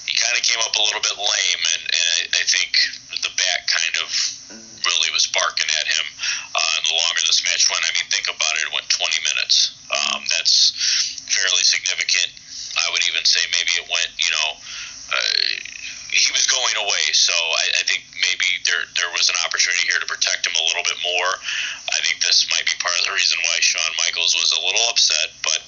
he 0.07 0.15
kind 0.15 0.33
of 0.33 0.41
came 0.41 0.57
up 0.63 0.73
a 0.73 0.81
little 0.81 1.03
bit 1.03 1.19
lame, 1.19 1.63
and, 1.75 1.83
and 1.85 2.07
I, 2.15 2.19
I 2.39 2.43
think 2.47 2.71
the 3.19 3.33
back 3.35 3.67
kind 3.67 3.95
of 3.99 4.07
really 4.87 5.11
was 5.11 5.27
barking 5.29 5.69
at 5.75 5.87
him. 5.91 6.05
Uh, 6.55 6.77
and 6.79 6.83
the 6.87 6.95
longer 6.95 7.21
this 7.27 7.43
match 7.43 7.67
went, 7.67 7.83
I 7.83 7.91
mean, 7.93 8.07
think 8.09 8.31
about 8.31 8.55
it, 8.57 8.65
it 8.65 8.73
went 8.73 8.87
20 8.89 9.05
minutes. 9.27 9.75
Um, 9.91 10.23
that's 10.31 10.71
fairly 11.27 11.61
significant. 11.67 12.31
I 12.79 12.87
would 12.95 13.03
even 13.05 13.21
say 13.27 13.43
maybe 13.53 13.75
it 13.75 13.85
went, 13.85 14.11
you 14.17 14.31
know, 14.31 14.49
uh, 15.13 15.35
he 16.09 16.33
was 16.33 16.49
going 16.49 16.73
away, 16.81 17.05
so 17.13 17.33
I, 17.33 17.65
I 17.77 17.83
think 17.85 18.01
maybe 18.17 18.49
there 18.65 18.81
there 18.97 19.11
was 19.13 19.29
an 19.29 19.37
opportunity 19.45 19.85
here 19.85 20.01
to 20.01 20.09
protect 20.09 20.45
him 20.49 20.57
a 20.57 20.65
little 20.65 20.81
bit 20.81 20.97
more. 21.05 21.31
I 21.93 21.99
think 22.01 22.21
this 22.25 22.49
might 22.49 22.65
be 22.65 22.73
part 22.81 22.97
of 22.97 23.05
the 23.05 23.13
reason 23.13 23.37
why 23.45 23.61
Shawn 23.61 23.93
Michaels 24.01 24.33
was 24.33 24.49
a 24.57 24.61
little 24.65 24.85
upset, 24.89 25.37
but 25.45 25.61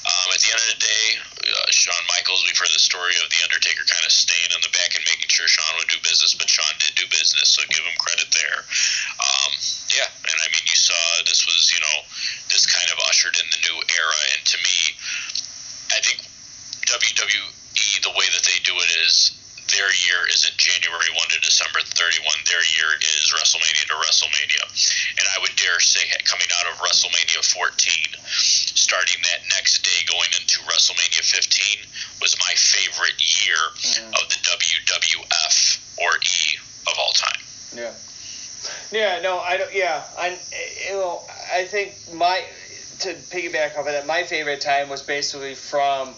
um, 0.00 0.32
at 0.32 0.40
the 0.40 0.48
end 0.52 0.60
of 0.64 0.70
the 0.76 0.80
day, 0.80 1.04
uh, 1.52 1.68
Shawn 1.68 2.04
Michaels, 2.08 2.40
we've 2.48 2.56
heard 2.56 2.72
the 2.72 2.80
story 2.80 3.12
of 3.20 3.28
The 3.28 3.40
Undertaker 3.44 3.84
kind 3.84 4.00
of 4.04 4.12
staying 4.12 4.48
in 4.48 4.60
the 4.64 4.72
back 4.72 4.96
and 4.96 5.04
making 5.04 5.28
sure 5.28 5.44
Shawn 5.44 5.76
would 5.76 5.92
do 5.92 6.00
business, 6.00 6.32
but 6.32 6.48
Shawn 6.48 6.72
did 6.80 6.96
do 6.96 7.04
business, 7.12 7.52
so 7.52 7.60
give 7.68 7.84
him 7.84 7.96
credit 8.00 8.32
there. 8.32 8.64
Um, 9.20 9.50
yeah, 9.92 10.08
and 10.08 10.36
I 10.40 10.48
mean, 10.52 10.64
you 10.64 10.76
saw 10.76 10.96
this 11.28 11.44
was, 11.44 11.68
you 11.72 11.80
know, 11.84 11.96
this 12.48 12.64
kind 12.64 12.88
of 12.92 13.00
ushered 13.12 13.36
in 13.36 13.48
the 13.52 13.60
new 13.64 13.76
era, 13.76 14.18
and 14.36 14.42
to 14.44 14.56
me, 14.64 14.78
I 15.92 16.00
think 16.00 16.24
WWE, 16.88 18.00
the 18.00 18.14
way 18.16 18.26
that 18.32 18.44
they 18.48 18.56
do 18.64 18.72
it 18.80 18.90
is 19.04 19.39
their 19.70 19.90
year 19.90 20.20
isn't 20.30 20.56
January 20.56 21.10
1 21.14 21.28
to 21.34 21.40
December 21.40 21.80
31. 21.82 22.26
Their 22.46 22.64
year 22.74 22.90
is 22.98 23.32
WrestleMania 23.32 23.86
to 23.90 23.96
WrestleMania. 24.02 24.64
And 25.18 25.26
I 25.30 25.40
would 25.40 25.54
dare 25.56 25.80
say, 25.80 26.06
coming 26.24 26.46
out 26.58 26.66
of 26.70 26.78
WrestleMania 26.82 27.42
14, 27.44 28.18
starting 28.74 29.20
that 29.22 29.46
next 29.54 29.82
day 29.82 30.00
going 30.10 30.30
into 30.38 30.60
WrestleMania 30.66 31.22
15 31.22 32.20
was 32.20 32.36
my 32.38 32.54
favorite 32.56 33.18
year 33.18 33.60
mm-hmm. 33.78 34.14
of 34.14 34.24
the 34.30 34.38
WWF 34.42 35.54
or 35.98 36.10
E 36.18 36.58
of 36.86 36.94
all 36.98 37.12
time. 37.12 37.40
Yeah. 37.74 37.94
Yeah, 38.92 39.20
no, 39.22 39.38
I 39.38 39.56
don't. 39.56 39.72
Yeah, 39.72 40.02
I, 40.18 40.38
you 40.86 40.94
know, 40.94 41.22
I 41.54 41.64
think 41.64 41.94
my 42.12 42.44
to 43.00 43.14
piggyback 43.14 43.72
off 43.78 43.86
of 43.86 43.92
that, 43.92 44.06
my 44.06 44.24
favorite 44.24 44.60
time 44.60 44.90
was 44.90 45.02
basically 45.02 45.54
from 45.54 46.14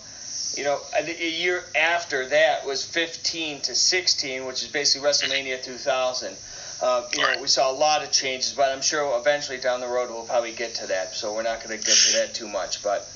you 0.57 0.65
know, 0.65 0.79
a 0.97 1.31
year 1.31 1.65
after 1.75 2.29
that 2.29 2.67
was 2.67 2.85
15 2.85 3.63
to 3.63 3.75
16, 3.75 4.45
which 4.47 4.63
is 4.63 4.69
basically 4.69 5.09
WrestleMania 5.09 5.63
2000. 5.63 6.37
Uh, 6.83 7.09
you 7.13 7.21
know, 7.21 7.41
we 7.41 7.47
saw 7.47 7.71
a 7.71 7.73
lot 7.73 8.03
of 8.03 8.11
changes, 8.11 8.53
but 8.53 8.71
I'm 8.71 8.83
sure 8.83 9.19
eventually 9.19 9.59
down 9.59 9.81
the 9.81 9.87
road 9.87 10.11
we'll 10.11 10.25
probably 10.25 10.53
get 10.53 10.75
to 10.77 10.87
that. 10.89 11.15
So 11.15 11.33
we're 11.35 11.45
not 11.45 11.63
going 11.63 11.79
to 11.79 11.85
get 11.85 11.97
to 11.97 12.13
that 12.19 12.35
too 12.35 12.49
much, 12.49 12.83
but. 12.83 13.09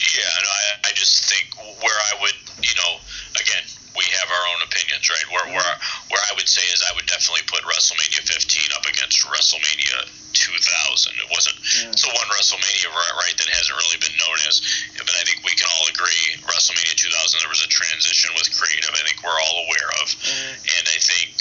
Yeah, 0.00 0.22
no, 0.22 0.48
I, 0.50 0.90
I 0.90 0.92
just 0.94 1.24
think 1.24 1.56
where 1.82 1.98
I 2.12 2.20
would, 2.20 2.34
you 2.62 2.74
know, 2.76 2.98
again, 3.40 3.62
we 3.94 4.04
have 4.18 4.26
our 4.26 4.44
own 4.50 4.60
opinions, 4.66 5.06
right? 5.06 5.26
Where 5.30 5.46
where 5.54 5.74
where 6.10 6.24
I 6.26 6.34
would 6.34 6.50
say 6.50 6.62
is 6.74 6.82
I 6.82 6.92
would 6.98 7.06
definitely 7.06 7.46
put 7.46 7.62
WrestleMania 7.62 8.26
15 8.26 8.74
up 8.74 8.84
against 8.90 9.22
WrestleMania 9.22 10.10
2000. 10.34 11.14
It 11.14 11.28
wasn't 11.30 11.56
yeah. 11.62 11.94
it's 11.94 12.02
the 12.02 12.10
one 12.10 12.28
WrestleMania 12.34 12.90
right 12.90 13.36
that 13.38 13.48
hasn't 13.54 13.78
really 13.78 14.00
been 14.02 14.14
known 14.18 14.38
as, 14.50 14.58
but 14.98 15.14
I 15.14 15.22
think 15.22 15.46
we 15.46 15.54
can 15.54 15.70
all 15.78 15.86
agree 15.86 16.42
WrestleMania 16.42 16.98
2000 16.98 17.38
there 17.38 17.54
was 17.54 17.62
a 17.62 17.70
transition 17.70 18.34
with 18.34 18.50
creative. 18.58 18.90
I 18.90 19.02
think 19.06 19.22
we're 19.22 19.40
all 19.46 19.56
aware 19.70 19.90
of, 20.02 20.06
mm. 20.10 20.54
and 20.58 20.84
I 20.90 20.98
think 20.98 21.38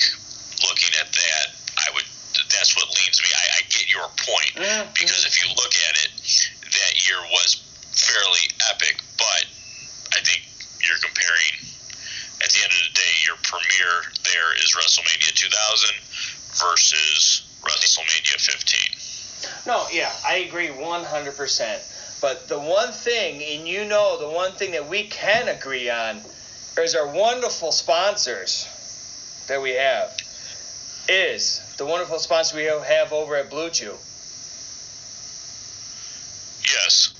looking 0.61 0.93
at 1.01 1.09
that, 1.09 1.45
I 1.81 1.89
would 1.97 2.05
that's 2.53 2.77
what 2.77 2.85
leans 3.01 3.17
me. 3.21 3.29
I, 3.33 3.45
I 3.57 3.61
get 3.69 3.89
your 3.89 4.05
point 4.29 4.53
because 4.93 5.25
if 5.25 5.41
you 5.41 5.49
look 5.57 5.73
at 5.89 5.93
it, 6.05 6.11
that 6.69 6.93
year 7.01 7.17
was 7.33 7.61
fairly 7.93 8.45
epic, 8.69 9.01
but 9.17 9.45
I 10.13 10.21
think 10.21 10.45
you're 10.81 11.01
comparing 11.01 11.72
at 12.43 12.51
the 12.51 12.59
end 12.63 12.73
of 12.73 12.79
the 12.87 12.93
day, 12.93 13.13
your 13.25 13.37
premiere 13.43 14.03
there 14.23 14.53
is 14.59 14.75
WrestleMania 14.75 15.31
2000 15.33 15.95
versus 16.59 17.47
WrestleMania 17.63 18.39
15. 18.39 19.63
No, 19.65 19.85
yeah, 19.91 20.11
I 20.27 20.37
agree 20.47 20.67
100%. 20.67 22.21
But 22.21 22.47
the 22.47 22.59
one 22.59 22.91
thing, 22.91 23.41
and 23.41 23.67
you 23.67 23.85
know, 23.85 24.17
the 24.19 24.29
one 24.29 24.51
thing 24.51 24.71
that 24.71 24.89
we 24.89 25.03
can 25.07 25.47
agree 25.47 25.89
on 25.89 26.21
is 26.77 26.95
our 26.95 27.07
wonderful 27.07 27.71
sponsors 27.71 28.67
that 29.47 29.61
we 29.61 29.71
have 29.71 30.15
is 31.09 31.61
the 31.77 31.85
wonderful 31.85 32.19
sponsor 32.19 32.57
we 32.57 32.63
have 32.63 33.11
over 33.11 33.35
at 33.35 33.49
Blue 33.49 33.69
Chew. 33.69 33.93
Yes. 36.63 37.13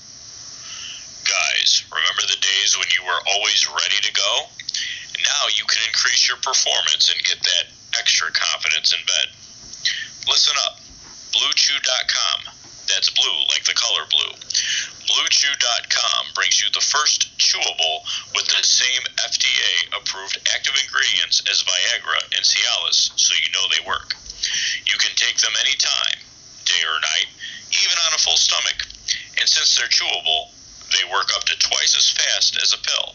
Guys, 1.24 1.84
remember 1.92 2.22
the 2.22 2.40
days 2.40 2.76
when 2.78 2.88
you 2.96 3.04
were 3.06 3.20
always 3.34 3.68
ready 3.68 4.00
to 4.02 4.12
go? 4.12 4.46
Now 5.22 5.46
you 5.54 5.64
can 5.66 5.82
increase 5.86 6.26
your 6.26 6.38
performance 6.42 7.12
and 7.12 7.20
get 7.22 7.38
that 7.42 7.66
extra 7.98 8.30
confidence 8.32 8.92
in 8.92 9.00
bed. 9.06 9.26
Listen 10.26 10.56
up. 10.66 10.80
BlueChew.com. 11.34 12.54
That's 12.88 13.10
blue 13.10 13.38
like 13.50 13.64
the 13.64 13.74
color 13.74 14.04
blue. 14.10 14.34
BlueChew.com 15.08 16.22
brings 16.34 16.62
you 16.62 16.68
the 16.72 16.84
first 16.84 17.36
chewable 17.38 18.04
with 18.34 18.46
the 18.48 18.62
same 18.62 19.02
FDA 19.20 20.00
approved 20.00 20.38
active 20.54 20.74
ingredients 20.80 21.42
as 21.50 21.62
Viagra 21.62 22.20
and 22.36 22.44
Cialis, 22.44 23.12
so 23.16 23.34
you 23.34 23.50
know 23.52 23.64
they 23.68 23.84
work. 23.86 24.16
You 24.86 24.96
can 24.98 25.14
take 25.16 25.38
them 25.38 25.52
anytime, 25.60 26.18
day 26.64 26.82
or 26.84 27.00
night, 27.00 27.28
even 27.72 27.96
on 28.08 28.14
a 28.14 28.20
full 28.20 28.36
stomach. 28.36 28.84
And 29.40 29.48
since 29.48 29.76
they're 29.76 29.88
chewable, 29.88 30.52
they 30.92 31.04
work 31.10 31.30
up 31.36 31.44
to 31.44 31.56
twice 31.58 31.96
as 31.96 32.10
fast 32.10 32.60
as 32.62 32.72
a 32.72 32.78
pill, 32.78 33.14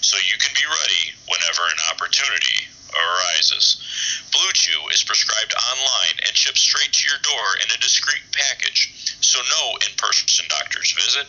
so 0.00 0.16
you 0.18 0.38
can 0.38 0.54
be 0.54 0.66
ready 0.66 1.02
whenever 1.28 1.62
an 1.68 1.80
opportunity 1.92 2.66
arises. 2.90 3.78
Blue 4.32 4.52
Chew 4.52 4.88
is 4.92 5.04
prescribed 5.04 5.54
online 5.54 6.16
and 6.26 6.36
shipped 6.36 6.58
straight 6.58 6.92
to 6.92 7.08
your 7.08 7.18
door 7.22 7.46
in 7.62 7.70
a 7.70 7.82
discreet 7.82 8.22
package, 8.32 9.14
so 9.20 9.38
no 9.38 9.76
in 9.86 9.94
person 9.96 10.46
doctor's 10.48 10.92
visit, 10.92 11.26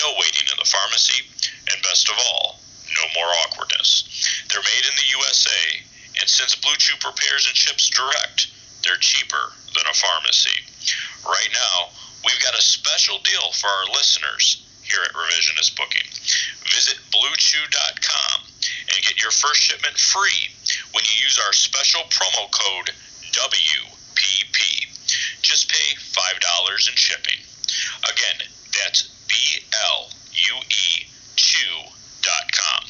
no 0.00 0.12
waiting 0.20 0.48
in 0.52 0.58
the 0.58 0.68
pharmacy, 0.68 1.24
and 1.72 1.82
best 1.82 2.08
of 2.08 2.16
all, 2.18 2.60
no 2.96 3.04
more 3.16 3.30
awkwardness. 3.44 4.04
They're 4.48 4.62
made 4.62 4.84
in 4.84 4.96
the 4.96 5.12
USA, 5.16 5.62
and 6.20 6.28
since 6.28 6.54
Blue 6.56 6.76
Chew 6.76 6.96
prepares 7.00 7.46
and 7.46 7.56
ships 7.56 7.88
direct, 7.88 8.48
they're 8.84 9.00
cheaper 9.00 9.52
than 9.74 9.86
a 9.88 9.94
pharmacy. 9.94 10.60
Right 11.24 11.52
now, 11.52 11.90
we've 12.24 12.42
got 12.42 12.58
a 12.58 12.62
special 12.62 13.18
deal 13.24 13.52
for 13.52 13.68
our 13.68 13.86
listeners 13.96 14.67
here 14.88 15.04
at 15.04 15.12
Revisionist 15.12 15.76
Booking. 15.76 16.08
Visit 16.72 16.96
BlueChew.com 17.12 18.48
and 18.88 19.04
get 19.04 19.20
your 19.20 19.30
first 19.30 19.60
shipment 19.62 19.96
free 19.96 20.48
when 20.92 21.04
you 21.04 21.24
use 21.24 21.38
our 21.44 21.52
special 21.52 22.02
promo 22.08 22.48
code 22.50 22.90
WPP. 23.36 24.88
Just 25.42 25.70
pay 25.70 25.94
$5 25.96 26.88
in 26.88 26.96
shipping. 26.96 27.40
Again, 28.04 28.48
that's 28.72 29.08
B 29.28 29.34
L 29.92 30.08
U 30.32 30.54
E 30.64 31.06
Chew.com. 31.36 32.82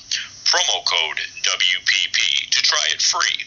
Promo 0.47 0.85
code 0.87 1.21
WPP 1.43 2.51
to 2.51 2.63
try 2.63 2.87
it 2.91 3.03
free. 3.03 3.45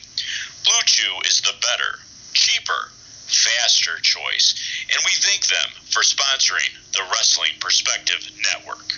Blue 0.64 0.84
Chew 0.86 1.16
is 1.26 1.42
the 1.42 1.54
better, 1.62 2.00
cheaper, 2.34 2.92
faster 3.36 4.00
choice, 4.02 4.56
and 4.90 4.98
we 5.06 5.12
thank 5.12 5.48
them 5.48 5.72
for 5.90 6.02
sponsoring 6.02 6.70
the 6.94 7.04
Wrestling 7.12 7.52
Perspective 7.60 8.30
Network. 8.54 8.94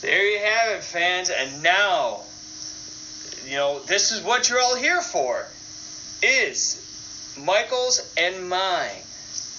There 0.00 0.24
you 0.24 0.38
have 0.38 0.78
it, 0.78 0.84
fans, 0.84 1.30
and 1.30 1.62
now, 1.62 2.22
you 3.46 3.56
know, 3.56 3.80
this 3.80 4.12
is 4.12 4.22
what 4.22 4.48
you're 4.48 4.60
all 4.60 4.76
here 4.76 5.02
for, 5.02 5.46
is 6.22 7.36
Michael's 7.38 8.12
and 8.16 8.48
mine 8.48 9.02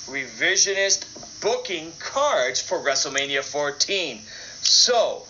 revisionist 0.08 1.06
booking 1.42 1.92
cards 2.00 2.62
for 2.62 2.80
WrestleMania 2.80 3.44
14. 3.44 4.22
So, 4.62 5.24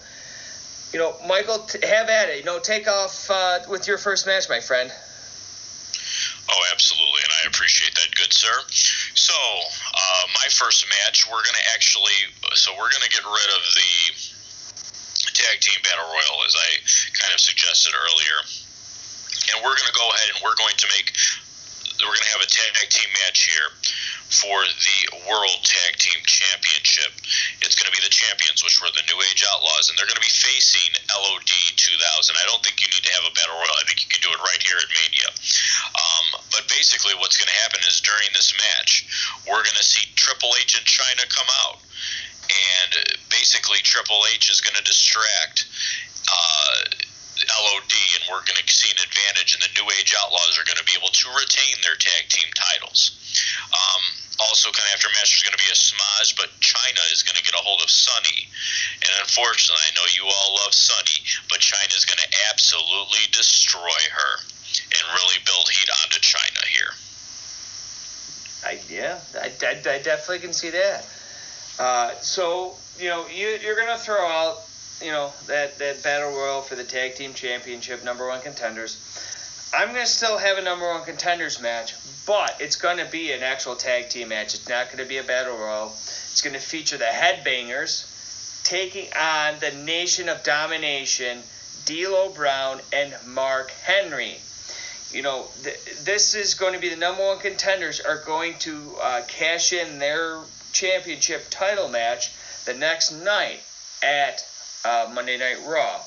you 0.93 0.99
know, 0.99 1.15
Michael, 1.27 1.67
have 1.83 2.09
at 2.09 2.29
it. 2.29 2.39
You 2.39 2.43
know, 2.43 2.59
take 2.59 2.87
off 2.87 3.29
uh, 3.29 3.59
with 3.69 3.87
your 3.87 3.97
first 3.97 4.25
match, 4.25 4.49
my 4.49 4.59
friend. 4.59 4.91
Oh, 6.51 6.63
absolutely, 6.75 7.23
and 7.23 7.31
I 7.31 7.47
appreciate 7.47 7.95
that, 7.95 8.11
good 8.15 8.33
sir. 8.35 8.51
So, 9.15 9.33
uh, 9.33 10.23
my 10.35 10.51
first 10.51 10.83
match, 10.91 11.23
we're 11.31 11.43
going 11.47 11.55
to 11.55 11.67
actually, 11.71 12.27
so 12.59 12.75
we're 12.75 12.91
going 12.91 13.07
to 13.07 13.13
get 13.13 13.23
rid 13.23 13.49
of 13.55 13.63
the 13.71 13.91
tag 15.31 15.63
team 15.63 15.79
battle 15.87 16.11
royal, 16.11 16.37
as 16.43 16.55
I 16.59 16.69
kind 17.15 17.31
of 17.31 17.39
suggested 17.39 17.95
earlier, 17.95 18.37
and 19.55 19.63
we're 19.63 19.79
going 19.79 19.91
to 19.91 19.95
go 19.95 20.07
ahead 20.11 20.27
and 20.35 20.39
we're 20.43 20.59
going 20.59 20.75
to 20.75 20.87
make, 20.91 21.15
we're 22.03 22.11
going 22.19 22.27
to 22.27 22.33
have 22.35 22.43
a 22.43 22.51
tag 22.51 22.83
team 22.91 23.07
match 23.23 23.47
here 23.47 23.71
for 24.31 24.63
the 24.63 24.99
World 25.27 25.59
Tag 25.61 25.99
Team 25.99 26.19
Championship. 26.23 27.11
It's 27.61 27.75
going 27.75 27.91
to 27.91 27.95
be 27.95 27.99
the 27.99 28.11
champions, 28.11 28.63
which 28.63 28.79
were 28.79 28.89
the 28.95 29.03
New 29.11 29.19
Age 29.27 29.43
Outlaws, 29.43 29.91
and 29.91 29.99
they're 29.99 30.07
going 30.07 30.19
to 30.19 30.23
be 30.23 30.31
facing 30.31 30.87
LOD 31.11 31.51
2000. 31.75 32.39
I 32.39 32.45
don't 32.47 32.63
think 32.63 32.79
you 32.79 32.87
need 32.95 33.03
to 33.03 33.13
have 33.19 33.27
a 33.27 33.33
battle 33.35 33.59
royal. 33.59 33.75
I 33.75 33.83
think 33.83 33.99
you 33.99 34.09
can 34.09 34.23
do 34.23 34.31
it 34.31 34.39
right 34.39 34.63
here 34.63 34.79
at 34.79 34.87
Mania. 34.87 35.29
Um, 35.93 36.25
but 36.55 36.63
basically, 36.71 37.13
what's 37.19 37.35
going 37.35 37.51
to 37.51 37.59
happen 37.67 37.83
is 37.83 37.99
during 37.99 38.31
this 38.31 38.55
match, 38.55 39.05
we're 39.43 39.63
going 39.67 39.79
to 39.79 39.85
see 39.85 40.07
Triple 40.15 40.55
H 40.63 40.79
and 40.79 40.87
Chyna 40.87 41.27
come 41.27 41.49
out. 41.67 41.83
And 42.47 42.91
basically, 43.31 43.83
Triple 43.83 44.23
H 44.31 44.47
is 44.47 44.63
going 44.63 44.75
to 44.79 44.83
distract 44.83 45.67
uh, 46.31 47.10
LOD, 47.49 47.93
and 48.19 48.23
we're 48.29 48.45
going 48.45 48.59
to 48.59 48.67
see 48.67 48.91
an 48.91 49.01
advantage, 49.01 49.53
and 49.55 49.61
the 49.61 49.71
New 49.77 49.87
Age 49.97 50.13
Outlaws 50.17 50.59
are 50.59 50.65
going 50.67 50.77
to 50.77 50.87
be 50.87 50.93
able 50.97 51.09
to 51.09 51.25
retain 51.33 51.75
their 51.81 51.97
tag 51.97 52.29
team 52.29 52.49
titles. 52.53 53.17
Um, 53.73 54.03
also, 54.41 54.73
kind 54.73 54.85
of 54.89 54.97
after 54.97 55.09
match, 55.13 55.29
there's 55.33 55.45
going 55.45 55.57
to 55.57 55.63
be 55.63 55.71
a 55.71 55.77
smudge, 55.77 56.33
but 56.35 56.49
Chyna 56.61 57.03
is 57.13 57.21
going 57.21 57.37
to 57.37 57.45
get 57.45 57.53
a 57.53 57.61
hold 57.61 57.81
of 57.85 57.89
Sunny. 57.89 58.49
And 59.05 59.11
unfortunately, 59.21 59.85
I 59.85 59.91
know 59.93 60.07
you 60.13 60.25
all 60.25 60.49
love 60.65 60.73
Sunny, 60.73 61.21
but 61.49 61.61
Chyna 61.61 61.93
is 61.93 62.05
going 62.05 62.21
to 62.21 62.29
absolutely 62.49 63.29
destroy 63.31 64.01
her 64.11 64.33
and 64.73 65.01
really 65.13 65.39
build 65.45 65.69
heat 65.69 65.89
onto 66.01 66.19
Chyna 66.19 66.63
here. 66.65 66.93
I, 68.65 68.79
yeah, 68.89 69.19
I, 69.37 69.49
I, 69.65 69.73
I 69.77 69.99
definitely 70.01 70.39
can 70.39 70.53
see 70.53 70.69
that. 70.71 71.05
Uh, 71.79 72.13
so, 72.21 72.75
you 72.99 73.09
know, 73.09 73.27
you, 73.27 73.57
you're 73.61 73.75
going 73.75 73.93
to 73.93 73.97
throw 73.97 74.25
out, 74.25 74.61
you 75.01 75.11
know, 75.11 75.31
that, 75.47 75.77
that 75.79 76.03
battle 76.03 76.29
royal 76.29 76.61
for 76.61 76.75
the 76.75 76.83
tag 76.83 77.15
team 77.15 77.33
championship, 77.33 78.03
number 78.03 78.27
one 78.27 78.41
contenders. 78.41 78.97
I'm 79.73 79.89
going 79.89 80.01
to 80.01 80.11
still 80.11 80.37
have 80.37 80.57
a 80.57 80.61
number 80.61 80.85
one 80.87 81.03
contenders 81.05 81.61
match, 81.61 81.95
but 82.25 82.57
it's 82.59 82.75
going 82.75 82.97
to 82.97 83.05
be 83.05 83.31
an 83.31 83.41
actual 83.41 83.75
tag 83.75 84.09
team 84.09 84.29
match. 84.29 84.53
It's 84.53 84.67
not 84.67 84.87
going 84.87 84.97
to 84.99 85.05
be 85.05 85.17
a 85.17 85.23
battle 85.23 85.57
royal. 85.57 85.87
It's 85.87 86.41
going 86.41 86.53
to 86.53 86.59
feature 86.59 86.97
the 86.97 87.05
Headbangers 87.05 88.63
taking 88.63 89.07
on 89.13 89.55
the 89.59 89.71
Nation 89.71 90.29
of 90.29 90.43
Domination, 90.43 91.41
D'Lo 91.85 92.29
Brown 92.29 92.81
and 92.93 93.13
Mark 93.25 93.71
Henry. 93.71 94.37
You 95.11 95.21
know, 95.21 95.47
th- 95.63 96.03
this 96.03 96.35
is 96.35 96.53
going 96.53 96.73
to 96.73 96.79
be 96.79 96.89
the 96.89 96.95
number 96.95 97.25
one 97.25 97.39
contenders 97.39 97.99
are 97.99 98.23
going 98.25 98.57
to 98.59 98.95
uh, 99.01 99.21
cash 99.27 99.73
in 99.73 99.99
their 99.99 100.39
championship 100.73 101.45
title 101.49 101.89
match 101.89 102.31
the 102.65 102.73
next 102.73 103.11
night 103.11 103.61
at 104.03 104.45
uh, 104.85 105.09
Monday 105.13 105.37
Night 105.37 105.57
Raw. 105.65 106.01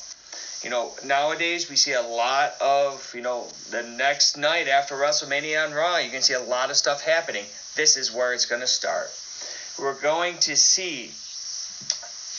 You 0.63 0.71
know, 0.71 0.93
nowadays 1.05 1.69
we 1.69 1.77
see 1.77 1.93
a 1.93 2.03
lot 2.03 2.55
of, 2.61 3.13
you 3.15 3.21
know, 3.21 3.47
the 3.71 3.83
next 3.83 4.37
night 4.39 4.67
after 4.67 4.95
WrestleMania 4.95 5.67
on 5.67 5.75
Raw, 5.75 5.99
you 5.99 6.11
can 6.11 6.23
see 6.23 6.33
a 6.33 6.41
lot 6.41 6.71
of 6.71 6.77
stuff 6.77 7.03
happening. 7.03 7.45
This 7.77 7.97
is 7.97 8.13
where 8.13 8.33
it's 8.33 8.47
going 8.47 8.63
to 8.63 8.67
start. 8.67 9.11
We're 9.79 10.01
going 10.01 10.39
to 10.39 10.57
see 10.57 11.13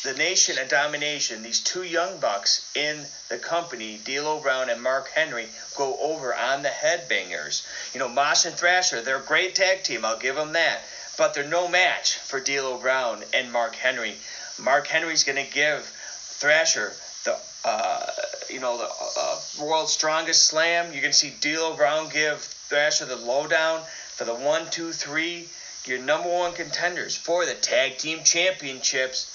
the 0.06 0.18
Nation 0.18 0.58
of 0.60 0.70
Domination, 0.70 1.42
these 1.42 1.62
two 1.62 1.84
young 1.84 2.20
bucks 2.20 2.72
in 2.76 3.06
the 3.30 3.40
company, 3.40 4.00
D'Lo 4.04 4.40
Brown 4.40 4.70
and 4.70 4.82
Mark 4.82 5.10
Henry, 5.10 5.48
go 5.76 5.98
over 6.00 6.34
on 6.34 6.62
the 6.62 6.70
Headbangers. 6.70 7.66
You 7.94 8.00
know, 8.00 8.08
Mosh 8.08 8.46
and 8.46 8.56
Thrasher, 8.56 9.02
they're 9.02 9.18
a 9.18 9.24
great 9.24 9.56
tag 9.56 9.84
team. 9.84 10.06
I'll 10.06 10.20
give 10.20 10.36
them 10.36 10.54
that. 10.54 10.82
But 11.18 11.34
they're 11.34 11.48
no 11.48 11.68
match 11.68 12.18
for 12.18 12.40
D'Lo 12.40 12.78
Brown 12.78 13.24
and 13.34 13.52
Mark 13.52 13.76
Henry. 13.76 14.16
Mark 14.60 14.88
Henry's 14.88 15.24
going 15.24 15.44
to 15.44 15.54
give 15.54 15.92
Thrasher 16.38 16.94
the 17.24 17.38
uh, 17.64 18.12
you 18.50 18.60
know 18.60 18.78
the 18.78 18.90
uh, 19.18 19.40
world's 19.60 19.92
strongest 19.92 20.46
slam. 20.46 20.94
You 20.94 21.02
can 21.02 21.14
see 21.14 21.34
D'Lo 21.42 21.76
Brown 21.76 22.10
give 22.10 22.40
Thrasher 22.42 23.06
the 23.06 23.16
lowdown 23.16 23.82
for 24.16 24.26
the 24.26 24.36
one, 24.36 24.70
two, 24.70 24.94
three. 24.94 25.48
Your 25.86 26.00
number 26.00 26.30
one 26.30 26.54
contenders 26.54 27.16
for 27.16 27.46
the 27.46 27.54
tag 27.54 27.98
team 27.98 28.24
championships 28.24 29.32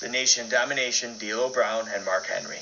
the 0.00 0.08
Nation 0.08 0.48
Domination, 0.48 1.18
D'Lo 1.18 1.50
Brown, 1.50 1.86
and 1.92 2.04
Mark 2.04 2.26
Henry. 2.26 2.60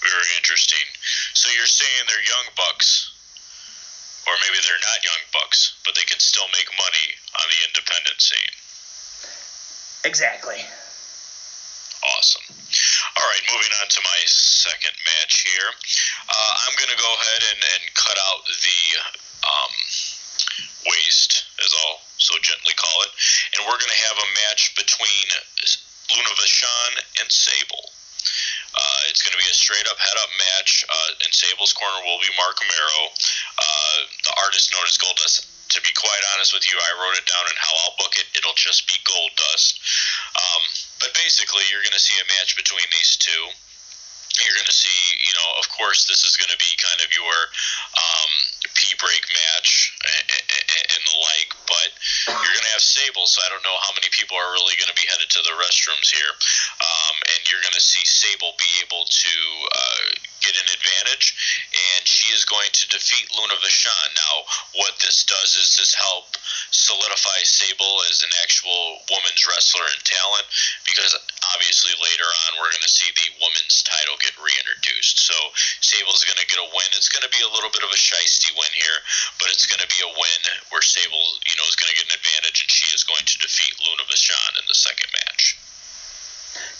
Very 0.00 0.30
interesting. 0.38 0.86
So 1.34 1.50
you're 1.50 1.66
saying 1.66 2.06
they're 2.06 2.22
young 2.22 2.46
bucks, 2.56 3.10
or 4.26 4.32
maybe 4.46 4.62
they're 4.62 4.78
not 4.78 5.02
young 5.02 5.22
bucks, 5.32 5.74
but 5.84 5.94
they 5.96 6.06
can 6.06 6.20
still 6.20 6.46
make 6.54 6.70
money 6.78 7.06
on 7.34 7.46
the 7.50 7.66
independent 7.66 8.20
scene. 8.22 8.54
Exactly. 10.04 10.62
Awesome. 12.24 12.56
All 13.20 13.28
right, 13.28 13.44
moving 13.52 13.68
on 13.84 13.88
to 13.92 14.00
my 14.00 14.20
second 14.24 14.96
match 15.04 15.44
here. 15.44 15.68
Uh, 16.24 16.52
I'm 16.64 16.72
going 16.80 16.88
to 16.88 16.96
go 16.96 17.12
ahead 17.20 17.42
and, 17.52 17.60
and 17.60 17.84
cut 17.92 18.16
out 18.16 18.40
the 18.48 18.80
um, 19.44 19.72
waste, 20.88 21.44
as 21.60 21.68
I'll 21.68 22.00
so 22.16 22.32
gently 22.40 22.72
call 22.80 22.96
it. 23.04 23.12
And 23.52 23.68
we're 23.68 23.76
going 23.76 23.92
to 23.92 24.04
have 24.08 24.16
a 24.16 24.28
match 24.40 24.72
between 24.72 25.26
Luna 26.16 26.32
Vachon 26.40 26.92
and 27.20 27.28
Sable. 27.28 27.92
Uh, 28.72 29.00
it's 29.12 29.20
going 29.20 29.36
to 29.36 29.42
be 29.44 29.52
a 29.52 29.52
straight 29.52 29.84
up 29.84 30.00
head 30.00 30.16
up 30.24 30.32
match. 30.56 30.88
Uh, 30.88 31.28
in 31.28 31.30
Sable's 31.36 31.76
corner 31.76 32.00
will 32.08 32.24
be 32.24 32.32
Marc 32.40 32.56
Mero, 32.64 33.12
uh, 33.60 33.96
the 34.24 34.32
artist 34.48 34.72
known 34.72 34.88
as 34.88 34.96
Goldust. 34.96 35.44
To 35.76 35.80
be 35.84 35.92
quite 35.92 36.24
honest 36.32 36.56
with 36.56 36.64
you, 36.72 36.80
I 36.80 36.90
wrote 37.04 37.20
it 37.20 37.28
down 37.28 37.44
and 37.52 37.58
how 37.60 37.74
I'll 37.84 38.00
book 38.00 38.16
it. 38.16 38.32
It'll 38.32 38.56
just 38.56 38.88
be 38.88 38.96
Goldust. 39.04 39.76
Um, 40.40 40.64
but 41.00 41.14
basically, 41.14 41.64
you're 41.70 41.82
going 41.82 41.96
to 41.96 42.02
see 42.02 42.16
a 42.20 42.26
match 42.38 42.56
between 42.56 42.86
these 42.90 43.16
two 43.16 43.44
you're 44.42 44.58
going 44.58 44.66
to 44.66 44.74
see, 44.74 44.98
you 45.22 45.30
know, 45.38 45.48
of 45.62 45.70
course, 45.70 46.10
this 46.10 46.26
is 46.26 46.34
going 46.34 46.50
to 46.50 46.58
be 46.58 46.70
kind 46.74 46.98
of 47.06 47.08
your 47.14 47.38
um, 47.94 48.32
P 48.74 48.90
break 48.98 49.22
match 49.30 49.94
and 50.02 51.02
the 51.06 51.16
like, 51.22 51.50
but 51.70 51.90
you're 52.26 52.54
going 52.58 52.66
to 52.66 52.74
have 52.74 52.82
Sable, 52.82 53.30
so 53.30 53.38
I 53.46 53.48
don't 53.54 53.62
know 53.62 53.78
how 53.86 53.94
many 53.94 54.10
people 54.10 54.34
are 54.34 54.50
really 54.58 54.74
going 54.74 54.90
to 54.90 54.98
be 54.98 55.06
headed 55.06 55.30
to 55.38 55.40
the 55.46 55.54
restrooms 55.54 56.10
here. 56.10 56.32
Um, 56.82 57.14
and 57.30 57.40
you're 57.46 57.62
going 57.62 57.78
to 57.78 57.84
see 57.84 58.02
Sable 58.02 58.58
be 58.58 58.70
able 58.82 59.06
to 59.06 59.34
uh, 59.70 60.06
get 60.44 60.60
an 60.60 60.68
advantage, 60.68 61.32
and 61.72 62.04
she 62.04 62.28
is 62.36 62.44
going 62.44 62.68
to 62.76 62.84
defeat 62.92 63.32
Luna 63.32 63.56
Vachon. 63.64 64.08
Now, 64.12 64.44
what 64.76 65.00
this 65.00 65.24
does 65.24 65.56
is 65.56 65.80
this 65.80 65.96
help 65.96 66.36
solidify 66.70 67.40
Sable 67.48 68.04
as 68.12 68.20
an 68.20 68.30
actual 68.44 69.00
woman's 69.08 69.42
wrestler 69.48 69.88
and 69.88 70.02
talent, 70.04 70.46
because 70.84 71.16
obviously 71.56 71.96
later 71.96 72.28
on 72.46 72.60
we're 72.60 72.70
going 72.70 72.84
to 72.84 72.92
see 72.92 73.08
the 73.16 73.32
women's 73.40 73.80
title 73.82 74.20
get 74.20 74.36
reintroduced. 74.36 75.24
So 75.24 75.36
Sable's 75.80 76.28
going 76.28 76.40
to 76.40 76.50
get 76.52 76.60
a 76.60 76.68
win. 76.68 76.90
It's 76.92 77.08
going 77.08 77.24
to 77.24 77.32
be 77.32 77.40
a 77.40 77.52
little 77.52 77.72
bit 77.72 77.86
of 77.86 77.92
a 77.92 77.98
shisty 77.98 78.52
win 78.52 78.72
here, 78.76 78.98
but 79.40 79.48
it's 79.48 79.64
going 79.64 79.80
to 79.80 79.88
be 79.88 80.00
a 80.04 80.12
win 80.12 80.42
where 80.68 80.84
Sable, 80.84 81.26
you 81.48 81.56
know, 81.56 81.66
is 81.66 81.78
going 81.80 81.88
to 81.88 81.98
get 81.98 82.12
an 82.12 82.20
advantage, 82.20 82.60
and 82.60 82.70
she 82.70 82.92
is 82.92 83.08
going 83.08 83.24
to 83.24 83.36
defeat 83.40 83.72
Luna 83.80 84.04
Vachon 84.12 84.52
in 84.60 84.66
the 84.68 84.76
second 84.76 85.08
match. 85.16 85.56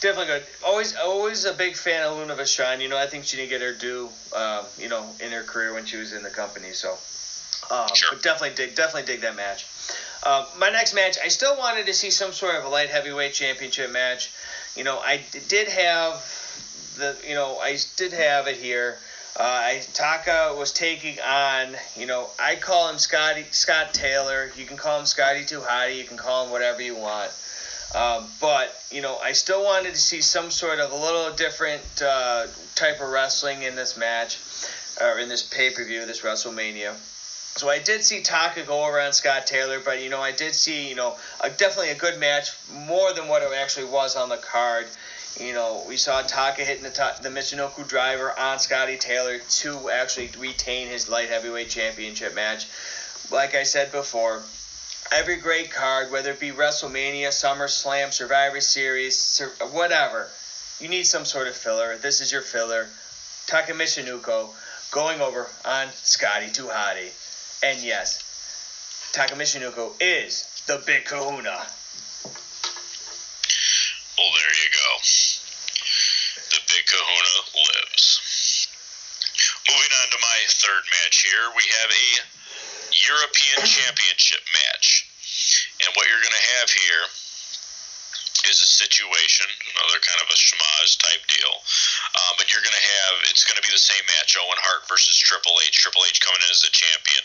Definitely 0.00 0.26
good. 0.26 0.44
Always, 0.64 0.94
always 0.96 1.44
a 1.44 1.52
big 1.52 1.76
fan 1.76 2.02
of 2.04 2.16
Luna 2.16 2.34
Vachon. 2.34 2.80
You 2.80 2.88
know, 2.88 2.98
I 2.98 3.06
think 3.06 3.24
she 3.24 3.36
didn't 3.36 3.50
get 3.50 3.60
her 3.60 3.72
due, 3.72 4.08
uh, 4.34 4.64
you 4.78 4.88
know, 4.88 5.06
in 5.20 5.32
her 5.32 5.42
career 5.42 5.72
when 5.72 5.84
she 5.84 5.96
was 5.96 6.12
in 6.12 6.22
the 6.22 6.30
company. 6.30 6.72
So, 6.72 6.92
um, 7.70 7.88
sure. 7.94 8.10
but 8.12 8.22
definitely 8.22 8.54
dig, 8.54 8.74
definitely 8.74 9.06
dig 9.12 9.22
that 9.22 9.36
match. 9.36 9.66
Uh, 10.22 10.46
my 10.58 10.70
next 10.70 10.94
match, 10.94 11.18
I 11.22 11.28
still 11.28 11.56
wanted 11.56 11.86
to 11.86 11.94
see 11.94 12.10
some 12.10 12.32
sort 12.32 12.54
of 12.54 12.64
a 12.64 12.68
light 12.68 12.88
heavyweight 12.88 13.34
championship 13.34 13.90
match. 13.90 14.30
You 14.76 14.84
know, 14.84 14.98
I 14.98 15.20
did 15.48 15.68
have 15.68 16.22
the 16.96 17.16
you 17.26 17.34
know 17.34 17.58
I 17.58 17.78
did 17.96 18.12
have 18.12 18.46
it 18.46 18.56
here. 18.56 18.98
Uh, 19.36 19.42
I, 19.42 19.82
Taka 19.94 20.54
was 20.56 20.72
taking 20.72 21.18
on, 21.18 21.74
you 21.96 22.06
know, 22.06 22.28
I 22.38 22.54
call 22.54 22.88
him 22.88 22.98
Scotty 22.98 23.44
Scott 23.50 23.92
Taylor. 23.92 24.52
You 24.56 24.64
can 24.64 24.76
call 24.76 25.00
him 25.00 25.06
Scotty 25.06 25.44
Too 25.44 25.58
Hotty. 25.58 25.96
You 25.96 26.04
can 26.04 26.16
call 26.16 26.44
him 26.44 26.52
whatever 26.52 26.80
you 26.80 26.94
want. 26.94 27.32
Um, 27.94 28.26
but 28.40 28.74
you 28.90 29.02
know, 29.02 29.16
I 29.18 29.32
still 29.32 29.62
wanted 29.64 29.94
to 29.94 30.00
see 30.00 30.20
some 30.20 30.50
sort 30.50 30.80
of 30.80 30.90
a 30.90 30.96
little 30.96 31.32
different 31.36 31.82
uh, 32.02 32.46
type 32.74 33.00
of 33.00 33.08
wrestling 33.08 33.62
in 33.62 33.76
this 33.76 33.96
match, 33.96 34.38
or 35.00 35.18
in 35.20 35.28
this 35.28 35.42
pay 35.42 35.70
per 35.70 35.84
view, 35.84 36.04
this 36.04 36.20
WrestleMania. 36.22 36.94
So 37.56 37.68
I 37.68 37.78
did 37.78 38.02
see 38.02 38.20
Taka 38.20 38.64
go 38.64 38.84
around 38.84 39.12
Scott 39.12 39.46
Taylor, 39.46 39.78
but 39.78 40.02
you 40.02 40.10
know, 40.10 40.20
I 40.20 40.32
did 40.32 40.56
see, 40.56 40.88
you 40.88 40.96
know, 40.96 41.16
a, 41.40 41.50
definitely 41.50 41.90
a 41.90 41.94
good 41.94 42.18
match, 42.18 42.50
more 42.72 43.12
than 43.12 43.28
what 43.28 43.42
it 43.42 43.52
actually 43.54 43.86
was 43.86 44.16
on 44.16 44.28
the 44.28 44.38
card. 44.38 44.88
You 45.38 45.52
know, 45.52 45.84
we 45.86 45.96
saw 45.96 46.22
Taka 46.22 46.64
hitting 46.64 46.82
the 46.82 47.14
the 47.22 47.28
Michinoku 47.28 47.86
driver 47.86 48.36
on 48.36 48.58
Scotty 48.58 48.96
Taylor 48.96 49.38
to 49.38 49.90
actually 49.90 50.30
retain 50.36 50.88
his 50.88 51.08
light 51.08 51.28
heavyweight 51.28 51.70
championship 51.70 52.34
match. 52.34 52.66
Like 53.30 53.54
I 53.54 53.62
said 53.62 53.92
before, 53.92 54.42
every 55.12 55.36
great 55.36 55.70
card, 55.70 56.10
whether 56.10 56.30
it 56.32 56.40
be 56.40 56.50
WrestleMania, 56.50 57.28
SummerSlam, 57.28 58.12
Survivor 58.12 58.60
Series, 58.60 59.40
whatever, 59.70 60.28
you 60.80 60.88
need 60.88 61.04
some 61.04 61.24
sort 61.24 61.48
of 61.48 61.54
filler. 61.54 61.96
This 61.96 62.20
is 62.20 62.32
your 62.32 62.42
filler. 62.42 62.88
Michinoku 63.74 64.48
going 64.90 65.20
over 65.20 65.46
on 65.64 65.88
Scotty 65.92 66.48
Hotty. 66.68 67.10
And 67.62 67.80
yes, 67.82 68.22
Michinoku 69.36 69.92
is 70.00 70.44
the 70.66 70.82
big 70.86 71.04
kahuna. 71.04 71.66
Well, 74.18 74.30
there 74.30 74.54
you 74.62 74.70
go. 74.70 74.88
The 76.50 76.60
big 76.68 76.86
kahuna 76.86 77.42
lives. 77.54 78.68
Moving 79.68 79.92
on 80.02 80.10
to 80.10 80.18
my 80.20 80.38
third 80.48 80.84
match 80.90 81.22
here, 81.22 81.50
we 81.56 81.62
have 81.80 81.90
a 81.90 82.06
European 82.94 83.66
Championship 83.66 84.40
match. 84.52 84.93
And 85.82 85.90
what 85.98 86.06
you're 86.06 86.22
going 86.22 86.38
to 86.38 86.48
have 86.60 86.68
here 86.70 87.04
is 88.50 88.60
a 88.60 88.68
situation, 88.68 89.48
another 89.74 90.00
kind 90.04 90.20
of 90.20 90.28
a 90.28 90.38
schmaz 90.38 91.00
type 91.00 91.24
deal. 91.32 91.54
Uh, 92.14 92.32
but 92.36 92.52
you're 92.52 92.62
going 92.62 92.76
to 92.76 92.88
have, 93.00 93.14
it's 93.32 93.48
going 93.48 93.56
to 93.56 93.64
be 93.64 93.72
the 93.72 93.80
same 93.80 94.04
match 94.18 94.36
Owen 94.36 94.60
Hart 94.68 94.84
versus 94.86 95.16
Triple 95.16 95.56
H. 95.64 95.80
Triple 95.80 96.04
H 96.06 96.20
coming 96.20 96.44
in 96.44 96.50
as 96.52 96.60
the 96.60 96.72
champion. 96.72 97.24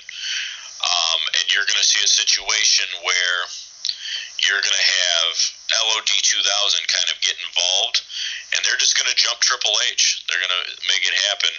Um, 0.80 1.22
and 1.36 1.46
you're 1.52 1.68
going 1.68 1.82
to 1.82 1.88
see 1.88 2.00
a 2.00 2.08
situation 2.08 2.88
where 3.04 3.40
you're 4.48 4.64
going 4.64 4.80
to 4.80 4.90
have 5.04 5.34
LOD 5.92 6.08
2000 6.08 6.40
kind 6.88 7.10
of 7.12 7.20
get 7.20 7.36
involved, 7.44 8.00
and 8.56 8.64
they're 8.64 8.80
just 8.80 8.96
going 8.96 9.12
to 9.12 9.18
jump 9.20 9.44
Triple 9.44 9.76
H. 9.92 10.24
They're 10.32 10.40
going 10.40 10.56
to 10.56 10.66
make 10.88 11.04
it 11.04 11.16
happen. 11.28 11.52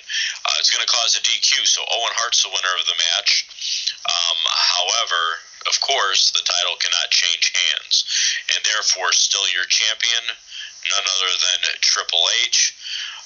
Uh, 0.48 0.56
it's 0.56 0.72
going 0.72 0.80
to 0.80 0.88
cause 0.88 1.20
a 1.20 1.22
DQ, 1.22 1.68
so 1.68 1.84
Owen 1.84 2.14
Hart's 2.16 2.40
the 2.40 2.48
winner 2.48 2.74
of 2.80 2.88
the 2.88 2.96
match. 2.96 3.44
Um, 4.08 4.38
however, 4.46 5.22
of 5.68 5.76
course, 5.80 6.32
the 6.32 6.44
title 6.44 6.76
cannot 6.80 7.10
change 7.12 7.52
hands, 7.52 8.04
and 8.56 8.64
therefore, 8.64 9.12
still 9.12 9.44
your 9.52 9.64
champion, 9.68 10.24
none 10.88 11.06
other 11.06 11.32
than 11.36 11.58
Triple 11.84 12.24
H. 12.48 12.74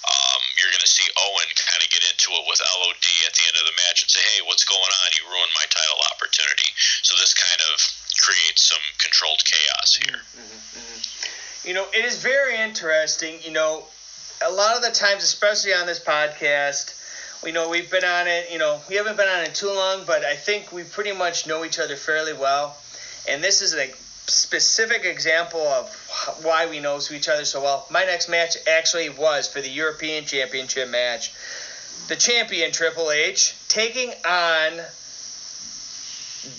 Um, 0.04 0.42
you're 0.60 0.68
going 0.68 0.84
to 0.84 0.90
see 0.90 1.06
Owen 1.16 1.48
kind 1.56 1.80
of 1.80 1.88
get 1.88 2.04
into 2.12 2.28
it 2.36 2.44
with 2.44 2.60
LOD 2.60 3.08
at 3.24 3.32
the 3.32 3.44
end 3.48 3.56
of 3.56 3.64
the 3.64 3.76
match 3.88 4.02
and 4.04 4.10
say, 4.10 4.20
"Hey, 4.34 4.44
what's 4.44 4.64
going 4.68 4.82
on? 4.82 5.08
You 5.16 5.24
ruined 5.30 5.54
my 5.56 5.64
title 5.70 6.00
opportunity." 6.12 6.68
So 7.00 7.16
this 7.16 7.32
kind 7.32 7.60
of 7.72 7.80
creates 8.20 8.68
some 8.68 8.84
controlled 8.98 9.40
chaos 9.44 9.96
here. 9.96 10.20
Mm-hmm, 10.20 10.60
mm-hmm. 10.76 11.68
You 11.68 11.74
know, 11.74 11.86
it 11.94 12.04
is 12.04 12.20
very 12.20 12.58
interesting. 12.60 13.40
You 13.40 13.52
know, 13.52 13.86
a 14.44 14.52
lot 14.52 14.76
of 14.76 14.82
the 14.82 14.90
times, 14.90 15.24
especially 15.24 15.72
on 15.72 15.86
this 15.86 16.00
podcast, 16.00 16.92
we 17.44 17.52
know 17.52 17.68
we've 17.68 17.90
been 17.90 18.04
on 18.04 18.26
it. 18.26 18.50
You 18.50 18.58
know, 18.58 18.80
we 18.88 18.96
haven't 18.96 19.16
been 19.16 19.28
on 19.28 19.44
it 19.44 19.54
too 19.54 19.68
long, 19.68 20.04
but 20.06 20.24
I 20.24 20.34
think 20.34 20.72
we 20.72 20.82
pretty 20.82 21.12
much 21.12 21.46
know 21.46 21.64
each 21.64 21.78
other 21.78 21.94
fairly 21.94 22.32
well. 22.32 22.76
And 23.28 23.44
this 23.44 23.60
is 23.60 23.74
a 23.74 23.92
specific 24.26 25.04
example 25.04 25.60
of 25.60 25.94
why 26.42 26.66
we 26.66 26.80
know 26.80 26.98
each 27.12 27.28
other 27.28 27.44
so 27.44 27.62
well. 27.62 27.86
My 27.90 28.04
next 28.04 28.30
match 28.30 28.56
actually 28.66 29.10
was 29.10 29.46
for 29.46 29.60
the 29.60 29.68
European 29.68 30.24
Championship 30.24 30.88
match. 30.88 31.32
The 32.08 32.16
champion 32.16 32.72
Triple 32.72 33.10
H 33.10 33.54
taking 33.68 34.10
on 34.26 34.80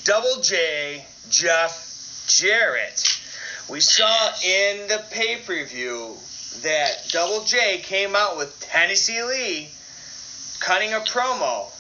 Double 0.04 0.42
J 0.42 1.06
Jeff 1.30 2.26
Jarrett. 2.28 3.20
We 3.70 3.80
saw 3.80 4.30
in 4.44 4.88
the 4.88 5.04
pay 5.10 5.38
per 5.38 5.66
view 5.66 6.16
that 6.62 7.10
Double 7.10 7.44
J 7.44 7.80
came 7.80 8.16
out 8.16 8.38
with 8.38 8.60
Tennessee 8.62 9.24
Lee 9.24 9.70
cutting 10.60 10.94
a 10.94 11.00
promo 11.00 11.72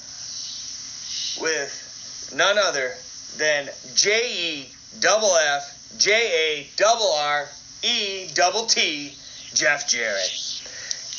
with 1.41 2.31
none 2.35 2.57
other 2.57 2.93
than 3.37 3.69
J 3.95 4.21
E 4.33 4.69
double 4.99 5.35
F 5.35 5.97
J 5.97 6.11
A 6.11 6.69
double 6.77 7.11
R 7.11 7.47
E 7.83 8.27
double 8.33 8.65
T, 8.65 9.13
Jeff 9.53 9.87
Jarrett. 9.87 10.61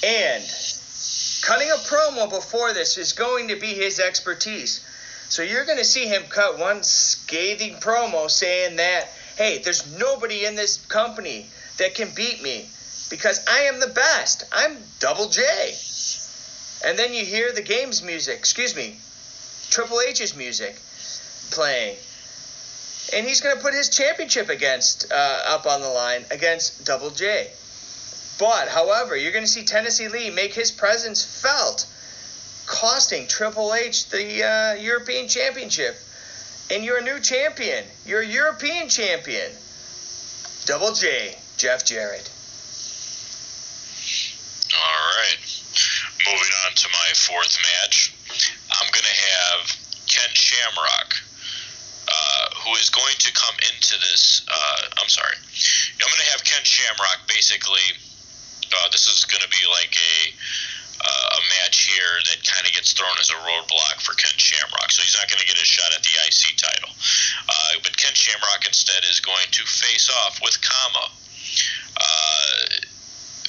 And 0.05 0.45
cutting 1.43 1.71
a 1.71 1.79
promo 1.87 2.29
before 2.29 2.73
this 2.73 2.99
is 2.99 3.13
going 3.13 3.49
to 3.49 3.57
be 3.57 3.69
his 3.69 4.01
expertise. 4.01 4.85
So 5.29 5.43
you're 5.43 5.65
going 5.65 5.79
to 5.79 5.85
see 5.85 6.07
him 6.07 6.23
cut 6.29 6.59
one 6.59 6.83
scathing 6.83 7.75
promo 7.77 8.31
saying 8.31 8.77
that, 8.77 9.09
hey, 9.37 9.59
there's 9.59 9.99
nobody 9.99 10.45
in 10.45 10.55
this 10.55 10.85
company 10.87 11.49
that 11.79 11.95
can 11.95 12.09
beat 12.15 12.43
me 12.43 12.69
because 13.11 13.45
I 13.49 13.63
am 13.63 13.81
the 13.81 13.89
best. 13.89 14.45
I'm 14.53 14.77
Double 14.99 15.29
J. 15.29 15.43
And 16.87 16.97
then 16.97 17.13
you 17.13 17.25
hear 17.25 17.51
the 17.53 17.63
game's 17.63 18.01
music, 18.01 18.39
excuse 18.39 18.77
me, 18.77 18.97
Triple 19.71 20.01
H's 20.01 20.37
music 20.37 20.77
playing. 21.51 21.97
And 23.13 23.27
he's 23.27 23.41
going 23.41 23.57
to 23.57 23.63
put 23.63 23.75
his 23.75 23.89
championship 23.89 24.49
against 24.49 25.13
uh, 25.13 25.43
up 25.47 25.67
on 25.67 25.81
the 25.81 25.89
line 25.89 26.25
against 26.31 26.85
Double 26.85 27.11
J. 27.11 27.49
But, 28.39 28.69
however, 28.69 29.17
you're 29.17 29.33
going 29.33 29.45
to 29.45 29.51
see 29.51 29.65
Tennessee 29.65 30.09
Lee 30.09 30.31
make 30.31 30.55
his 30.55 30.71
presence 30.71 31.25
felt, 31.25 31.87
costing 32.67 33.27
Triple 33.27 33.75
H 33.75 34.09
the 34.11 34.45
uh, 34.45 34.75
European 34.75 35.27
Championship. 35.27 35.97
And 36.71 36.85
you're 36.85 36.99
a 36.99 37.05
new 37.05 37.19
champion. 37.21 37.85
You're 38.05 38.23
a 38.23 38.27
European 38.27 38.89
champion. 38.89 39.51
Double 40.67 40.93
J, 40.93 41.37
Jeff 41.57 41.85
Jarrett. 41.85 42.31
All 44.75 45.07
right. 45.19 45.57
Moving 46.27 46.55
on 46.67 46.75
to 46.75 46.89
my 46.91 47.11
fourth 47.15 47.55
match. 47.63 48.11
I'm 48.75 48.91
going 48.91 49.07
to 49.07 49.19
have 49.31 49.63
Ken 50.11 50.33
Shamrock, 50.35 51.15
uh, 52.11 52.47
who 52.67 52.75
is 52.83 52.91
going 52.91 53.15
to 53.15 53.31
come 53.31 53.55
into 53.63 53.95
this. 54.03 54.43
Uh, 54.51 54.99
I'm 54.99 55.09
sorry. 55.09 55.39
I'm 56.03 56.11
going 56.11 56.25
to 56.27 56.33
have 56.35 56.43
Ken 56.43 56.67
Shamrock 56.67 57.31
basically. 57.31 57.95
Uh, 58.75 58.91
this 58.91 59.07
is 59.07 59.23
going 59.25 59.43
to 59.43 59.53
be 59.55 59.63
like 59.71 59.95
a 59.95 60.17
uh, 60.99 61.39
a 61.39 61.41
match 61.63 61.87
here 61.87 62.17
that 62.33 62.43
kind 62.43 62.67
of 62.67 62.73
gets 62.75 62.91
thrown 62.93 63.15
as 63.21 63.31
a 63.31 63.39
roadblock 63.47 64.03
for 64.03 64.19
Ken 64.19 64.35
Shamrock. 64.35 64.91
So 64.91 65.03
he's 65.07 65.15
not 65.15 65.29
going 65.31 65.39
to 65.39 65.47
get 65.47 65.61
a 65.61 65.69
shot 65.69 65.95
at 65.95 66.03
the 66.03 66.15
IC 66.27 66.57
title. 66.59 66.91
Uh, 67.47 67.79
but 67.87 67.95
Ken 67.97 68.15
Shamrock 68.15 68.67
instead 68.67 69.05
is 69.07 69.21
going 69.21 69.47
to 69.53 69.63
face 69.63 70.11
off 70.25 70.41
with 70.43 70.59
Kama 70.59 71.07
uh, 72.03 72.65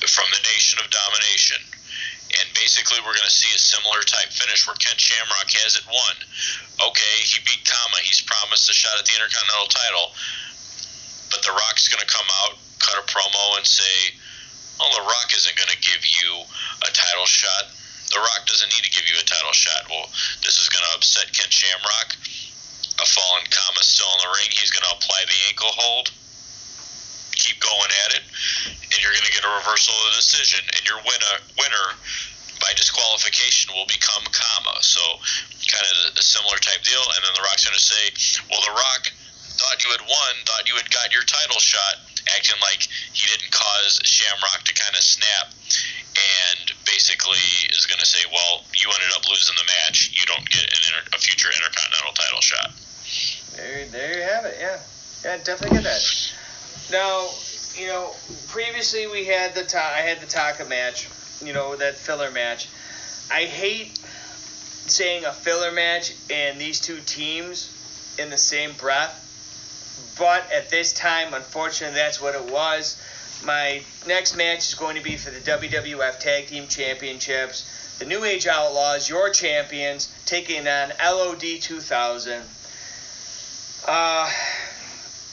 from 0.05 0.27
the 0.29 0.41
Nation 0.53 0.77
of 0.83 0.91
Domination. 0.91 1.63
And 2.27 2.47
basically, 2.51 2.99
we're 2.99 3.15
going 3.15 3.29
to 3.29 3.31
see 3.31 3.47
a 3.55 3.61
similar 3.61 4.03
type 4.03 4.35
finish 4.35 4.67
where 4.67 4.75
Ken 4.75 4.99
Shamrock 4.99 5.47
has 5.63 5.79
it 5.79 5.87
won. 5.87 6.15
Okay, 6.91 7.15
he 7.23 7.39
beat 7.47 7.63
Kama. 7.63 8.03
He's 8.03 8.19
promised 8.19 8.67
a 8.67 8.75
shot 8.75 8.99
at 8.99 9.07
the 9.07 9.15
Intercontinental 9.15 9.71
title. 9.71 10.11
But 11.31 11.43
The 11.47 11.55
Rock's 11.55 11.87
going 11.87 12.03
to 12.03 12.11
come 12.11 12.27
out, 12.43 12.59
cut 12.83 12.99
a 12.99 13.05
promo, 13.07 13.55
and 13.55 13.63
say, 13.63 14.11
well, 14.75 14.91
The 14.91 15.07
Rock 15.07 15.31
isn't 15.31 15.55
going 15.55 15.71
to 15.71 15.79
give 15.79 16.03
you 16.03 16.43
a 16.83 16.91
title 16.91 17.27
shot. 17.27 17.71
The 18.11 18.19
Rock 18.19 18.43
doesn't 18.43 18.71
need 18.75 18.83
to 18.83 18.91
give 18.91 19.07
you 19.07 19.15
a 19.19 19.27
title 19.27 19.55
shot. 19.55 19.87
Well, 19.87 20.11
this 20.43 20.59
is 20.59 20.67
going 20.67 20.83
to 20.83 20.99
upset 20.99 21.31
Ken 21.31 21.47
Shamrock. 21.47 22.15
A 22.99 23.07
fallen 23.07 23.47
Kama 23.47 23.83
still 23.87 24.11
in 24.19 24.19
the 24.27 24.31
ring. 24.35 24.51
He's 24.51 24.71
going 24.71 24.83
to 24.83 24.95
apply 24.99 25.23
the 25.27 25.39
ankle 25.47 25.71
hold 25.71 26.11
keep 27.37 27.61
going 27.61 27.91
at 28.07 28.19
it, 28.19 28.23
and 28.91 28.97
you're 28.99 29.13
going 29.13 29.25
to 29.25 29.35
get 29.35 29.45
a 29.45 29.53
reversal 29.61 29.93
of 29.93 30.11
the 30.11 30.15
decision, 30.17 30.61
and 30.75 30.81
your 30.85 30.97
winner 31.05 31.35
winner 31.57 31.87
by 32.59 32.73
disqualification 32.73 33.73
will 33.73 33.85
become 33.85 34.25
Kama. 34.33 34.81
So 34.81 35.01
kind 35.69 35.85
of 35.85 36.17
a 36.17 36.23
similar 36.25 36.57
type 36.57 36.81
deal. 36.81 37.03
And 37.15 37.21
then 37.21 37.33
The 37.37 37.43
Rock's 37.45 37.65
going 37.65 37.77
to 37.77 37.83
say, 37.83 38.03
"Well, 38.49 38.61
The 38.65 38.73
Rock 38.73 39.13
thought 39.57 39.83
you 39.85 39.89
had 39.93 40.01
won, 40.01 40.33
thought 40.45 40.65
you 40.65 40.75
had 40.75 40.89
got 40.89 41.13
your 41.13 41.23
title 41.23 41.59
shot." 41.61 42.03
Acting 42.35 42.59
like 42.59 42.83
he 43.15 43.23
didn't 43.31 43.51
cause 43.55 44.03
Shamrock 44.03 44.67
to 44.67 44.73
kind 44.75 44.91
of 44.91 44.99
snap, 44.99 45.47
and 45.47 46.75
basically 46.83 47.39
is 47.71 47.87
going 47.87 48.03
to 48.03 48.09
say, 48.09 48.19
"Well, 48.33 48.65
you 48.75 48.91
ended 48.91 49.15
up 49.15 49.23
losing 49.29 49.55
the 49.55 49.67
match. 49.85 50.11
You 50.11 50.25
don't 50.27 50.43
get 50.49 50.67
inter- 50.67 51.07
a 51.13 51.19
future 51.19 51.47
Intercontinental 51.47 52.11
title 52.13 52.41
shot." 52.41 52.75
There, 53.55 53.85
there 53.87 54.17
you 54.17 54.23
have 54.23 54.45
it. 54.45 54.57
Yeah, 54.59 54.79
yeah, 55.23 55.37
definitely 55.43 55.77
get 55.79 55.83
that. 55.87 56.03
Now, 56.91 57.29
you 57.75 57.87
know, 57.87 58.11
previously 58.47 59.07
we 59.07 59.25
had 59.25 59.53
the 59.53 59.63
ta- 59.63 59.93
I 59.95 60.01
had 60.01 60.21
the 60.21 60.25
Taka 60.25 60.65
match, 60.65 61.07
you 61.43 61.53
know, 61.53 61.75
that 61.75 61.95
filler 61.95 62.31
match. 62.31 62.69
I 63.29 63.43
hate 63.43 63.99
saying 64.89 65.25
a 65.25 65.33
filler 65.33 65.71
match 65.71 66.13
and 66.31 66.59
these 66.59 66.79
two 66.79 66.99
teams 67.01 67.69
in 68.17 68.29
the 68.29 68.37
same 68.37 68.71
breath, 68.73 70.15
but 70.17 70.49
at 70.51 70.69
this 70.69 70.93
time, 70.93 71.33
unfortunately, 71.33 71.95
that's 71.95 72.21
what 72.21 72.35
it 72.35 72.51
was. 72.51 72.97
My 73.43 73.81
next 74.07 74.35
match 74.35 74.59
is 74.59 74.73
going 74.73 74.95
to 74.95 75.03
be 75.03 75.17
for 75.17 75.29
the 75.29 75.39
WWF 75.39 76.19
Tag 76.19 76.47
Team 76.47 76.67
Championships. 76.67 77.97
The 77.99 78.05
New 78.05 78.23
Age 78.23 78.47
Outlaws, 78.47 79.09
your 79.09 79.29
champions, 79.29 80.07
taking 80.25 80.67
on 80.67 80.93
LOD 81.03 81.61
2000. 81.61 82.41
Uh, 83.85 84.31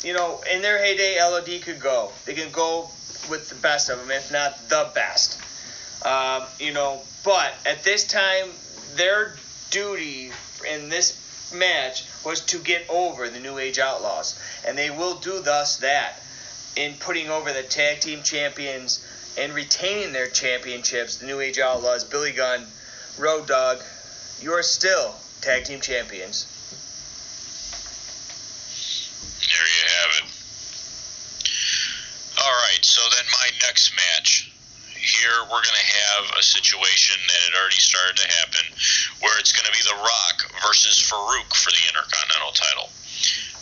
you 0.05 0.12
know, 0.12 0.40
in 0.52 0.62
their 0.62 0.78
heyday, 0.78 1.18
LOD 1.20 1.62
could 1.62 1.80
go. 1.80 2.12
They 2.26 2.34
can 2.34 2.50
go 2.52 2.90
with 3.30 3.48
the 3.48 3.55
best 3.57 3.88
of 3.88 3.98
them, 3.98 4.11
if 4.11 4.30
not 4.30 4.68
the 4.68 4.90
best. 4.94 5.40
Um, 6.05 6.42
you 6.61 6.72
know, 6.72 7.00
but 7.24 7.55
at 7.64 7.82
this 7.84 8.07
time, 8.07 8.50
their 8.96 9.34
duty 9.70 10.30
in 10.70 10.90
this 10.90 11.52
match 11.55 12.05
was 12.24 12.40
to 12.42 12.59
get 12.59 12.84
over 12.90 13.28
the 13.28 13.40
New 13.40 13.59
Age 13.59 13.78
Outlaws, 13.78 14.38
and 14.66 14.76
they 14.76 14.90
will 14.90 15.14
do 15.14 15.40
thus 15.40 15.78
that 15.78 16.20
in 16.76 16.94
putting 16.94 17.30
over 17.30 17.52
the 17.52 17.62
tag 17.62 18.00
team 18.00 18.22
champions 18.22 19.05
and 19.38 19.52
retaining 19.55 20.12
their 20.12 20.28
championships. 20.28 21.16
The 21.16 21.26
New 21.26 21.40
Age 21.40 21.59
Outlaws, 21.59 22.05
Billy 22.05 22.32
Gunn, 22.32 22.66
Road 23.18 23.46
Dog, 23.46 23.80
you 24.40 24.52
are 24.52 24.62
still 24.62 25.14
tag 25.40 25.64
team 25.64 25.80
champions. 25.80 26.46
There 29.40 29.66
you 29.66 29.88
have 29.88 30.11
it. 30.18 30.30
All 32.42 32.50
right, 32.50 32.84
so 32.95 33.03
then 33.11 33.26
my 33.42 33.51
next 33.66 33.90
match. 33.99 34.55
Here 34.95 35.42
we're 35.51 35.66
going 35.66 35.82
to 35.82 35.90
have 35.99 36.38
a 36.38 36.45
situation 36.47 37.18
that 37.26 37.40
had 37.51 37.55
already 37.59 37.82
started 37.82 38.14
to 38.22 38.26
happen 38.38 38.64
where 39.18 39.34
it's 39.42 39.51
going 39.51 39.66
to 39.66 39.74
be 39.74 39.82
The 39.82 39.99
Rock 39.99 40.36
versus 40.62 41.03
Farouk 41.03 41.51
for 41.59 41.74
the 41.74 41.82
Intercontinental 41.90 42.55
title. 42.55 42.88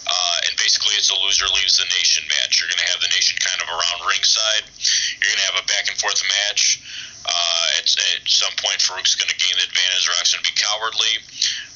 Uh, 0.05 0.39
and 0.45 0.53
basically, 0.61 0.93
it's 1.01 1.09
a 1.09 1.17
loser 1.25 1.49
leaves 1.49 1.81
the 1.81 1.89
nation 1.97 2.29
match. 2.29 2.61
You're 2.61 2.69
going 2.69 2.85
to 2.85 2.91
have 2.93 3.01
the 3.01 3.09
nation 3.17 3.41
kind 3.41 3.57
of 3.65 3.73
around 3.73 4.05
ringside. 4.05 4.69
You're 5.17 5.33
going 5.33 5.41
to 5.41 5.49
have 5.49 5.65
a 5.65 5.67
back 5.67 5.89
and 5.89 5.97
forth 5.97 6.21
match. 6.29 6.85
Uh, 7.25 7.81
at, 7.81 7.89
at 7.89 8.23
some 8.29 8.53
point, 8.61 8.85
Farouk's 8.85 9.17
going 9.17 9.33
to 9.33 9.41
gain 9.41 9.57
the 9.57 9.65
advantage. 9.65 10.05
The 10.05 10.13
rock's 10.13 10.37
going 10.37 10.45
to 10.45 10.51
be 10.53 10.61
cowardly. 10.61 11.13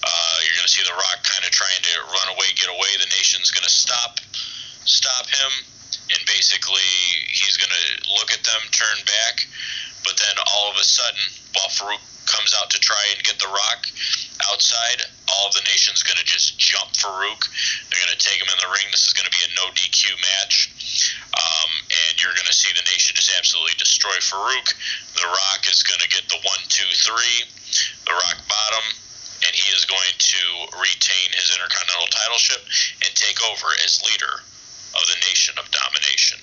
Uh, 0.05 0.37
you're 0.45 0.61
going 0.61 0.69
to 0.69 0.75
see 0.77 0.85
The 0.85 0.93
Rock 0.93 1.25
kind 1.25 1.41
of 1.41 1.51
trying 1.57 1.81
to 1.81 1.95
run 2.05 2.29
away, 2.37 2.53
get 2.53 2.69
away. 2.69 2.93
The 3.01 3.09
nation's 3.17 3.49
going 3.49 3.65
to 3.65 3.73
stop, 3.73 4.21
stop 4.85 5.25
him, 5.33 5.76
and 6.11 6.21
basically 6.27 6.91
he's 7.27 7.57
going 7.57 7.73
to 7.73 7.87
look 8.15 8.31
at 8.31 8.43
them, 8.47 8.63
turn 8.71 8.99
back, 9.07 9.47
but 10.07 10.15
then 10.17 10.37
all 10.55 10.71
of 10.71 10.77
a 10.79 10.87
sudden, 10.87 11.25
while 11.55 11.71
Farouk 11.73 12.05
comes 12.27 12.55
out 12.59 12.71
to 12.71 12.79
try 12.79 13.01
and 13.15 13.23
get 13.23 13.39
The 13.39 13.51
Rock 13.51 13.87
outside, 14.51 15.03
all 15.31 15.49
of 15.51 15.55
the 15.55 15.67
nation's 15.67 16.03
going 16.03 16.19
to 16.19 16.27
just 16.27 16.59
jump 16.59 16.95
Farouk. 16.95 17.43
They're 17.91 18.03
going 18.03 18.15
to 18.15 18.23
take 18.23 18.39
him 18.39 18.51
in 18.51 18.59
the 18.63 18.71
ring. 18.71 18.87
This 18.91 19.07
is 19.07 19.15
going 19.15 19.27
to 19.27 19.35
be 19.35 19.43
a 19.47 19.51
no 19.59 19.67
DQ 19.75 20.15
match. 20.21 20.71
Um, 21.35 21.71
and 21.87 22.13
you're 22.19 22.35
going 22.35 22.51
to 22.51 22.55
see 22.55 22.71
the 22.75 22.87
nation 22.91 23.15
just 23.19 23.35
absolutely 23.35 23.75
destroy 23.79 24.15
Farouk. 24.23 24.67
The 25.15 25.27
Rock 25.27 25.67
is 25.71 25.83
going 25.83 26.03
to 26.03 26.11
get 26.11 26.27
the 26.31 26.39
one, 26.43 26.63
two, 26.71 26.91
three, 26.99 27.47
the 28.07 28.15
Rock 28.15 28.39
bottom, 28.47 28.87
and 29.47 29.53
he 29.55 29.71
is 29.75 29.87
going 29.87 30.15
to 30.19 30.43
retain 30.79 31.29
his 31.35 31.51
Intercontinental 31.55 32.11
title 32.11 32.39
ship 32.39 32.63
and 33.07 33.11
take 33.15 33.39
over 33.43 33.67
as 33.83 34.03
leader 34.07 34.43
of 35.01 35.07
the 35.09 35.19
Nation 35.29 35.55
of 35.59 35.71
Domination. 35.71 36.39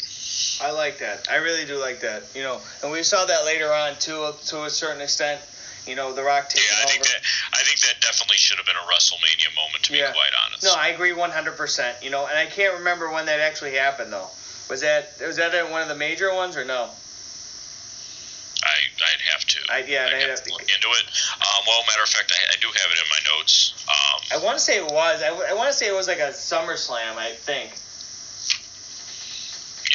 I 0.61 0.71
like 0.71 0.99
that. 0.99 1.27
I 1.29 1.37
really 1.37 1.65
do 1.65 1.77
like 1.79 2.01
that. 2.01 2.23
You 2.35 2.43
know, 2.43 2.61
and 2.83 2.91
we 2.91 3.03
saw 3.03 3.25
that 3.25 3.45
later 3.45 3.73
on 3.73 3.95
too, 3.97 4.31
to 4.47 4.63
a 4.65 4.69
certain 4.69 5.01
extent. 5.01 5.41
You 5.85 5.95
know, 5.95 6.13
The 6.13 6.23
Rock 6.23 6.47
taking 6.47 6.63
Yeah, 6.71 6.77
I 6.79 6.83
over. 6.83 6.91
think 6.93 7.03
that 7.05 7.21
I 7.51 7.63
think 7.63 7.79
that 7.81 7.99
definitely 7.99 8.37
should 8.37 8.55
have 8.57 8.65
been 8.65 8.77
a 8.77 8.87
WrestleMania 8.87 9.53
moment 9.55 9.83
to 9.83 9.91
be 9.91 9.97
Yeah. 9.97 10.13
quite 10.13 10.31
honest. 10.45 10.63
No, 10.63 10.73
I 10.73 10.87
agree 10.89 11.11
100%. 11.11 12.01
You 12.01 12.09
know, 12.09 12.25
and 12.25 12.37
I 12.37 12.45
can't 12.45 12.75
remember 12.75 13.09
when 13.11 13.25
that 13.25 13.39
actually 13.41 13.75
happened 13.75 14.13
though. 14.13 14.29
Was 14.69 14.79
that 14.81 15.19
was 15.19 15.35
that 15.37 15.51
one 15.69 15.81
of 15.81 15.89
the 15.89 15.95
major 15.95 16.33
ones 16.33 16.55
or 16.55 16.63
no? 16.63 16.89
I 18.63 18.75
I'd 19.03 19.21
have 19.33 19.43
to. 19.45 19.59
I- 19.69 19.77
yeah, 19.79 20.05
I'd 20.07 20.13
I'd 20.13 20.21
have 20.21 20.29
have 20.29 20.39
to 20.39 20.45
to- 20.45 20.51
look 20.53 20.61
into 20.61 20.87
it. 20.87 21.05
Um, 21.41 21.63
well, 21.67 21.83
matter 21.87 22.03
of 22.03 22.07
fact, 22.09 22.31
I, 22.31 22.53
I 22.53 22.55
do 22.61 22.67
have 22.67 22.91
it 22.91 22.97
in 23.03 23.09
my 23.09 23.37
notes. 23.37 23.73
Um, 23.89 24.39
I 24.39 24.43
want 24.45 24.57
to 24.57 24.63
say 24.63 24.77
it 24.77 24.85
was. 24.87 25.21
I, 25.21 25.27
I 25.49 25.53
want 25.53 25.69
to 25.69 25.77
say 25.77 25.87
it 25.89 25.93
was 25.95 26.07
like 26.07 26.19
a 26.19 26.31
SummerSlam. 26.31 27.17
I 27.17 27.33
think. 27.33 27.71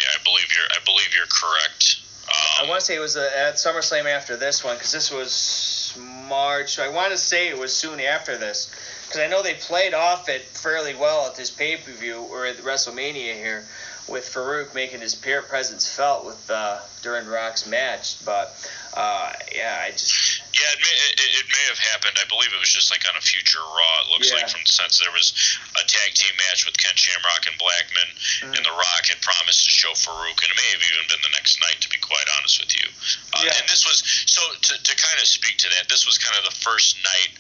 I 0.09 0.23
believe 0.25 0.49
you're 0.55 0.67
I 0.71 0.79
believe 0.85 1.15
you're 1.15 1.27
correct. 1.27 2.01
Um, 2.27 2.67
I 2.67 2.69
want 2.69 2.81
to 2.81 2.87
say 2.87 2.97
it 2.97 3.01
was 3.01 3.17
uh 3.17 3.31
at 3.37 3.55
SummerSlam 3.55 4.07
after 4.07 4.37
this 4.37 4.65
one 4.65 4.77
because 4.77 4.93
this 4.93 5.11
was 5.11 5.97
March. 6.29 6.75
So 6.75 6.85
I 6.85 6.89
want 6.89 7.13
to 7.13 7.19
say 7.19 7.49
it 7.49 7.59
was 7.59 7.75
soon 7.75 8.01
after 8.01 8.37
this 8.37 8.71
because 9.07 9.21
I 9.21 9.27
know 9.29 9.43
they 9.43 9.55
played 9.55 9.95
off 9.95 10.29
it 10.29 10.43
fairly 10.43 10.95
well 10.95 11.27
at 11.27 11.35
this 11.37 11.51
pay 11.51 11.77
per 11.77 11.93
view 11.93 12.21
or 12.31 12.45
at 12.47 12.57
WrestleMania 12.59 13.35
here, 13.35 13.65
with 14.09 14.25
Farouk 14.25 14.75
making 14.75 15.01
his 15.01 15.15
peer 15.15 15.43
presence 15.43 15.89
felt 15.89 16.27
with 16.27 16.51
uh, 16.51 16.81
during 17.03 17.27
Rock's 17.27 17.67
match. 17.67 18.25
But 18.25 18.71
uh, 18.95 19.33
yeah, 19.55 19.83
I 19.83 19.91
just 19.93 20.13
yeah, 20.57 20.71
it 20.73 20.81
may, 20.81 20.95
it, 21.13 21.31
it 21.45 21.47
may 21.53 21.65
have 21.69 21.81
happened. 21.93 22.17
I 22.17 22.27
believe 22.27 22.49
it 22.51 22.61
was 22.61 22.73
just 22.73 22.89
like 22.89 23.05
on 23.05 23.15
a 23.15 23.25
future 23.25 23.61
Raw. 23.61 23.95
It 24.05 24.09
looks 24.13 24.29
yeah. 24.33 24.41
like 24.41 24.49
from 24.49 24.65
the 24.65 24.73
sense 24.73 24.97
there 24.97 25.13
was 25.13 25.37
a 25.77 25.85
tag 25.85 26.17
team 26.17 26.33
match 26.49 26.65
with 26.65 26.77
Ken 26.81 26.97
Shamrock 26.97 27.45
and 27.45 27.57
Blackman, 27.61 28.09
mm-hmm. 28.09 28.57
and 28.57 28.63
The 28.65 28.73
Rock 28.73 29.05
had 29.13 29.21
promised 29.21 29.69
to 29.69 29.73
show 29.73 29.93
Farouk, 29.93 30.39
and 30.41 30.49
it 30.49 30.59
may 30.59 30.69
have 30.73 30.85
even 30.85 31.05
been 31.13 31.23
the 31.23 31.35
next 31.37 31.61
night, 31.61 31.79
to 31.85 31.89
be 31.93 32.01
quite 32.01 32.25
honest 32.41 32.65
with 32.65 32.73
you. 32.73 32.89
Uh, 33.37 33.45
yeah. 33.45 33.61
And 33.61 33.69
this 33.69 33.85
was 33.85 34.01
so 34.25 34.41
to, 34.41 34.73
to 34.81 34.93
kind 34.97 35.19
of 35.21 35.29
speak 35.29 35.61
to 35.65 35.69
that. 35.77 35.93
This 35.93 36.09
was 36.09 36.17
kind 36.17 36.35
of 36.41 36.49
the 36.49 36.57
first 36.57 36.97
night 37.05 37.33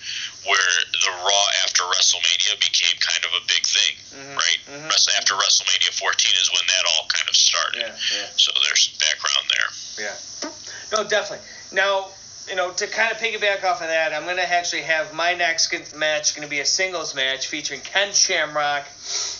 where 0.45 0.73
the 0.93 1.13
Raw 1.25 1.47
after 1.65 1.89
WrestleMania 1.89 2.61
became 2.61 2.97
kind 3.01 3.25
of 3.25 3.33
a 3.41 3.43
big 3.49 3.65
thing, 3.65 3.95
mm-hmm. 4.13 4.37
right? 4.37 4.61
Mm-hmm. 4.69 4.93
After 5.17 5.35
WrestleMania 5.35 5.97
14 5.97 6.13
is 6.41 6.53
when 6.53 6.65
that 6.69 6.85
all 6.93 7.09
kind 7.09 7.29
of 7.29 7.37
started. 7.37 7.89
Yeah, 7.89 7.97
yeah. 8.13 8.29
So 8.37 8.53
there's 8.69 8.93
background 9.01 9.49
there. 9.49 9.69
Yeah. 9.97 10.17
No, 10.93 11.05
definitely. 11.09 11.45
Now, 11.73 12.09
you 12.49 12.57
know, 12.57 12.71
to 12.73 12.87
kind 12.87 13.13
of 13.13 13.19
piggyback 13.19 13.65
off 13.65 13.81
of 13.81 13.89
that, 13.89 14.13
I'm 14.13 14.25
going 14.25 14.37
to 14.37 14.53
actually 14.53 14.83
have 14.83 15.15
my 15.15 15.35
next 15.35 15.97
match 15.97 16.35
going 16.35 16.47
to 16.47 16.51
be 16.51 16.61
a 16.61 16.65
singles 16.65 17.15
match 17.15 17.47
featuring 17.47 17.81
Ken 17.81 18.13
Shamrock 18.13 18.85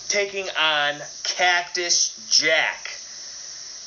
taking 0.07 0.47
on 0.57 0.95
Cactus 1.23 2.27
Jack. 2.29 2.91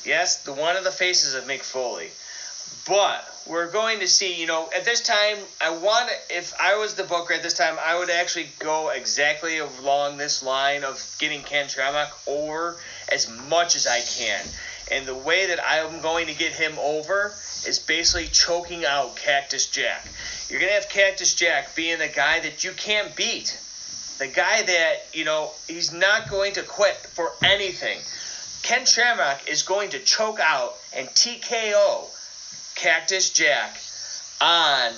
Yes, 0.05 0.43
the 0.43 0.53
one 0.53 0.75
of 0.75 0.83
the 0.83 0.91
faces 0.91 1.33
of 1.33 1.45
Mick 1.45 1.61
Foley. 1.61 2.09
But 2.85 3.23
we're 3.47 3.71
going 3.71 3.99
to 3.99 4.07
see, 4.07 4.33
you 4.33 4.47
know, 4.47 4.69
at 4.75 4.83
this 4.83 5.01
time, 5.01 5.37
I 5.61 5.69
want, 5.69 6.09
if 6.29 6.53
I 6.59 6.75
was 6.75 6.95
the 6.95 7.03
booker 7.03 7.33
at 7.33 7.43
this 7.43 7.53
time, 7.53 7.77
I 7.85 7.97
would 7.97 8.09
actually 8.09 8.49
go 8.59 8.89
exactly 8.89 9.59
along 9.59 10.17
this 10.17 10.43
line 10.43 10.83
of 10.83 11.15
getting 11.19 11.41
Ken 11.43 11.69
Shamrock 11.69 12.11
over 12.27 12.77
as 13.09 13.29
much 13.47 13.75
as 13.75 13.87
I 13.87 14.01
can. 14.01 14.45
And 14.91 15.05
the 15.05 15.15
way 15.15 15.47
that 15.47 15.59
I'm 15.65 16.01
going 16.01 16.27
to 16.27 16.33
get 16.33 16.51
him 16.51 16.73
over 16.79 17.33
is 17.65 17.79
basically 17.79 18.27
choking 18.27 18.85
out 18.85 19.15
Cactus 19.15 19.67
Jack. 19.67 20.05
You're 20.49 20.59
going 20.59 20.69
to 20.69 20.75
have 20.75 20.89
Cactus 20.89 21.33
Jack 21.33 21.75
being 21.75 21.99
the 21.99 22.07
guy 22.07 22.39
that 22.41 22.63
you 22.63 22.71
can't 22.71 23.15
beat. 23.15 23.59
The 24.19 24.27
guy 24.27 24.61
that, 24.61 25.07
you 25.13 25.25
know, 25.25 25.51
he's 25.67 25.91
not 25.91 26.29
going 26.29 26.53
to 26.53 26.63
quit 26.63 26.95
for 26.95 27.31
anything. 27.43 27.99
Ken 28.61 28.85
Shamrock 28.85 29.49
is 29.49 29.63
going 29.63 29.89
to 29.89 29.99
choke 29.99 30.39
out 30.39 30.75
and 30.95 31.07
TKO 31.09 32.09
Cactus 32.75 33.31
Jack 33.31 33.77
on 34.39 34.93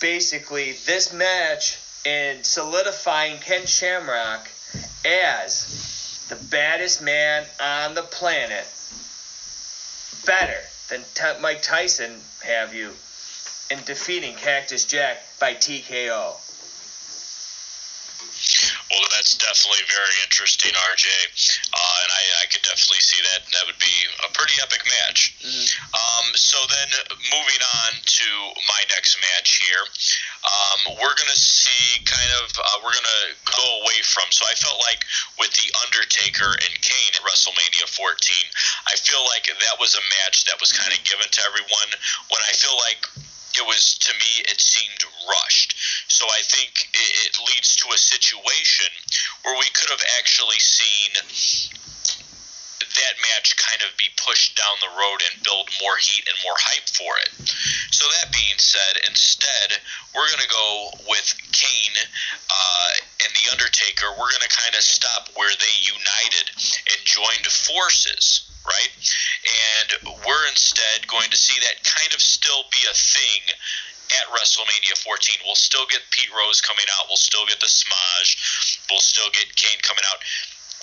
basically 0.00 0.72
this 0.86 1.12
match 1.12 1.78
and 2.06 2.44
solidifying 2.44 3.38
Ken 3.38 3.66
Shamrock 3.66 4.48
as 5.04 6.26
the 6.28 6.36
baddest 6.36 7.02
man 7.02 7.44
on 7.60 7.94
the 7.94 8.02
planet. 8.02 8.66
Better 10.28 10.60
than 10.90 11.06
Mike 11.40 11.62
Tyson 11.62 12.20
have 12.42 12.74
you 12.74 12.94
in 13.70 13.82
defeating 13.84 14.34
Cactus 14.34 14.84
Jack 14.84 15.24
by 15.38 15.54
TKO? 15.54 16.36
Well, 18.88 19.04
that's 19.12 19.36
definitely 19.36 19.84
very 19.84 20.16
interesting, 20.24 20.72
RJ, 20.72 21.08
uh, 21.76 21.96
and 22.02 22.10
I, 22.10 22.22
I 22.40 22.44
could 22.48 22.64
definitely 22.64 23.04
see 23.04 23.20
that. 23.20 23.44
That 23.52 23.68
would 23.68 23.76
be 23.76 23.96
a 24.24 24.32
pretty 24.32 24.56
epic 24.64 24.80
match. 24.88 25.36
Mm-hmm. 25.44 25.68
Um, 25.92 26.26
so 26.32 26.56
then, 26.72 26.88
moving 27.28 27.62
on 27.84 27.90
to 28.00 28.28
my 28.64 28.80
next 28.96 29.20
match 29.20 29.60
here, 29.60 29.84
um, 30.40 30.96
we're 31.04 31.12
gonna 31.20 31.36
see 31.36 32.00
kind 32.08 32.32
of 32.40 32.48
uh, 32.56 32.76
we're 32.80 32.96
gonna 32.96 33.36
go 33.44 33.84
away 33.84 34.00
from. 34.08 34.24
So 34.32 34.48
I 34.48 34.56
felt 34.56 34.80
like 34.88 35.04
with 35.36 35.52
the 35.52 35.68
Undertaker 35.84 36.48
and 36.48 36.72
Kane 36.80 37.12
at 37.12 37.20
WrestleMania 37.28 37.92
14, 37.92 38.08
I 38.88 38.96
feel 38.96 39.20
like 39.36 39.52
that 39.52 39.76
was 39.76 40.00
a 40.00 40.04
match 40.24 40.48
that 40.48 40.56
was 40.64 40.72
kind 40.72 40.96
of 40.96 41.00
given 41.04 41.28
to 41.28 41.40
everyone. 41.44 41.90
When 42.32 42.40
I 42.40 42.56
feel 42.56 42.76
like 42.80 43.04
it 43.58 43.66
was 43.66 43.98
to 43.98 44.12
me 44.14 44.42
it 44.46 44.60
seemed 44.60 45.02
rushed 45.28 45.74
so 46.08 46.24
i 46.26 46.42
think 46.42 46.88
it, 46.94 47.36
leads 47.50 47.76
to 47.76 47.88
a 47.94 47.98
situation 47.98 48.90
where 49.42 49.56
we 49.58 49.68
could 49.74 49.90
have 49.90 50.02
actually 50.18 50.58
seen 50.58 51.10
that 52.98 53.14
match 53.30 53.54
kind 53.56 53.82
of 53.86 53.94
be 53.96 54.10
pushed 54.18 54.58
down 54.58 54.74
the 54.82 54.90
road 54.98 55.22
and 55.30 55.42
build 55.46 55.70
more 55.78 55.96
heat 55.96 56.26
and 56.26 56.36
more 56.42 56.58
hype 56.58 56.88
for 56.90 57.14
it. 57.22 57.30
So 57.94 58.06
that 58.10 58.34
being 58.34 58.58
said, 58.58 59.06
instead 59.06 59.78
we're 60.14 60.26
going 60.26 60.42
to 60.42 60.50
go 60.50 60.90
with 61.06 61.28
Kane 61.54 61.98
uh, 62.50 62.90
and 63.22 63.30
the 63.38 63.46
Undertaker. 63.54 64.10
We're 64.18 64.34
going 64.34 64.46
to 64.46 64.54
kind 64.54 64.74
of 64.74 64.82
stop 64.82 65.30
where 65.38 65.50
they 65.50 65.74
united 65.86 66.46
and 66.90 67.00
joined 67.06 67.46
forces 67.46 68.47
right? 68.68 68.92
And 69.48 69.88
we're 70.24 70.46
instead 70.52 71.08
going 71.08 71.30
to 71.32 71.38
see 71.38 71.56
that 71.64 71.80
kind 71.84 72.12
of 72.12 72.20
still 72.20 72.68
be 72.70 72.82
a 72.84 72.94
thing 72.94 73.42
at 74.20 74.24
WrestleMania 74.32 74.96
14. 75.04 75.44
We'll 75.44 75.58
still 75.58 75.84
get 75.88 76.00
Pete 76.12 76.32
Rose 76.32 76.60
coming 76.60 76.86
out. 76.96 77.08
We'll 77.08 77.20
still 77.20 77.44
get 77.44 77.60
the 77.60 77.68
Smaj. 77.68 78.26
We'll 78.88 79.04
still 79.04 79.28
get 79.32 79.52
Kane 79.56 79.80
coming 79.84 80.04
out. 80.08 80.20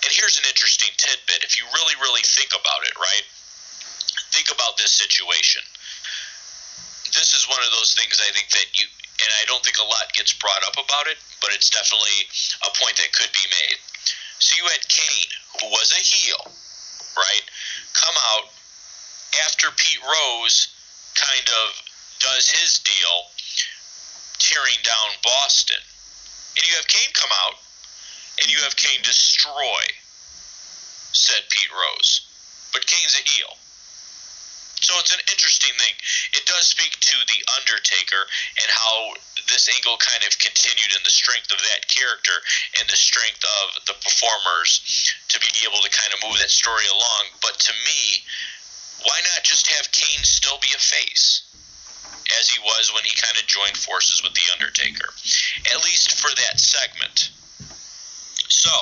And 0.06 0.14
here's 0.14 0.38
an 0.38 0.46
interesting 0.46 0.94
tidbit. 0.98 1.42
If 1.42 1.58
you 1.58 1.66
really, 1.74 1.98
really 1.98 2.22
think 2.22 2.54
about 2.54 2.86
it, 2.86 2.94
right? 2.98 3.26
Think 4.30 4.54
about 4.54 4.78
this 4.78 4.94
situation. 4.94 5.66
This 7.18 7.34
is 7.34 7.50
one 7.50 7.64
of 7.66 7.72
those 7.74 7.98
things 7.98 8.22
I 8.22 8.30
think 8.36 8.52
that 8.54 8.70
you, 8.78 8.86
and 9.26 9.32
I 9.42 9.48
don't 9.50 9.64
think 9.66 9.82
a 9.82 9.88
lot 9.88 10.12
gets 10.14 10.36
brought 10.38 10.62
up 10.68 10.78
about 10.78 11.08
it, 11.10 11.18
but 11.42 11.56
it's 11.56 11.74
definitely 11.74 12.30
a 12.62 12.70
point 12.78 13.00
that 13.02 13.10
could 13.16 13.32
be 13.34 13.46
made. 13.50 13.80
So 14.38 14.60
you 14.60 14.68
had 14.70 14.84
Kane, 14.86 15.32
who 15.64 15.68
was 15.74 15.96
a 15.96 16.02
heel, 16.04 16.54
right? 17.18 17.46
Come 17.96 18.16
out 18.36 18.50
after 19.48 19.72
Pete 19.72 20.04
Rose 20.04 20.68
kind 21.16 21.48
of 21.64 21.82
does 22.20 22.50
his 22.50 22.80
deal, 22.80 23.18
tearing 24.40 24.80
down 24.84 25.16
Boston. 25.24 25.82
And 26.58 26.68
you 26.68 26.76
have 26.76 26.88
Kane 26.88 27.12
come 27.14 27.32
out, 27.46 27.56
and 28.42 28.52
you 28.52 28.60
have 28.64 28.76
Kane 28.76 29.02
destroy 29.04 29.84
said 31.16 31.48
Pete 31.50 31.72
Rose. 31.72 32.28
But 32.74 32.86
Kane's 32.86 33.16
a 33.16 33.24
heel. 33.24 33.56
So 34.84 34.94
it's 35.00 35.16
an 35.16 35.24
interesting 35.32 35.74
thing. 35.80 35.96
It 36.36 36.46
does 36.46 36.68
speak 36.68 36.92
to 36.92 37.18
The 37.26 37.42
Undertaker 37.58 38.28
and 38.62 38.70
how 38.70 39.16
this 39.48 39.70
angle 39.70 39.98
kind 39.98 40.24
of 40.26 40.38
continued 40.40 40.92
in 40.94 41.04
the 41.04 41.14
strength 41.14 41.52
of 41.52 41.60
that 41.62 41.88
character 41.88 42.34
and 42.80 42.90
the 42.90 42.98
strength 42.98 43.44
of 43.44 43.86
the 43.86 43.98
performers 44.02 44.82
to 45.30 45.40
be 45.40 45.52
able 45.66 45.82
to 45.82 45.92
kind 45.92 46.12
of 46.14 46.22
move 46.24 46.38
that 46.40 46.52
story 46.52 46.86
along. 46.90 47.24
But 47.42 47.60
to 47.70 47.74
me, 47.86 48.26
why 49.06 49.18
not 49.34 49.44
just 49.44 49.68
have 49.78 49.92
Kane 49.92 50.24
still 50.24 50.58
be 50.62 50.74
a 50.74 50.82
face? 50.82 51.46
As 52.42 52.50
he 52.50 52.60
was 52.60 52.90
when 52.94 53.06
he 53.06 53.14
kind 53.14 53.38
of 53.38 53.46
joined 53.46 53.78
forces 53.78 54.24
with 54.24 54.34
The 54.34 54.50
Undertaker. 54.58 55.14
At 55.74 55.86
least 55.86 56.18
for 56.18 56.34
that 56.34 56.58
segment. 56.58 57.30
So, 58.50 58.74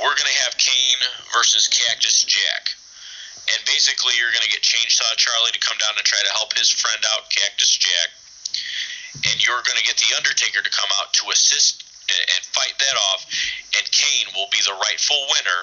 we're 0.00 0.16
going 0.16 0.32
to 0.32 0.42
have 0.48 0.56
Kane 0.56 1.02
versus 1.32 1.68
Cactus 1.68 2.24
Jack 2.24 2.78
and 3.54 3.60
basically 3.64 4.12
you're 4.20 4.32
going 4.32 4.44
to 4.44 4.52
get 4.52 4.60
Chainsaw 4.60 5.08
Charlie 5.16 5.52
to 5.56 5.62
come 5.64 5.80
down 5.80 5.96
and 5.96 6.04
try 6.04 6.20
to 6.20 6.32
help 6.36 6.52
his 6.52 6.68
friend 6.68 7.00
out, 7.16 7.30
Cactus 7.32 7.80
Jack, 7.80 8.12
and 9.14 9.36
you're 9.44 9.62
going 9.64 9.78
to 9.78 9.86
get 9.86 9.96
the 9.96 10.16
Undertaker 10.16 10.62
to 10.62 10.70
come 10.70 10.90
out 11.00 11.12
to 11.22 11.30
assist 11.30 11.84
and 12.08 12.42
fight 12.56 12.72
that 12.78 12.96
off, 13.12 13.26
and 13.76 13.84
Kane 13.92 14.28
will 14.34 14.48
be 14.50 14.60
the 14.64 14.72
rightful 14.72 15.20
winner 15.28 15.60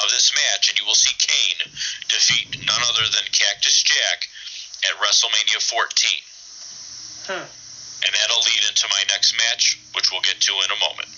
of 0.00 0.08
this 0.10 0.32
match, 0.34 0.70
and 0.70 0.78
you 0.78 0.86
will 0.86 0.98
see 0.98 1.12
Kane 1.18 1.60
defeat 2.08 2.54
none 2.64 2.82
other 2.88 3.04
than 3.10 3.24
Cactus 3.32 3.82
Jack 3.82 4.28
at 4.88 4.94
WrestleMania 5.02 5.60
14. 5.60 6.22
Hmm. 7.28 7.46
And 8.02 8.10
that'll 8.14 8.42
lead 8.42 8.62
into 8.66 8.86
my 8.90 9.02
next 9.10 9.36
match, 9.38 9.78
which 9.94 10.10
we'll 10.10 10.22
get 10.22 10.40
to 10.40 10.52
in 10.64 10.70
a 10.70 10.80
moment. 10.80 11.08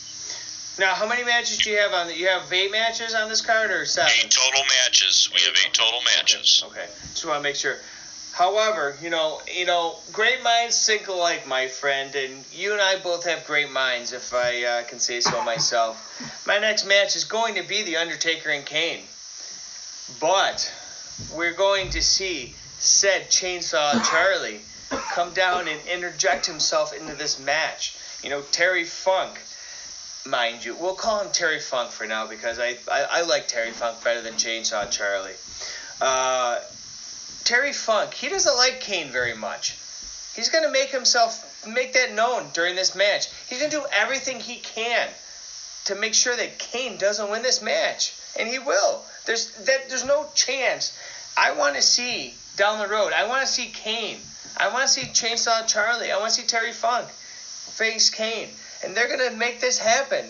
Now, 0.78 0.92
how 0.94 1.06
many 1.06 1.22
matches 1.24 1.58
do 1.58 1.70
you 1.70 1.78
have 1.78 1.92
on? 1.92 2.08
The, 2.08 2.16
you 2.16 2.26
have 2.26 2.52
eight 2.52 2.72
matches 2.72 3.14
on 3.14 3.28
this 3.28 3.40
card, 3.40 3.70
or 3.70 3.86
seven? 3.86 4.10
Eight 4.18 4.30
total 4.30 4.64
matches. 4.82 5.30
We 5.32 5.40
have 5.42 5.54
eight 5.64 5.72
total 5.72 6.00
matches. 6.02 6.64
Okay. 6.66 6.80
okay. 6.80 6.90
Just 7.14 7.24
want 7.24 7.38
to 7.38 7.42
make 7.42 7.56
sure. 7.56 7.76
However, 8.34 8.96
you 9.00 9.10
know, 9.10 9.40
you 9.46 9.64
know, 9.64 9.94
great 10.12 10.42
minds 10.42 10.84
think 10.84 11.06
alike, 11.06 11.46
my 11.46 11.68
friend, 11.68 12.12
and 12.16 12.44
you 12.52 12.72
and 12.72 12.82
I 12.82 12.98
both 12.98 13.24
have 13.26 13.46
great 13.46 13.70
minds, 13.70 14.12
if 14.12 14.34
I 14.34 14.64
uh, 14.64 14.82
can 14.82 14.98
say 14.98 15.20
so 15.20 15.44
myself. 15.44 16.44
My 16.44 16.58
next 16.58 16.84
match 16.84 17.14
is 17.14 17.22
going 17.22 17.54
to 17.54 17.62
be 17.62 17.84
the 17.84 17.96
Undertaker 17.96 18.50
and 18.50 18.66
Kane, 18.66 19.04
but 20.20 20.72
we're 21.32 21.52
going 21.52 21.90
to 21.90 22.02
see 22.02 22.56
said 22.80 23.30
Chainsaw 23.30 24.04
Charlie 24.10 24.60
come 25.12 25.32
down 25.32 25.68
and 25.68 25.80
interject 25.86 26.44
himself 26.44 26.92
into 26.92 27.14
this 27.14 27.38
match. 27.38 27.96
You 28.24 28.30
know, 28.30 28.42
Terry 28.50 28.84
Funk 28.84 29.38
mind 30.26 30.64
you. 30.64 30.74
We'll 30.74 30.96
call 30.96 31.20
him 31.20 31.30
Terry 31.30 31.60
Funk 31.60 31.92
for 31.92 32.04
now 32.04 32.26
because 32.26 32.58
I, 32.58 32.78
I, 32.90 33.06
I 33.10 33.22
like 33.22 33.46
Terry 33.46 33.70
Funk 33.70 34.02
better 34.02 34.22
than 34.22 34.34
Chainsaw 34.34 34.90
Charlie. 34.90 35.36
Uh, 36.00 36.58
Terry 37.44 37.72
Funk, 37.72 38.14
he 38.14 38.28
doesn't 38.28 38.56
like 38.56 38.80
Kane 38.80 39.08
very 39.08 39.34
much. 39.34 39.76
He's 40.34 40.48
going 40.48 40.64
to 40.64 40.70
make 40.70 40.90
himself 40.90 41.66
make 41.66 41.92
that 41.92 42.12
known 42.12 42.48
during 42.52 42.74
this 42.74 42.94
match. 42.94 43.28
He's 43.48 43.58
going 43.60 43.70
to 43.70 43.76
do 43.76 43.86
everything 43.92 44.40
he 44.40 44.56
can 44.56 45.08
to 45.84 45.94
make 45.94 46.14
sure 46.14 46.34
that 46.34 46.58
Kane 46.58 46.96
doesn't 46.96 47.30
win 47.30 47.42
this 47.42 47.62
match. 47.62 48.14
and 48.38 48.48
he 48.48 48.58
will. 48.58 49.02
There's 49.26 49.52
that. 49.66 49.88
There's 49.88 50.04
no 50.04 50.26
chance. 50.34 50.98
I 51.36 51.52
want 51.52 51.76
to 51.76 51.82
see 51.82 52.34
down 52.56 52.78
the 52.78 52.88
road. 52.88 53.12
I 53.12 53.26
want 53.28 53.46
to 53.46 53.52
see 53.52 53.66
Kane. 53.66 54.18
I 54.56 54.68
want 54.68 54.88
to 54.88 54.88
see 54.88 55.02
Chainsaw 55.02 55.66
Charlie. 55.66 56.10
I 56.10 56.18
want 56.18 56.32
to 56.34 56.40
see 56.40 56.46
Terry 56.46 56.72
Funk 56.72 57.08
face 57.08 58.10
Kane, 58.10 58.48
and 58.84 58.96
they're 58.96 59.08
gonna 59.08 59.36
make 59.36 59.60
this 59.60 59.78
happen 59.78 60.26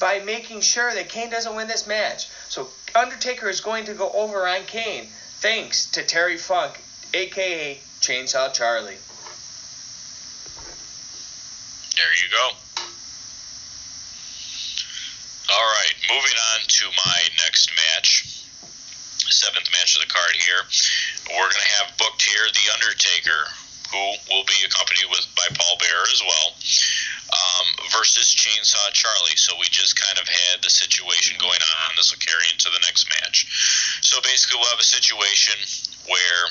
by 0.00 0.20
making 0.20 0.60
sure 0.60 0.92
that 0.94 1.08
Kane 1.08 1.30
doesn't 1.30 1.54
win 1.54 1.68
this 1.68 1.86
match. 1.86 2.28
So 2.48 2.68
Undertaker 2.94 3.48
is 3.48 3.60
going 3.60 3.86
to 3.86 3.94
go 3.94 4.10
over 4.10 4.46
on 4.46 4.62
Kane 4.64 5.08
thanks 5.40 5.86
to 5.86 6.02
Terry 6.02 6.36
Funk, 6.36 6.80
aka 7.14 7.78
Chainsaw 8.00 8.52
Charlie. 8.52 8.98
There 11.94 12.14
you 12.14 12.30
go. 12.30 12.50
All 15.50 15.64
right, 15.64 15.94
moving 16.10 16.38
on 16.54 16.60
to 16.66 16.86
my 17.06 17.18
next 17.44 17.70
match, 17.74 18.44
seventh 19.30 19.70
match 19.72 19.96
of 19.96 20.02
the 20.02 20.12
card 20.12 20.36
here. 20.36 20.62
We're 21.30 21.50
going 21.50 21.62
to 21.62 21.74
have 21.82 21.96
booked 21.98 22.22
here 22.22 22.44
The 22.52 22.72
Undertaker, 22.74 23.46
who 23.90 24.04
will 24.28 24.44
be 24.44 24.58
accompanied 24.64 25.08
with 25.08 25.24
by 25.36 25.48
Paul 25.56 25.76
Bearer 25.80 26.08
as 26.12 26.20
well, 26.20 26.48
um, 27.32 27.66
versus 27.92 28.36
Chainsaw 28.36 28.92
Charlie. 28.92 29.36
So 29.36 29.56
we 29.56 29.66
just 29.72 29.96
kind 29.96 30.18
of 30.20 30.28
had 30.28 30.60
the 30.62 30.70
situation 30.70 31.36
going 31.40 31.60
on. 31.60 31.96
This 31.96 32.12
will 32.12 32.20
carry 32.20 32.44
into 32.52 32.68
the 32.68 32.80
next 32.84 33.08
match. 33.08 33.48
So 34.04 34.20
basically, 34.20 34.60
we'll 34.60 34.72
have 34.72 34.80
a 34.80 34.86
situation 34.86 35.56
where 36.08 36.42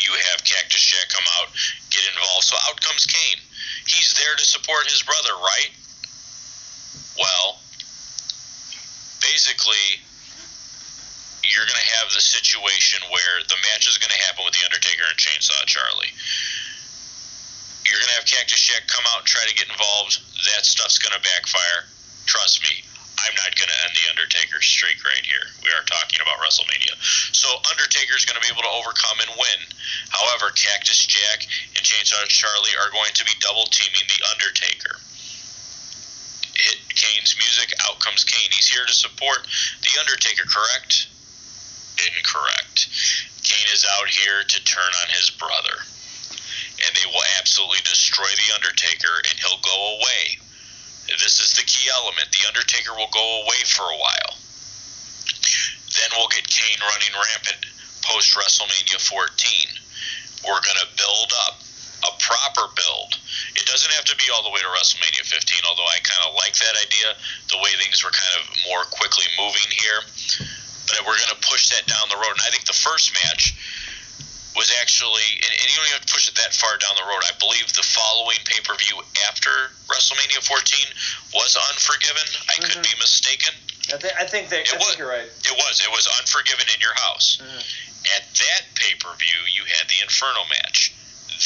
you 0.00 0.12
have 0.32 0.44
Cactus 0.44 0.82
Jack 0.82 1.08
come 1.12 1.24
out, 1.40 1.52
get 1.90 2.04
involved. 2.08 2.44
So 2.44 2.56
out 2.68 2.80
comes 2.80 3.06
Kane. 3.06 3.40
He's 3.86 4.14
there 4.16 4.34
to 4.36 4.44
support 4.44 4.88
his 4.88 5.02
brother, 5.02 5.34
right? 5.40 5.72
Well, 7.18 7.60
basically, 9.20 10.03
you're 11.54 11.66
going 11.66 11.78
to 11.78 11.90
have 12.02 12.10
the 12.10 12.20
situation 12.20 12.98
where 13.08 13.36
the 13.46 13.58
match 13.70 13.86
is 13.86 13.96
going 14.02 14.10
to 14.10 14.22
happen 14.26 14.42
with 14.42 14.58
The 14.58 14.66
Undertaker 14.66 15.06
and 15.06 15.14
Chainsaw 15.14 15.62
Charlie. 15.70 16.10
You're 17.86 18.02
going 18.02 18.10
to 18.10 18.18
have 18.18 18.26
Cactus 18.26 18.58
Jack 18.58 18.90
come 18.90 19.06
out 19.14 19.22
and 19.22 19.28
try 19.28 19.46
to 19.46 19.54
get 19.54 19.70
involved. 19.70 20.18
That 20.50 20.66
stuff's 20.66 20.98
going 20.98 21.14
to 21.14 21.22
backfire. 21.22 21.86
Trust 22.26 22.64
me, 22.66 22.82
I'm 23.22 23.36
not 23.38 23.54
going 23.54 23.70
to 23.70 23.78
end 23.86 23.94
The 23.94 24.10
Undertaker's 24.10 24.66
streak 24.66 24.98
right 25.06 25.22
here. 25.22 25.46
We 25.62 25.70
are 25.70 25.84
talking 25.86 26.18
about 26.18 26.42
WrestleMania. 26.42 26.98
So 27.30 27.46
Undertaker's 27.70 28.26
going 28.26 28.40
to 28.40 28.44
be 28.44 28.50
able 28.50 28.66
to 28.66 28.74
overcome 28.74 29.22
and 29.22 29.32
win. 29.38 29.60
However, 30.10 30.50
Cactus 30.56 31.06
Jack 31.06 31.46
and 31.78 31.84
Chainsaw 31.86 32.24
Charlie 32.26 32.74
are 32.82 32.90
going 32.90 33.14
to 33.14 33.24
be 33.24 33.32
double 33.38 33.70
teaming 33.70 34.04
The 34.10 34.20
Undertaker 34.32 34.98
hit 36.54 36.78
Kane's 36.94 37.34
music, 37.36 37.74
out 37.82 37.98
comes 38.00 38.24
Kane. 38.24 38.50
He's 38.52 38.68
here 38.68 38.86
to 38.86 38.94
support 38.94 39.46
The 39.82 40.00
Undertaker, 40.00 40.46
correct? 40.46 41.08
Incorrect. 42.34 42.90
Kane 43.46 43.70
is 43.72 43.86
out 43.98 44.08
here 44.08 44.42
to 44.42 44.64
turn 44.64 44.90
on 45.02 45.08
his 45.14 45.30
brother. 45.30 45.78
And 46.82 46.90
they 46.98 47.06
will 47.06 47.22
absolutely 47.38 47.78
destroy 47.86 48.26
The 48.26 48.54
Undertaker, 48.54 49.14
and 49.30 49.38
he'll 49.38 49.62
go 49.62 49.78
away. 50.02 50.42
This 51.06 51.38
is 51.38 51.54
the 51.54 51.62
key 51.62 51.86
element. 51.94 52.26
The 52.34 52.48
Undertaker 52.48 52.90
will 52.98 53.12
go 53.14 53.46
away 53.46 53.62
for 53.70 53.86
a 53.86 53.98
while. 54.02 54.34
Then 55.94 56.10
we'll 56.18 56.32
get 56.34 56.48
Kane 56.50 56.82
running 56.82 57.14
rampant 57.14 57.70
post 58.02 58.34
WrestleMania 58.34 58.98
14. 58.98 59.30
We're 60.42 60.58
going 60.58 60.82
to 60.82 60.90
build 60.98 61.30
up 61.46 61.62
a 62.02 62.12
proper 62.18 62.66
build. 62.74 63.14
It 63.54 63.64
doesn't 63.70 63.94
have 63.94 64.10
to 64.10 64.16
be 64.18 64.26
all 64.34 64.42
the 64.42 64.50
way 64.50 64.58
to 64.58 64.70
WrestleMania 64.74 65.22
15, 65.22 65.62
although 65.70 65.86
I 65.86 66.02
kind 66.02 66.26
of 66.26 66.34
like 66.34 66.58
that 66.58 66.74
idea, 66.82 67.14
the 67.54 67.62
way 67.62 67.70
things 67.78 68.02
were 68.02 68.10
kind 68.10 68.42
of 68.42 68.50
more 68.66 68.82
quickly 68.90 69.30
moving 69.38 69.70
here. 69.70 70.02
But 70.94 71.06
we're 71.06 71.18
going 71.18 71.34
to 71.34 71.42
push 71.42 71.74
that 71.74 71.86
down 71.90 72.06
the 72.08 72.16
road. 72.16 72.38
And 72.38 72.44
I 72.46 72.50
think 72.54 72.64
the 72.64 72.76
first 72.76 73.10
match 73.26 73.58
was 74.54 74.70
actually, 74.78 75.26
and, 75.42 75.50
and 75.50 75.66
you 75.66 75.74
don't 75.74 75.90
even 75.90 75.98
have 75.98 76.06
to 76.06 76.14
push 76.14 76.30
it 76.30 76.38
that 76.38 76.54
far 76.54 76.78
down 76.78 76.94
the 76.94 77.06
road. 77.10 77.26
I 77.26 77.34
believe 77.42 77.66
the 77.74 77.82
following 77.82 78.38
pay 78.46 78.62
per 78.62 78.78
view 78.78 79.02
after 79.26 79.50
WrestleMania 79.90 80.38
14 80.46 81.34
was 81.34 81.58
Unforgiven. 81.74 82.22
I 82.46 82.62
mm-hmm. 82.62 82.70
could 82.70 82.82
be 82.86 82.94
mistaken. 83.02 83.52
I, 83.90 83.98
th- 83.98 84.16
I 84.16 84.24
think 84.24 84.48
that, 84.54 84.64
it 84.64 84.72
I 84.72 84.78
was, 84.78 84.94
think 84.94 85.02
you're 85.02 85.10
right. 85.10 85.26
It 85.26 85.56
was. 85.58 85.82
It 85.82 85.90
was 85.90 86.06
Unforgiven 86.22 86.70
in 86.70 86.78
your 86.78 86.94
house. 86.94 87.42
Mm-hmm. 87.42 87.62
At 88.14 88.24
that 88.30 88.62
pay 88.78 88.94
per 89.02 89.10
view, 89.18 89.40
you 89.50 89.66
had 89.66 89.90
the 89.90 89.98
Inferno 90.00 90.46
match 90.48 90.94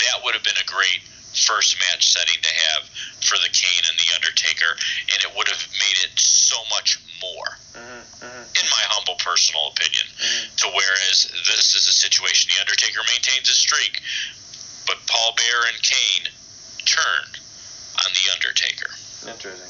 that 0.04 0.20
would 0.22 0.34
have 0.36 0.44
been 0.44 0.60
a 0.60 0.68
great 0.68 1.00
first 1.32 1.78
match 1.80 2.08
setting 2.08 2.40
to 2.42 2.52
have 2.52 2.88
for 3.24 3.36
the 3.38 3.50
Kane 3.52 3.84
and 3.88 3.96
the 3.98 4.10
Undertaker, 4.14 4.76
and 5.12 5.18
it 5.24 5.30
would 5.36 5.48
have 5.48 5.64
made 5.80 5.98
it 6.04 6.12
so 6.18 6.56
much 6.70 6.98
more, 7.20 7.50
mm-hmm, 7.74 8.24
mm-hmm. 8.24 8.37
In 8.56 8.66
my 8.70 8.84
humble 8.88 9.16
personal 9.20 9.68
opinion. 9.74 10.06
Mm-hmm. 10.06 10.56
To 10.56 10.66
whereas 10.74 11.30
this 11.46 11.74
is 11.74 11.88
a 11.88 11.92
situation 11.92 12.50
the 12.54 12.60
Undertaker 12.60 13.00
maintains 13.06 13.48
a 13.48 13.56
streak, 13.56 14.00
but 14.86 14.96
Paul 15.06 15.34
Bearer 15.36 15.66
and 15.72 15.82
Kane 15.82 16.32
turned 16.84 17.34
on 18.04 18.10
the 18.14 18.24
Undertaker. 18.32 18.90
Interesting. 19.28 19.68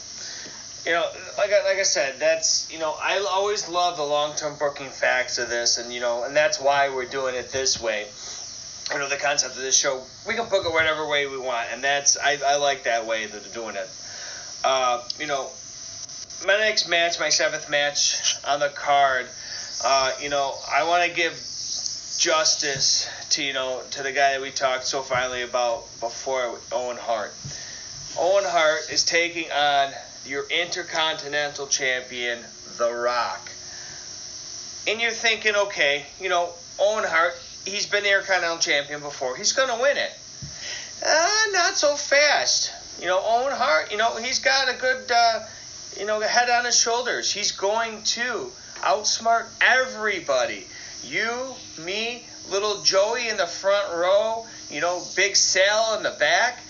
You 0.87 0.93
know, 0.93 1.11
like 1.37 1.53
I, 1.53 1.65
like 1.65 1.79
I 1.79 1.85
said, 1.85 2.21
that's 2.21 2.71
you 2.73 2.79
know 2.79 2.95
I 3.03 3.19
always 3.19 3.69
love 3.69 3.97
the 3.97 4.05
long 4.05 4.37
term 4.37 4.57
booking 4.59 4.91
facts 4.91 5.39
of 5.39 5.51
this, 5.51 5.79
and 5.79 5.93
you 5.93 6.01
know, 6.01 6.25
and 6.25 6.37
that's 6.37 6.61
why 6.61 6.89
we're 6.89 7.11
doing 7.11 7.35
it 7.35 7.51
this 7.51 7.81
way 7.81 8.07
you 8.93 8.99
know 8.99 9.09
the 9.09 9.17
concept 9.17 9.57
of 9.57 9.63
this 9.63 9.77
show. 9.77 10.03
We 10.27 10.35
can 10.35 10.49
book 10.49 10.65
it 10.65 10.73
whatever 10.73 11.07
way 11.07 11.27
we 11.27 11.39
want, 11.39 11.69
and 11.73 11.83
that's 11.83 12.17
I, 12.17 12.39
I 12.45 12.57
like 12.57 12.85
that 12.85 13.07
way 13.07 13.27
that 13.27 13.43
they're 13.43 13.53
doing 13.53 13.77
it. 13.77 13.89
Uh, 14.65 15.03
you 15.19 15.27
know, 15.27 15.51
my 16.47 16.57
next 16.59 16.89
match, 16.89 17.19
my 17.19 17.29
seventh 17.29 17.69
match 17.69 18.37
on 18.47 18.61
the 18.61 18.69
card. 18.69 19.27
Uh, 19.85 20.13
you 20.21 20.29
know, 20.29 20.55
I 20.73 20.85
want 20.85 21.09
to 21.09 21.17
give 21.17 21.33
justice 22.19 23.09
to 23.31 23.43
you 23.43 23.53
know 23.53 23.81
to 23.93 24.03
the 24.03 24.13
guy 24.13 24.33
that 24.33 24.41
we 24.41 24.51
talked 24.51 24.85
so 24.85 25.03
finally 25.03 25.43
about 25.43 25.85
before, 26.01 26.59
Owen 26.73 26.97
Hart. 26.97 27.33
Owen 28.19 28.45
Hart 28.45 28.91
is 28.91 29.05
taking 29.05 29.51
on 29.53 29.93
your 30.27 30.45
Intercontinental 30.51 31.67
Champion, 31.67 32.39
The 32.77 32.93
Rock. 32.93 33.51
And 34.87 35.01
you're 35.01 35.11
thinking, 35.11 35.55
okay, 35.55 36.07
you 36.21 36.29
know, 36.29 36.51
Owen 36.79 37.05
Hart, 37.05 37.35
he's 37.65 37.87
been 37.87 38.03
the 38.03 38.11
Intercontinental 38.11 38.59
Champion 38.59 39.01
before. 39.01 39.37
He's 39.37 39.53
going 39.53 39.69
to 39.69 39.81
win 39.81 39.97
it. 39.97 40.11
Uh, 41.07 41.31
not 41.53 41.77
so 41.77 41.95
fast. 41.95 42.73
You 43.01 43.07
know, 43.07 43.21
Owen 43.23 43.53
Hart, 43.55 43.93
you 43.93 43.99
know, 43.99 44.17
he's 44.17 44.41
got 44.41 44.69
a 44.69 44.77
good, 44.77 45.11
uh, 45.11 45.41
you 45.97 46.07
know, 46.07 46.21
head 46.21 46.51
on 46.51 46.65
his 46.65 46.79
shoulders. 46.79 47.33
He's 47.33 47.53
going 47.53 48.03
to 48.03 48.51
outsmart 48.81 49.47
everybody. 49.61 50.67
You, 51.05 51.55
me, 51.79 52.25
little 52.51 52.83
Joey 52.83 53.29
in 53.29 53.37
the 53.37 53.47
front 53.47 53.95
row, 53.95 54.47
you 54.71 54.81
know, 54.81 55.03
Big 55.17 55.37
Sal 55.37 55.97
in 55.97 56.03
the 56.03 56.17
back. 56.19 56.61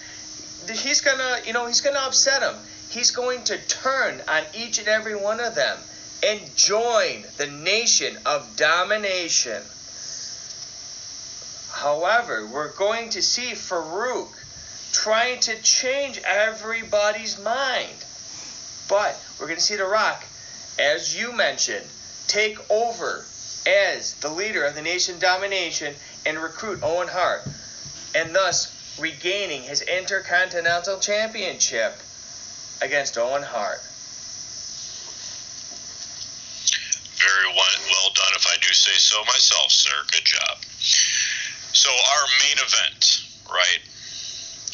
He's 0.71 1.01
to, 1.19 1.41
you 1.47 1.53
know, 1.53 1.66
he's 1.66 1.81
to 1.81 2.05
upset 2.05 2.43
him. 2.43 2.57
He's 2.91 3.11
going 3.11 3.45
to 3.45 3.59
turn 3.69 4.21
on 4.29 4.43
each 4.55 4.79
and 4.79 4.89
every 4.89 5.16
one 5.16 5.41
of 5.41 5.55
them 5.55 5.79
and 6.27 6.41
join 6.57 7.25
the 7.37 7.47
nation 7.47 8.19
of 8.27 8.57
domination. 8.57 9.62
However, 11.73 12.47
we're 12.47 12.73
going 12.73 13.11
to 13.11 13.23
see 13.23 13.53
Faarooq 13.53 14.29
trying 14.93 15.41
to 15.41 15.61
change 15.62 16.19
everybody's 16.25 17.39
mind. 17.39 18.05
But 18.89 19.22
we're 19.39 19.47
going 19.47 19.59
to 19.59 19.64
see 19.64 19.76
The 19.76 19.84
Rock, 19.84 20.24
as 20.78 21.18
you 21.18 21.32
mentioned, 21.32 21.86
take 22.26 22.59
over 22.70 23.24
as 23.66 24.14
the 24.14 24.30
leader 24.30 24.64
of 24.64 24.74
the 24.74 24.82
nation 24.82 25.18
domination 25.18 25.95
and 26.24 26.39
recruit 26.39 26.80
Owen 26.82 27.09
Hart, 27.09 27.43
and 28.14 28.34
thus 28.34 28.99
regaining 28.99 29.62
his 29.62 29.82
Intercontinental 29.82 30.99
Championship 30.99 31.95
against 32.80 33.18
Owen 33.18 33.43
Hart. 33.43 33.80
Very 37.18 37.53
well 37.55 38.11
done, 38.14 38.32
if 38.36 38.47
I 38.47 38.57
do 38.62 38.72
say 38.72 38.97
so 38.97 39.22
myself, 39.24 39.70
sir. 39.70 39.91
Good 40.12 40.24
job. 40.24 40.59
So 41.74 41.91
our 41.91 42.26
main 42.45 42.59
event, 42.59 43.24
right? 43.51 43.80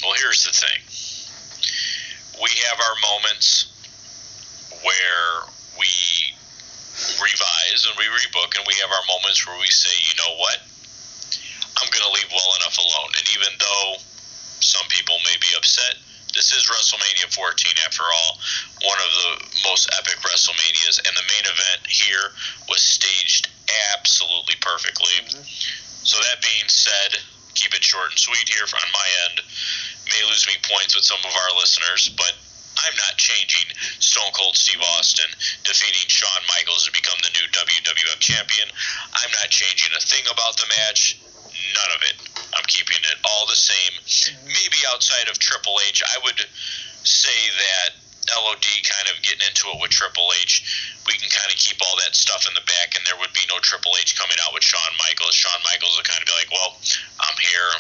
Well, 0.02 0.14
here's 0.20 0.44
the 0.44 0.52
thing. 0.52 0.80
We 2.42 2.50
have 2.68 2.78
our 2.80 2.94
moments 3.10 3.73
where 4.84 5.48
we 5.80 5.90
revise 7.18 7.82
and 7.90 7.96
we 7.98 8.06
rebook, 8.06 8.54
and 8.54 8.64
we 8.68 8.76
have 8.78 8.92
our 8.92 9.04
moments 9.10 9.42
where 9.42 9.58
we 9.58 9.68
say, 9.68 9.90
you 10.06 10.14
know 10.20 10.38
what? 10.38 10.62
I'm 11.80 11.90
going 11.90 12.06
to 12.06 12.14
leave 12.14 12.30
well 12.30 12.52
enough 12.62 12.78
alone. 12.78 13.10
And 13.18 13.26
even 13.34 13.52
though 13.58 13.98
some 14.62 14.86
people 14.88 15.18
may 15.26 15.34
be 15.42 15.50
upset, 15.58 15.98
this 16.34 16.50
is 16.54 16.66
WrestleMania 16.66 17.30
14 17.30 17.86
after 17.86 18.02
all, 18.02 18.32
one 18.82 18.98
of 18.98 19.10
the 19.10 19.30
most 19.70 19.90
epic 19.98 20.18
WrestleManias, 20.22 21.02
and 21.06 21.14
the 21.14 21.26
main 21.30 21.46
event 21.46 21.82
here 21.86 22.30
was 22.68 22.82
staged 22.82 23.50
absolutely 23.94 24.58
perfectly. 24.60 25.14
Mm-hmm. 25.22 25.42
So 26.02 26.18
that 26.18 26.42
being 26.42 26.68
said, 26.68 27.22
keep 27.54 27.74
it 27.74 27.82
short 27.82 28.10
and 28.10 28.18
sweet 28.18 28.50
here 28.50 28.66
on 28.66 28.88
my 28.92 29.08
end. 29.30 29.46
May 30.10 30.22
lose 30.28 30.46
me 30.46 30.58
points 30.62 30.94
with 30.94 31.06
some 31.06 31.22
of 31.22 31.32
our 31.32 31.52
listeners, 31.58 32.10
but 32.18 32.34
I'm 32.82 32.96
not 32.96 33.14
changing 33.16 33.70
Stone 34.00 34.32
Cold 34.34 34.56
Steve 34.56 34.82
Austin 34.98 35.30
defeating 35.62 36.08
Shawn 36.10 36.42
Michaels 36.58 36.84
to 36.86 36.92
become 36.92 37.18
the 37.22 37.32
new 37.38 37.46
WWF 37.54 38.20
champion. 38.20 38.66
I'm 39.14 39.32
not 39.38 39.50
changing 39.50 39.94
a 39.94 40.02
thing 40.02 40.26
about 40.26 40.58
the 40.58 40.66
match. 40.82 41.20
None 41.50 41.92
of 41.94 42.02
it. 42.02 42.16
I'm 42.54 42.66
keeping 42.66 42.98
it 42.98 43.18
all 43.26 43.46
the 43.46 43.58
same. 43.58 43.94
Maybe 44.46 44.78
outside 44.90 45.30
of 45.30 45.38
Triple 45.38 45.78
H, 45.88 46.02
I 46.02 46.18
would 46.22 46.38
say 47.02 47.38
that 47.58 47.98
LOD 48.32 48.64
kind 48.88 49.06
of 49.12 49.20
getting 49.20 49.44
into 49.44 49.68
it 49.68 49.78
with 49.82 49.92
Triple 49.92 50.30
H, 50.40 50.64
we 51.06 51.18
can 51.20 51.28
kind 51.28 51.50
of 51.50 51.56
keep 51.60 51.76
all 51.84 51.96
that 52.00 52.16
stuff 52.16 52.48
in 52.48 52.54
the 52.56 52.64
back, 52.64 52.96
and 52.96 53.04
there 53.04 53.18
would 53.20 53.34
be 53.36 53.44
no 53.52 53.60
Triple 53.60 53.92
H 54.00 54.16
coming 54.16 54.38
out 54.46 54.54
with 54.56 54.64
Shawn 54.64 54.92
Michaels. 54.96 55.36
Shawn 55.36 55.60
Michaels 55.68 55.92
would 55.98 56.08
kind 56.08 56.22
of 56.22 56.26
be 56.26 56.36
like, 56.38 56.50
well, 56.50 56.80
I'm 57.20 57.36
here. 57.42 57.70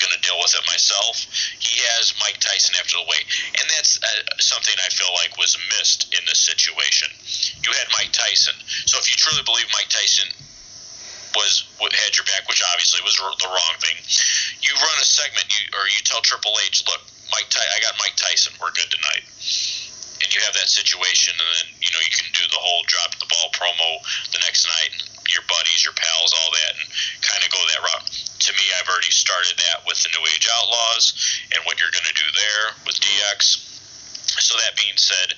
Going 0.00 0.16
to 0.16 0.24
deal 0.24 0.40
with 0.40 0.56
it 0.56 0.64
myself. 0.64 1.28
He 1.60 1.76
has 1.92 2.16
Mike 2.24 2.40
Tyson 2.40 2.72
after 2.80 2.96
the 2.96 3.04
weight. 3.04 3.28
And 3.60 3.68
that's 3.76 4.00
uh, 4.00 4.40
something 4.40 4.72
I 4.80 4.88
feel 4.88 5.12
like 5.20 5.36
was 5.36 5.60
missed 5.76 6.08
in 6.16 6.24
this 6.24 6.40
situation. 6.40 7.12
You 7.60 7.70
had 7.76 7.86
Mike 7.92 8.12
Tyson. 8.16 8.56
So 8.88 8.96
if 8.96 9.06
you 9.12 9.16
truly 9.20 9.44
believe 9.44 9.68
Mike 9.76 9.92
Tyson 9.92 10.32
was 11.36 11.68
had 11.78 12.16
your 12.16 12.26
back, 12.26 12.48
which 12.48 12.64
obviously 12.74 13.04
was 13.06 13.14
the 13.20 13.46
wrong 13.46 13.76
thing. 13.78 13.94
You 14.64 14.74
run 14.74 14.96
a 14.98 15.06
segment, 15.06 15.46
you 15.52 15.62
or 15.78 15.86
you 15.86 16.00
tell 16.02 16.24
Triple 16.24 16.56
H, 16.66 16.82
look, 16.88 17.04
Mike, 17.30 17.46
Ty- 17.52 17.70
I 17.70 17.78
got 17.78 17.94
Mike 18.02 18.16
Tyson. 18.16 18.56
We're 18.58 18.74
good 18.74 18.90
tonight 18.90 19.22
and 20.20 20.28
you 20.36 20.40
have 20.44 20.54
that 20.54 20.68
situation, 20.68 21.32
and 21.32 21.48
then 21.56 21.66
you 21.80 21.90
know 21.90 22.02
you 22.04 22.12
can 22.12 22.28
do 22.36 22.44
the 22.52 22.60
whole 22.60 22.84
drop 22.86 23.16
the 23.16 23.28
ball 23.28 23.48
promo 23.56 24.04
the 24.32 24.40
next 24.44 24.68
night, 24.68 24.92
and 24.92 25.02
your 25.32 25.44
buddies, 25.48 25.84
your 25.84 25.96
pals, 25.96 26.36
all 26.36 26.50
that, 26.52 26.72
and 26.76 26.86
kind 27.24 27.40
of 27.40 27.48
go 27.48 27.60
that 27.72 27.82
route. 27.82 28.06
To 28.40 28.50
me, 29.10 29.12
started 29.12 29.58
that 29.58 29.82
with 29.90 29.98
the 30.06 30.10
New 30.14 30.22
Age 30.30 30.46
Outlaws 30.46 31.18
and 31.50 31.58
what 31.66 31.82
you're 31.82 31.90
going 31.90 32.06
to 32.06 32.14
do 32.14 32.28
there 32.30 32.66
with 32.86 32.94
DX. 33.02 33.66
So 34.38 34.54
that 34.62 34.78
being 34.78 34.94
said, 34.94 35.34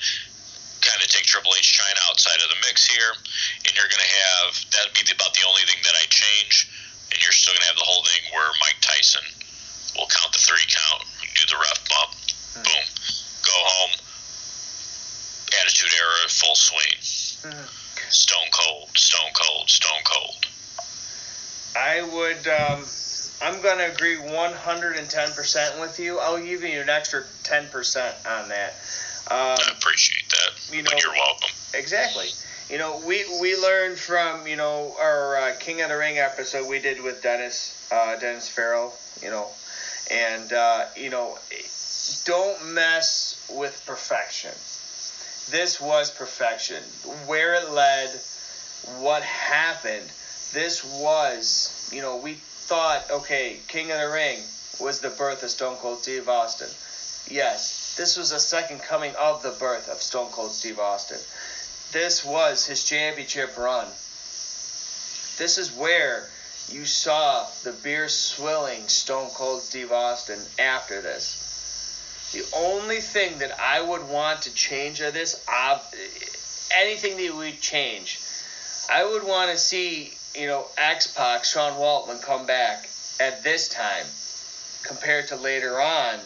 kind 0.85 1.01
of 1.01 1.09
take 1.09 1.25
Triple 1.25 1.57
H 1.57 1.81
Chyna 1.81 1.97
outside 2.13 2.37
of 2.45 2.53
the 2.53 2.61
mix 2.69 2.85
here, 2.85 3.17
and 3.65 3.73
you're 3.73 3.89
going 3.89 4.05
to 4.05 4.13
have 4.13 4.51
that'd 4.77 4.93
be 4.93 5.01
about 5.09 5.33
the 5.33 5.49
only 5.49 5.65
thing 5.65 5.81
that 5.89 5.97
I 5.97 6.05
change, 6.13 6.69
and 7.09 7.17
you're 7.25 7.33
still 7.33 7.57
going 7.57 7.65
to 7.65 7.71
have 7.73 7.81
the 7.81 7.89
whole 7.89 8.05
thing 8.05 8.29
where 8.37 8.53
Mike 8.61 8.77
Tyson 8.85 9.25
will 9.97 10.11
count 10.13 10.37
the 10.37 10.43
three 10.45 10.69
count, 10.69 11.09
do 11.33 11.49
the 11.49 11.57
ref 11.57 11.81
bump, 11.89 12.13
mm-hmm. 12.13 12.69
boom, 12.69 12.85
go 13.41 13.57
home 13.57 13.93
Attitude 15.61 15.93
Era 15.97 16.29
full 16.29 16.57
swing. 16.57 16.97
Mm. 17.01 17.69
Stone 18.13 18.49
cold, 18.53 18.89
stone 18.97 19.33
cold, 19.33 19.69
stone 19.69 20.05
cold. 20.05 20.47
I 21.77 22.03
would. 22.03 22.45
Um, 22.49 22.85
I'm 23.43 23.61
going 23.61 23.79
to 23.79 23.93
agree 23.93 24.17
110% 24.17 25.81
with 25.81 25.99
you. 25.99 26.19
I'll 26.19 26.39
give 26.39 26.63
you 26.63 26.81
an 26.81 26.89
extra 26.89 27.23
10% 27.43 28.13
on 28.27 28.49
that. 28.49 28.75
Um, 29.31 29.59
I 29.59 29.73
appreciate 29.77 30.31
that. 30.31 30.75
You 30.75 30.83
know, 30.83 30.91
you're 30.97 31.13
welcome. 31.13 31.51
Exactly. 31.75 32.29
You 32.71 32.79
know, 32.79 33.03
we 33.07 33.25
we 33.41 33.57
learned 33.57 33.99
from 33.99 34.47
you 34.47 34.57
know 34.57 34.97
our 34.99 35.37
uh, 35.37 35.55
King 35.61 35.83
of 35.83 35.91
the 35.91 35.97
Ring 35.97 36.19
episode 36.19 36.69
we 36.69 36.79
did 36.79 37.03
with 37.03 37.23
Dennis 37.23 37.87
uh, 37.93 38.17
Dennis 38.17 38.49
Farrell. 38.49 38.95
You 39.21 39.31
know, 39.31 39.49
and 40.11 40.53
uh, 40.53 40.87
you 40.97 41.11
know, 41.11 41.39
don't 42.25 42.73
mess 42.73 43.47
with 43.53 43.83
perfection 43.85 44.53
this 45.51 45.81
was 45.81 46.11
perfection. 46.11 46.83
Where 47.27 47.55
it 47.55 47.71
led, 47.71 48.11
what 48.99 49.23
happened, 49.23 50.11
this 50.53 50.85
was, 50.85 51.91
you 51.93 52.01
know, 52.01 52.17
we 52.17 52.39
thought, 52.73 53.11
okay, 53.11 53.59
King 53.69 53.91
of 53.91 54.01
the 54.01 54.09
Ring 54.09 54.39
was 54.81 55.01
the 55.01 55.11
birth 55.11 55.43
of 55.43 55.51
Stone 55.51 55.77
Cold 55.77 56.03
Steve 56.03 56.27
Austin. 56.27 56.71
Yes, 57.29 57.95
this 57.99 58.17
was 58.17 58.33
a 58.33 58.41
second 58.41 58.81
coming 58.81 59.15
of 59.17 59.43
the 59.43 59.51
birth 59.51 59.91
of 59.91 60.01
Stone 60.01 60.31
Cold 60.31 60.53
Steve 60.53 60.79
Austin. 60.79 61.19
This 61.93 62.25
was 62.25 62.65
his 62.65 62.83
championship 62.83 63.59
run. 63.59 63.85
This 65.37 65.59
is 65.59 65.71
where 65.77 66.31
you 66.71 66.87
saw 66.87 67.47
the 67.63 67.73
beer 67.73 68.09
swilling 68.09 68.89
Stone 68.89 69.29
Cold 69.35 69.61
Steve 69.61 69.93
Austin 69.93 70.41
after 70.59 71.03
this. 71.03 72.31
The 72.33 72.47
only 72.57 73.03
thing 73.03 73.37
that 73.41 73.61
I 73.61 73.83
would 73.83 74.09
want 74.09 74.41
to 74.43 74.55
change 74.55 75.03
of 75.03 75.13
this, 75.13 75.47
anything 76.75 77.19
that 77.19 77.37
we 77.37 77.53
change, 77.53 78.19
I 78.91 79.05
would 79.05 79.25
want 79.25 79.51
to 79.51 79.59
see, 79.59 80.15
you 80.35 80.47
know, 80.47 80.67
X 80.77 81.07
Pac, 81.09 81.45
Sean 81.45 81.75
Waltman 81.75 82.23
come 82.23 82.47
back 82.47 82.89
at 83.21 83.43
this 83.45 83.69
time 83.69 84.07
compared 84.83 85.29
to 85.29 85.37
later 85.37 85.81
on. 85.81 86.19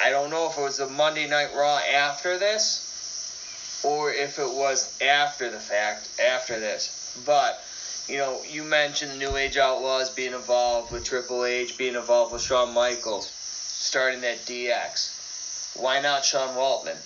I 0.00 0.10
don't 0.10 0.30
know 0.30 0.48
if 0.50 0.58
it 0.58 0.62
was 0.62 0.78
the 0.78 0.88
Monday 0.88 1.28
Night 1.28 1.50
Raw 1.54 1.78
after 1.78 2.36
this 2.38 3.82
or 3.84 4.10
if 4.10 4.38
it 4.38 4.50
was 4.50 5.00
after 5.00 5.50
the 5.50 5.60
fact, 5.60 6.08
after 6.20 6.58
this. 6.58 7.16
But, 7.24 7.62
you 8.08 8.18
know, 8.18 8.42
you 8.48 8.64
mentioned 8.64 9.12
the 9.12 9.18
New 9.18 9.36
Age 9.36 9.56
Outlaws 9.56 10.10
being 10.10 10.32
involved 10.32 10.90
with 10.90 11.04
Triple 11.04 11.44
H, 11.44 11.78
being 11.78 11.94
involved 11.94 12.32
with 12.32 12.42
Shawn 12.42 12.74
Michaels, 12.74 13.28
starting 13.28 14.22
that 14.22 14.38
DX. 14.46 15.76
Why 15.76 16.00
not 16.00 16.24
Sean 16.24 16.56
Waltman 16.56 16.96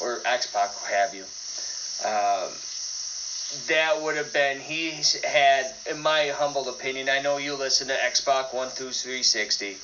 or 0.00 0.20
X 0.24 0.46
Pac, 0.46 0.74
have 0.84 1.14
you? 1.14 1.24
Um, 2.04 2.52
that 3.68 4.02
would 4.02 4.16
have 4.16 4.32
been 4.32 4.60
he 4.60 5.02
had, 5.24 5.72
in 5.90 6.00
my 6.00 6.28
humble 6.28 6.68
opinion. 6.68 7.08
I 7.08 7.20
know 7.20 7.38
you 7.38 7.54
listen 7.54 7.88
to 7.88 8.04
X 8.04 8.20
Pac 8.20 8.52
one 8.52 8.68
through 8.68 8.92
three 8.92 9.22
sixty. 9.22 9.76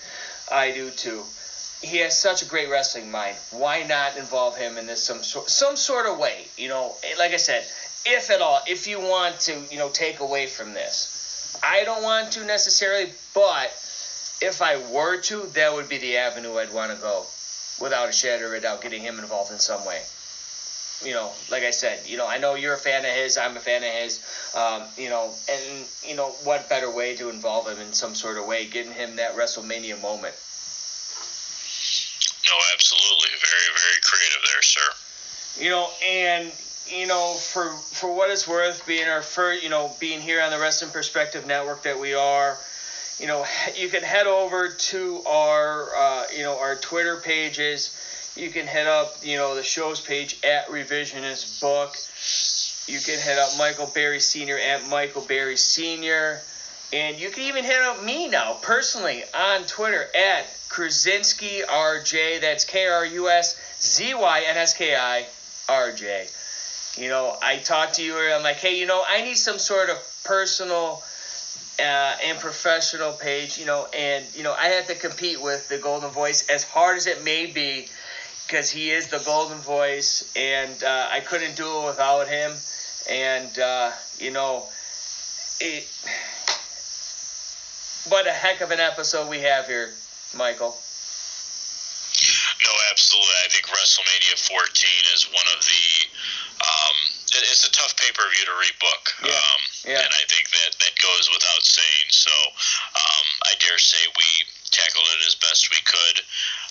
I 0.50 0.72
do 0.72 0.90
too. 0.90 1.24
He 1.82 1.98
has 1.98 2.16
such 2.16 2.42
a 2.42 2.46
great 2.46 2.70
wrestling 2.70 3.10
mind. 3.10 3.36
Why 3.50 3.82
not 3.82 4.16
involve 4.16 4.56
him 4.56 4.78
in 4.78 4.86
this 4.86 5.02
some 5.02 5.22
sort 5.22 5.50
some 5.50 5.76
sort 5.76 6.06
of 6.06 6.18
way? 6.18 6.46
You 6.56 6.68
know, 6.68 6.94
like 7.18 7.32
I 7.32 7.38
said, 7.38 7.64
if 8.04 8.30
at 8.30 8.40
all, 8.40 8.60
if 8.68 8.86
you 8.86 9.00
want 9.00 9.40
to, 9.40 9.62
you 9.70 9.78
know, 9.78 9.88
take 9.88 10.20
away 10.20 10.46
from 10.46 10.74
this. 10.74 11.56
I 11.62 11.84
don't 11.84 12.02
want 12.02 12.32
to 12.32 12.44
necessarily, 12.44 13.12
but 13.34 13.66
if 14.40 14.62
I 14.62 14.78
were 14.90 15.20
to, 15.22 15.46
that 15.54 15.72
would 15.74 15.88
be 15.88 15.98
the 15.98 16.16
avenue 16.16 16.56
I'd 16.56 16.72
want 16.72 16.92
to 16.92 16.98
go 16.98 17.26
without 17.80 18.08
a 18.08 18.12
shadow 18.12 18.46
of 18.46 18.52
a 18.54 18.60
doubt, 18.60 18.82
getting 18.82 19.02
him 19.02 19.18
involved 19.18 19.52
in 19.52 19.58
some 19.58 19.84
way. 19.84 20.02
You 21.04 21.14
know, 21.14 21.30
like 21.50 21.64
I 21.64 21.70
said, 21.70 22.00
you 22.06 22.16
know, 22.16 22.26
I 22.26 22.38
know 22.38 22.54
you're 22.54 22.74
a 22.74 22.78
fan 22.78 23.04
of 23.04 23.10
his. 23.10 23.36
I'm 23.36 23.56
a 23.56 23.60
fan 23.60 23.82
of 23.82 23.90
his. 23.90 24.20
Um, 24.54 24.82
you 24.96 25.08
know, 25.08 25.32
and 25.50 25.84
you 26.06 26.14
know, 26.14 26.30
what 26.44 26.68
better 26.68 26.90
way 26.90 27.16
to 27.16 27.28
involve 27.28 27.68
him 27.68 27.78
in 27.80 27.92
some 27.92 28.14
sort 28.14 28.38
of 28.38 28.46
way, 28.46 28.66
getting 28.66 28.92
him 28.92 29.16
that 29.16 29.36
WrestleMania 29.36 30.00
moment. 30.00 30.34
No, 32.46 32.58
absolutely, 32.74 33.30
very, 33.40 33.68
very 33.74 34.00
creative 34.02 34.42
there, 34.52 34.62
sir. 34.62 35.64
You 35.64 35.70
know, 35.70 35.88
and 36.04 36.52
you 36.88 37.06
know, 37.06 37.34
for 37.34 37.72
for 37.72 38.14
what 38.14 38.30
it's 38.30 38.46
worth, 38.46 38.86
being 38.86 39.08
our 39.08 39.22
first, 39.22 39.62
you 39.62 39.70
know, 39.70 39.92
being 39.98 40.20
here 40.20 40.42
on 40.42 40.50
the 40.50 40.58
Wrestling 40.58 40.90
Perspective 40.90 41.46
Network 41.46 41.82
that 41.82 41.98
we 41.98 42.14
are, 42.14 42.58
you 43.18 43.26
know, 43.26 43.44
you 43.76 43.88
can 43.88 44.02
head 44.02 44.26
over 44.26 44.68
to 44.68 45.22
our, 45.26 45.94
uh, 45.96 46.24
you 46.36 46.42
know, 46.42 46.58
our 46.58 46.76
Twitter 46.76 47.16
pages. 47.16 47.96
You 48.34 48.48
can 48.48 48.66
head 48.66 48.86
up, 48.86 49.16
you 49.22 49.36
know, 49.36 49.54
the 49.54 49.62
show's 49.62 50.00
page 50.00 50.38
at 50.42 50.68
Revisionist 50.68 51.60
Book. 51.60 51.96
You 52.86 52.98
can 52.98 53.18
head 53.20 53.38
up 53.38 53.50
Michael 53.58 53.90
Berry 53.94 54.20
Sr. 54.20 54.58
at 54.58 54.88
Michael 54.88 55.22
Berry 55.22 55.56
Sr. 55.56 56.40
And 56.94 57.18
you 57.18 57.30
can 57.30 57.44
even 57.44 57.64
hit 57.64 57.80
up 57.82 58.02
me 58.02 58.28
now, 58.28 58.54
personally, 58.62 59.22
on 59.34 59.64
Twitter 59.64 60.06
at 60.16 60.46
Kruszynski 60.68 61.64
RJ. 61.64 62.40
That's 62.40 62.64
K 62.64 62.86
R 62.86 63.04
U 63.04 63.28
S 63.28 63.56
Z 63.80 64.14
Y 64.14 64.44
N 64.46 64.56
S 64.56 64.74
K 64.74 64.96
I 64.96 65.26
R 65.68 65.92
J. 65.92 66.26
You 66.96 67.08
know, 67.08 67.36
I 67.42 67.58
talked 67.58 67.94
to 67.94 68.02
you, 68.02 68.16
and 68.16 68.34
I'm 68.34 68.42
like, 68.42 68.56
hey, 68.56 68.78
you 68.78 68.86
know, 68.86 69.02
I 69.06 69.22
need 69.22 69.36
some 69.36 69.58
sort 69.58 69.90
of 69.90 69.98
personal 70.24 71.02
uh, 71.78 72.16
and 72.24 72.38
professional 72.38 73.12
page, 73.12 73.58
you 73.58 73.66
know, 73.66 73.86
and 73.96 74.24
you 74.34 74.42
know 74.42 74.52
I 74.52 74.66
have 74.66 74.86
to 74.88 74.94
compete 74.94 75.40
with 75.40 75.68
the 75.68 75.78
Golden 75.78 76.10
Voice 76.10 76.48
as 76.48 76.64
hard 76.64 76.96
as 76.96 77.06
it 77.06 77.24
may 77.24 77.46
be, 77.46 77.88
because 78.52 78.68
he 78.68 78.90
is 78.90 79.08
the 79.08 79.16
Golden 79.24 79.56
Voice, 79.64 80.28
and 80.36 80.76
uh, 80.84 81.08
I 81.08 81.20
couldn't 81.20 81.56
do 81.56 81.64
it 81.64 81.86
without 81.86 82.28
him, 82.28 82.52
and 83.08 83.48
uh, 83.58 83.90
you 84.20 84.30
know, 84.30 84.68
it. 85.56 85.88
What 88.12 88.26
a 88.28 88.34
heck 88.36 88.60
of 88.60 88.70
an 88.70 88.78
episode 88.78 89.30
we 89.30 89.40
have 89.40 89.64
here, 89.64 89.88
Michael. 90.36 90.76
No, 92.60 92.72
absolutely. 92.92 93.40
I 93.40 93.48
think 93.48 93.72
WrestleMania 93.72 94.36
14 94.36 94.60
is 95.16 95.24
one 95.32 95.48
of 95.56 95.64
the. 95.64 95.84
Um, 96.60 96.96
it's 97.32 97.64
a 97.64 97.72
tough 97.72 97.96
pay 97.96 98.12
per 98.12 98.28
view 98.36 98.44
to 98.44 98.56
rebook. 98.60 99.04
Yeah. 99.24 99.32
Um, 99.32 99.60
yeah. 99.96 100.04
And 100.04 100.12
I 100.12 100.24
think 100.28 100.52
that 100.52 100.76
that 100.76 100.94
goes 101.00 101.32
without 101.32 101.64
saying. 101.64 102.08
So 102.12 102.34
um, 103.00 103.26
I 103.48 103.56
dare 103.64 103.80
say 103.80 104.04
we 104.12 104.28
tackled 104.68 105.08
it 105.08 105.24
as 105.26 105.40
best 105.40 105.72
we 105.72 105.80
could. 105.88 106.20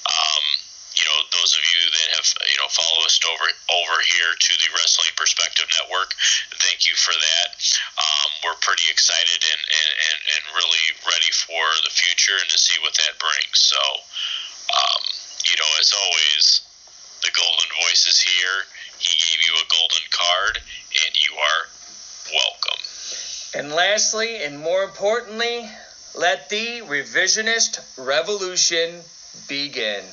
Um, 0.05 0.60
you 1.01 1.09
know, 1.09 1.19
those 1.33 1.57
of 1.57 1.65
you 1.65 1.81
that 1.81 2.07
have 2.21 2.27
you 2.45 2.57
know 2.61 2.69
follow 2.69 3.01
us 3.09 3.17
over 3.25 3.47
over 3.73 3.97
here 4.05 4.37
to 4.37 4.53
the 4.61 4.69
Wrestling 4.77 5.09
Perspective 5.17 5.65
Network, 5.81 6.13
thank 6.61 6.85
you 6.85 6.93
for 6.93 7.17
that. 7.17 7.57
Um, 7.97 8.29
we're 8.45 8.61
pretty 8.61 8.85
excited 8.93 9.41
and, 9.41 9.61
and, 9.65 10.19
and, 10.21 10.41
really 10.53 10.85
ready 11.09 11.33
for 11.33 11.65
the 11.81 11.89
future 11.89 12.37
and 12.37 12.49
to 12.53 12.59
see 12.61 12.77
what 12.85 12.93
that 13.01 13.17
brings. 13.17 13.57
So, 13.57 13.81
um, 13.81 15.01
you 15.49 15.57
know, 15.57 15.71
as 15.81 15.89
always, 15.89 16.61
the 17.25 17.33
Golden 17.33 17.69
Voice 17.81 18.05
is 18.05 18.21
here 18.21 18.69
He 19.01 19.17
gave 19.17 19.41
you 19.41 19.57
a 19.57 19.65
golden 19.73 20.05
card, 20.13 20.55
and 20.61 21.11
you 21.17 21.33
are 21.33 21.61
welcome. 22.29 22.81
And 23.57 23.73
lastly, 23.73 24.45
and 24.45 24.61
more 24.61 24.85
importantly, 24.85 25.65
let 26.13 26.49
the 26.53 26.85
revisionist 26.85 27.81
revolution 27.97 29.01
begin. 29.49 30.05